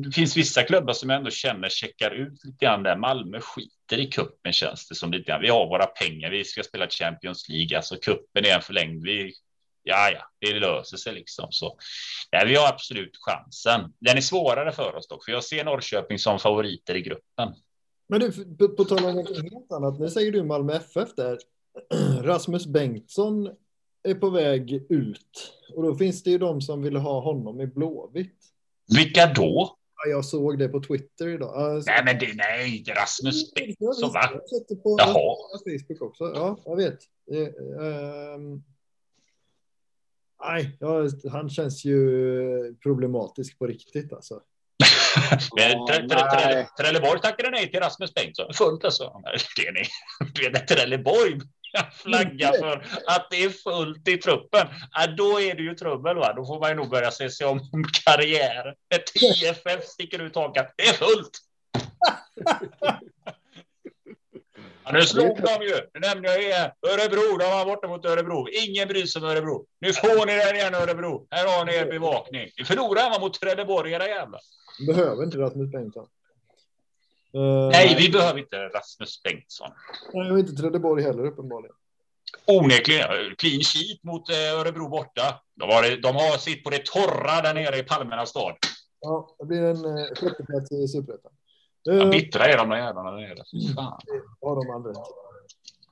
[0.04, 2.96] det finns vissa klubbar som jag ändå känner checkar ut lite grann där.
[2.96, 5.42] Malmö skiter i kuppen känns det som lite grann.
[5.42, 6.32] Vi har våra pengar.
[6.32, 9.04] Vi ska spela Champions League, alltså kuppen är en förlängd.
[9.04, 9.34] Vi
[9.90, 11.48] ja, ja, det löser sig liksom.
[11.52, 11.78] Så
[12.30, 13.94] ja, vi har absolut chansen.
[14.00, 17.54] Den är svårare för oss dock, för jag ser Norrköping som favoriter i gruppen.
[18.08, 21.38] Men du, på, på tal om något helt annat, nu säger du Malmö FF där.
[22.22, 23.50] Rasmus Bengtsson
[24.04, 27.68] är på väg ut och då finns det ju de som vill ha honom i
[27.68, 28.40] Blåvitt.
[28.96, 29.76] Vilka då?
[29.96, 31.56] Ja, jag såg det på Twitter idag.
[31.56, 34.42] Alltså, nej, men det, nej, det är Rasmus Bengtsson, va?
[34.70, 35.36] Jag på Jaha.
[35.66, 36.24] Facebook också.
[36.24, 37.00] Ja, jag vet.
[37.80, 38.64] Um,
[40.44, 44.42] nej, ja, han känns ju problematisk på riktigt alltså.
[46.78, 48.54] Trelleborg tackade nej till Rasmus Bengtsson.
[48.54, 49.22] Fullt alltså.
[49.56, 51.40] Det är Trelleborg
[51.94, 56.16] flagga för att det är fullt i truppen, ja, då är det ju trubbel.
[56.16, 56.34] Va?
[56.34, 57.60] Då får man ju nog börja se sig om
[58.06, 58.76] karriär.
[58.96, 60.66] Ett IFF sticker ut hakan.
[60.78, 61.32] Det är fullt.
[64.90, 65.76] Ja, nu slog de ju.
[65.94, 66.72] Nu nämnde jag igen.
[66.92, 68.48] Örebro, de var borta mot Örebro.
[68.68, 69.66] Ingen bryr sig om Örebro.
[69.82, 71.28] Nu får ni den igen Örebro.
[71.32, 72.50] Här har ni er bevakning.
[72.58, 74.42] Ni förlorar mot Trelleborg, era jävlar.
[74.88, 76.08] Behöver inte Rasmus Bengtsson.
[77.36, 79.70] Uh, Nej, vi behöver inte Rasmus Bengtsson.
[80.14, 81.76] Nej, och inte Trelleborg heller uppenbarligen.
[82.46, 83.36] Onekligen.
[83.38, 85.42] Clean sheet mot eh, Örebro borta.
[85.56, 88.56] De har, de har sitt på det torra där nere i Palmernas stad.
[89.02, 91.32] Ja, det blir en uh, sjätteplats i Superettan.
[91.90, 93.74] Uh, bittra är de där jävlarna där nere.
[93.76, 94.00] Fan.
[94.42, 94.94] Ja, de andra.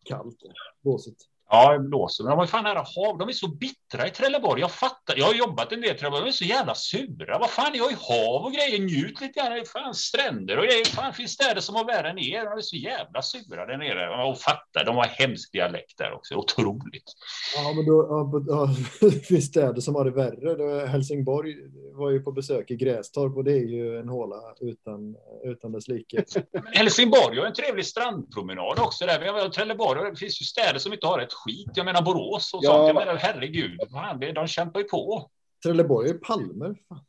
[0.04, 0.38] Kallt.
[0.84, 1.22] Blåsigt.
[1.50, 2.24] Ja, det blåser.
[2.24, 3.18] Men är fan nära hav.
[3.18, 4.62] De är så bittra i Trelleborg.
[4.62, 5.18] Jag fattar.
[5.18, 6.24] Jag har jobbat en del i Trelleborg.
[6.24, 7.40] De är så jävla sura.
[7.40, 8.80] Vad fan, jag är hav och grejer.
[8.80, 9.52] Njut lite grann.
[9.52, 10.86] Är fan stränder och grejer.
[10.86, 12.44] Fan, finns städer som har värre än er.
[12.44, 14.30] De är så jävla sura där nere.
[14.30, 14.86] Och fattar.
[14.86, 16.36] De har hemsk dialekt där också.
[16.36, 17.14] Otroligt.
[17.56, 18.70] Ja, men då ja, ja,
[19.10, 20.88] det finns städer som har det värre.
[20.88, 21.56] Helsingborg
[21.94, 25.88] var ju på besök i Grästorp och det är ju en håla utan, utan dess
[25.88, 26.24] like.
[26.74, 29.06] Helsingborg har en trevlig strandpromenad också.
[29.06, 29.20] Där.
[29.20, 30.12] Vi har Trelleborg.
[30.12, 31.72] Det finns ju städer som inte har ett skit.
[31.74, 32.72] Jag menar Borås och ja.
[32.72, 32.88] sånt.
[32.88, 35.30] Jag menar, herregud, fan, de kämpar ju på.
[35.64, 36.76] Trelleborg är palmer.
[36.90, 37.06] Fan.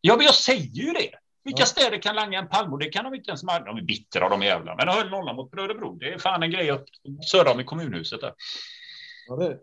[0.00, 1.10] Ja, men jag säger ju det.
[1.44, 1.66] Vilka ja.
[1.66, 2.72] städer kan langa en palm?
[2.72, 3.40] Och det kan de inte ens.
[3.40, 4.76] De är bittra de jävlarna.
[4.76, 5.96] Men de höll nollan mot Brödebro.
[5.96, 6.86] Det är fan en grej att
[7.30, 8.34] södra om i kommunhuset där.
[9.28, 9.58] Ja, det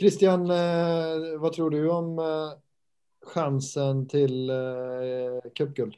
[0.00, 2.52] Christian, eh, vad tror du om eh,
[3.26, 5.94] chansen till eh, cupguld?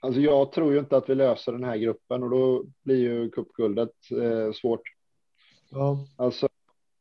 [0.00, 3.30] Alltså jag tror ju inte att vi löser den här gruppen och då blir ju
[3.30, 4.80] cupguldet eh, svårt.
[5.74, 6.06] Ja.
[6.16, 6.48] Alltså,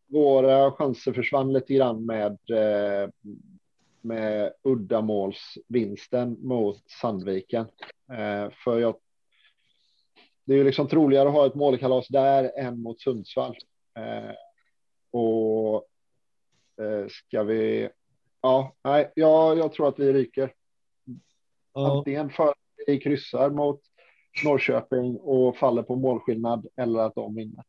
[0.07, 3.10] våra chanser försvann lite grann med, eh,
[4.02, 7.65] med uddamålsvinsten mot Sandviken.
[8.11, 8.95] Eh, för jag,
[10.45, 13.57] det är ju liksom troligare att ha ett målkalas där än mot Sundsvall.
[13.98, 14.35] Eh,
[15.11, 15.88] och
[17.10, 17.89] ska vi...
[18.41, 20.53] Ja, nej, jag, jag tror att vi ryker.
[21.73, 21.98] Ja.
[21.98, 22.57] Antingen för att
[22.88, 23.81] vi kryssar mot
[24.43, 27.64] Norrköping och faller på målskillnad eller att de vinner.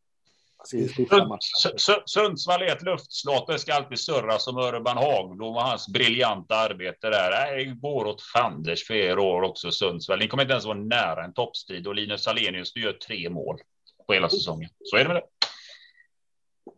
[2.06, 3.46] Sundsvall är ett luftslott.
[3.46, 7.56] Det ska alltid surras som Urban Hagblom och hans briljanta arbete där.
[7.56, 10.18] Det går åt fanders för er år också Sundsvall.
[10.18, 13.58] Ni kommer inte ens vara nära en toppstrid och Linus Alenius, du gör tre mål
[14.06, 14.70] på hela säsongen.
[14.84, 15.22] Så är det med det.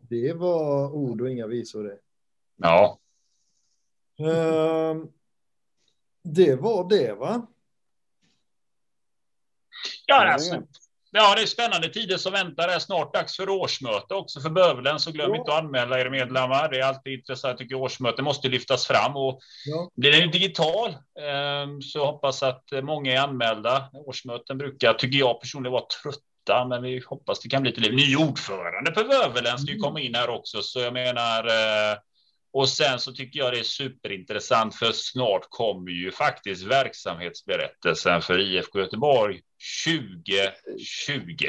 [0.09, 1.99] Det var ord och inga visor det.
[2.57, 2.99] Ja.
[4.21, 5.05] Uh,
[6.23, 7.47] det var det va?
[10.07, 10.63] Ja, alltså,
[11.17, 12.69] Ja, det är spännande tider som väntar.
[12.69, 15.37] Det är snart dags för årsmöte också för Bövelen, så glöm ja.
[15.37, 16.69] inte att anmäla er medlemmar.
[16.69, 17.51] Det är alltid intressant.
[17.51, 19.91] Jag tycker årsmöte måste lyftas fram och ja.
[19.97, 23.91] blir den digital ehm, så hoppas att många är anmälda.
[23.93, 27.95] Årsmöten brukar, tycker jag personligen, vara trötta, men vi hoppas det kan bli till liv.
[27.95, 31.99] Ny ordförande för Bövelen ska ju komma in här också, så jag menar eh,
[32.55, 38.41] och sen så tycker jag det är superintressant för snart kommer ju faktiskt verksamhetsberättelsen för
[38.41, 39.41] IFK Göteborg
[39.87, 40.53] 2020.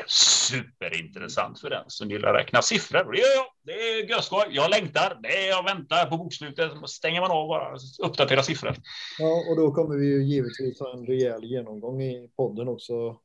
[0.07, 3.11] Superintressant för den som gillar att räkna siffror.
[3.11, 3.45] Det gör jag.
[3.63, 4.47] Det är görskoj.
[4.49, 5.19] Jag längtar.
[5.23, 6.71] Det är jag väntar på bokslutet.
[6.85, 8.75] Stänger man av bara uppdatera siffror.
[9.19, 13.19] Ja, och då kommer vi ju givetvis ha en rejäl genomgång i podden också.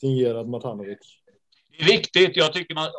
[0.00, 1.23] Signerad Matanovic.
[1.78, 2.36] Det är viktigt.
[2.36, 2.90] Jag tycker man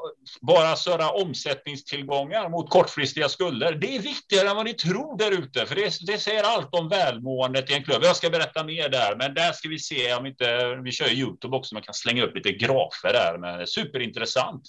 [0.41, 3.71] bara söra omsättningstillgångar mot kortfristiga skulder.
[3.71, 6.89] Det är viktigare än vad ni tror där ute, för det, det säger allt om
[6.89, 8.03] välmåendet i en klubb.
[8.03, 11.57] Jag ska berätta mer där, men där ska vi se om inte vi kör Youtube
[11.57, 11.75] också.
[11.75, 14.63] Man kan slänga upp lite grafer där, men superintressant.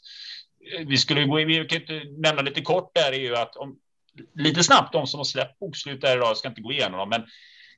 [0.87, 3.77] Vi skulle gå in, vi kan inte nämna lite kort där är ju att om,
[4.35, 7.09] lite snabbt de som har släppt bokslut där idag, jag ska inte gå igenom dem,
[7.09, 7.24] men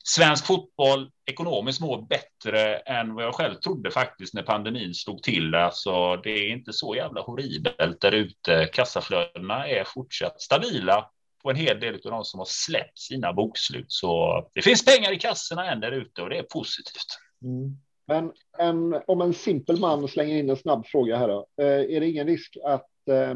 [0.09, 5.55] svensk fotboll ekonomiskt mår bättre än vad jag själv trodde faktiskt när pandemin slog till.
[5.55, 8.68] Alltså, det är inte så jävla horribelt där ute.
[8.72, 11.10] Kassaflödena är fortsatt stabila
[11.43, 13.86] på en hel del av de som har släppt sina bokslut.
[13.89, 17.18] Så det finns pengar i kassorna än där ute och det är positivt.
[17.43, 17.76] Mm.
[18.06, 21.47] Men en, om en simpel man slänger in en snabb fråga här då.
[21.60, 23.35] Eh, är det ingen risk att eh,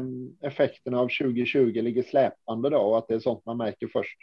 [0.49, 4.17] effekterna av 2020 ligger släpande då och att det är sånt man märker först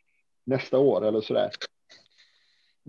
[0.45, 1.51] nästa år eller så där?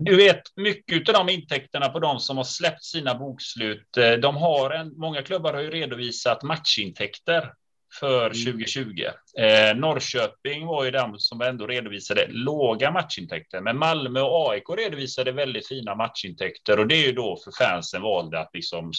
[0.04, 4.36] Du vet, mycket av de intäkterna på de som har släppt sina bokslut, eh, de
[4.36, 7.52] har en, många klubbar har ju redovisat matchintäkter
[8.00, 9.04] för 2020.
[9.38, 9.70] Mm.
[9.70, 15.32] Eh, Norrköping var ju den som ändå redovisade låga matchintäkter, men Malmö och AIK redovisade
[15.32, 18.92] väldigt fina matchintäkter och det är ju då för fansen valde att liksom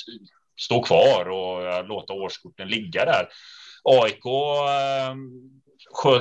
[0.62, 3.28] stå kvar och låta årskorten ligga där.
[3.84, 5.16] AIK eh,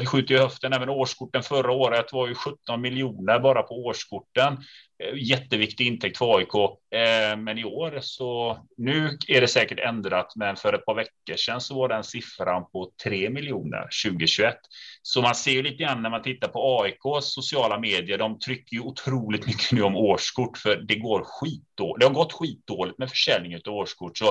[0.06, 0.72] skjuter i höften.
[0.72, 4.56] Även årskorten förra året var ju 17 miljoner bara på årskorten.
[5.02, 6.54] Eh, jätteviktig intäkt för AIK.
[6.94, 11.36] Eh, men i år så nu är det säkert ändrat, men för ett par veckor
[11.36, 14.56] sedan så var den siffran på 3 miljoner 2021.
[15.02, 18.18] Så man ser ju lite grann när man tittar på AIKs sociala medier.
[18.18, 22.00] De trycker ju otroligt mycket nu om årskort, för det går skitdåligt.
[22.00, 24.28] Det har gått skitdåligt med försäljning av årskort, så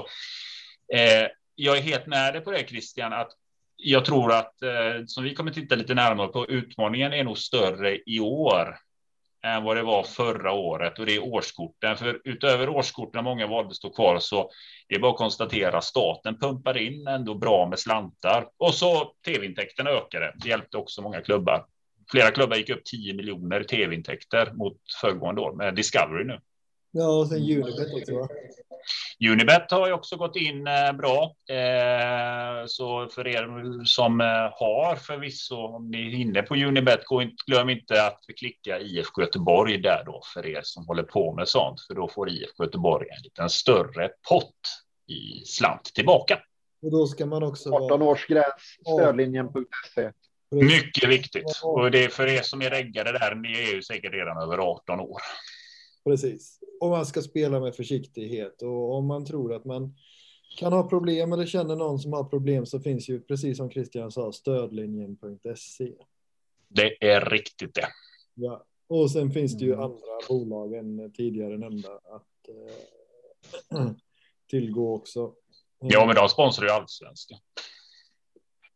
[0.94, 3.32] eh, jag är helt med dig på det Christian, att
[3.84, 7.98] jag tror att, eh, som vi kommer titta lite närmare på, utmaningen är nog större
[8.06, 8.78] i år
[9.44, 11.98] än vad det var förra året och det är årskorten.
[11.98, 14.52] För utöver årskorten, många valde stå kvar, så
[14.88, 19.90] det är bara att konstatera staten pumpar in ändå bra med slantar och så tv-intäkterna
[19.90, 20.34] ökade.
[20.36, 21.66] Det hjälpte också många klubbar.
[22.12, 26.40] Flera klubbar gick upp 10 miljoner tv-intäkter mot föregående år med Discovery nu.
[26.92, 28.20] Ja, och sen Unibet också.
[28.20, 28.28] Va?
[29.32, 31.36] Unibet har ju också gått in eh, bra.
[31.50, 37.02] Eh, så för er som eh, har förvisso, om ni är inne på Unibet,
[37.48, 41.82] glöm inte att klicka IFK Göteborg där då för er som håller på med sånt,
[41.82, 44.60] för då får IFK Göteborg en liten större pott
[45.08, 46.40] i slant tillbaka.
[46.82, 50.12] Och då ska man också 18 års gräns, stödlinjen.se.
[50.56, 51.62] Mycket viktigt.
[51.64, 54.58] Och det är för er som är reggade där, ni är ju säkert redan över
[54.58, 55.22] 18 år.
[56.04, 56.60] Precis.
[56.80, 58.62] Och man ska spela med försiktighet.
[58.62, 59.96] Och om man tror att man
[60.58, 64.12] kan ha problem eller känner någon som har problem så finns ju, precis som Christian
[64.12, 65.94] sa, stödlinjen.se.
[66.68, 67.88] Det är riktigt det.
[68.34, 69.84] Ja, och sen finns det ju mm.
[69.84, 72.50] andra bolag än tidigare nämnda att
[73.72, 73.92] eh,
[74.50, 75.34] tillgå också.
[75.80, 77.40] Ja, men de sponsrar ju allsvenskan.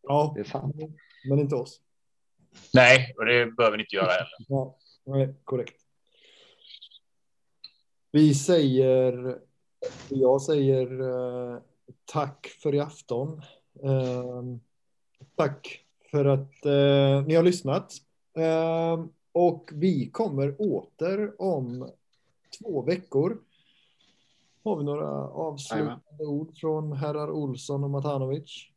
[0.01, 0.75] Ja, det är sant.
[1.29, 1.81] Men inte oss.
[2.73, 4.45] Nej, och det behöver ni inte göra heller.
[4.47, 5.84] Ja, nej, korrekt.
[8.15, 9.39] Vi säger,
[10.09, 11.59] jag säger eh,
[12.05, 13.41] tack för i afton.
[13.83, 14.43] Eh,
[15.35, 17.93] tack för att eh, ni har lyssnat.
[18.37, 21.91] Ehm, och vi kommer åter om
[22.59, 23.37] två veckor.
[24.63, 26.27] Har vi några avslutande Amen.
[26.27, 28.67] ord från herrar Olsson och Matanovic?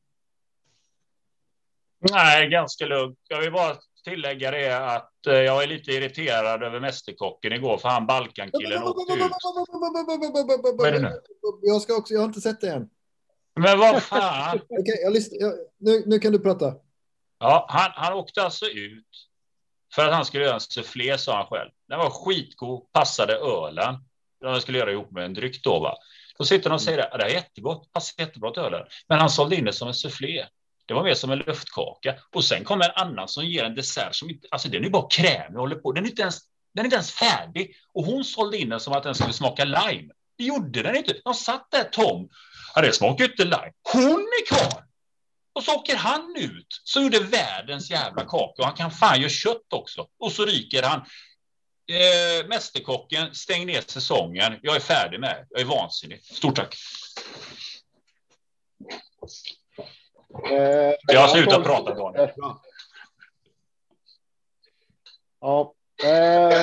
[1.99, 3.19] Nej, ganska lugnt.
[3.29, 7.89] Jag vill bara tillägga det att eh, jag är lite irriterad över Mästerkocken igår för
[7.89, 9.21] han Balkankillen åkte ut.
[10.79, 11.21] Vad är det nu?
[11.63, 12.89] Jag ska också, jag har inte sett det än.
[13.61, 14.61] Men vad fan.
[14.69, 15.13] Okej, jag
[15.79, 16.75] nu, nu kan du prata.
[17.39, 19.07] Ja, han, han åkte alltså ut
[19.95, 21.71] för att han skulle göra en sufflé, sa han själv.
[21.89, 23.95] Den var skitgod, passade ölen.
[24.41, 25.95] Den skulle göra ihop med en dryck då, va.
[26.39, 28.87] Då sitter de och säger att det är jättegott, passar jättebra till ölen.
[29.09, 30.47] Men han sålde in det som en sufflé.
[30.89, 32.15] Det var mer som en luftkaka.
[32.35, 35.09] Och sen kommer en annan som ger en dessert som inte, alltså den är bara
[35.11, 35.93] krämig och håller på.
[35.93, 36.39] Den är inte ens,
[36.75, 37.77] den är inte ens färdig.
[37.93, 40.13] Och hon sålde in den som att den skulle smaka lime.
[40.39, 41.21] Det gjorde den inte.
[41.25, 42.29] De satt där Tom.
[42.75, 43.73] Ja, det smakar inte lime.
[43.93, 44.85] Hon är kvar.
[45.53, 48.63] Och så åker han ut, så gjorde världens jävla kaka.
[48.63, 50.07] Och han kan fan göra kött också.
[50.19, 51.01] Och så ryker han.
[51.91, 54.59] Eh, Mästerkocken, stäng ner säsongen.
[54.63, 56.25] Jag är färdig med Jag är vansinnig.
[56.25, 56.77] Stort tack.
[60.45, 62.31] Eh, jag har slutat prata, Daniel.
[65.41, 65.75] Ja.
[66.05, 66.63] Eh,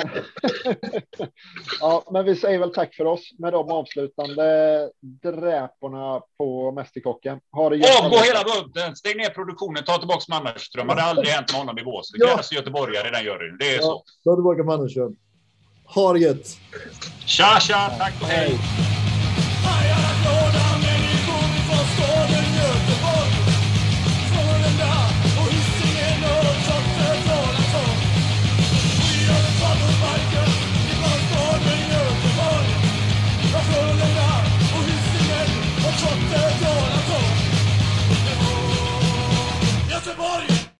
[1.80, 4.90] ja, men vi säger väl tack för oss med de avslutande
[5.22, 7.40] dräporna på Mästerkocken.
[7.50, 10.86] Avgå hela bunten, stäng ner produktionen, ta tillbaka Mannerström.
[10.86, 12.10] Det hade aldrig hänt med honom i bås.
[12.12, 12.58] Det krävs ja.
[12.58, 13.56] göteborgare i den juryn.
[13.58, 14.04] Det är ja, så.
[14.24, 15.16] Ta tillbaka Mannerström.
[15.94, 16.46] Ha det gött.
[17.26, 18.48] Tja, tja, tack och hej.
[18.48, 18.95] hej.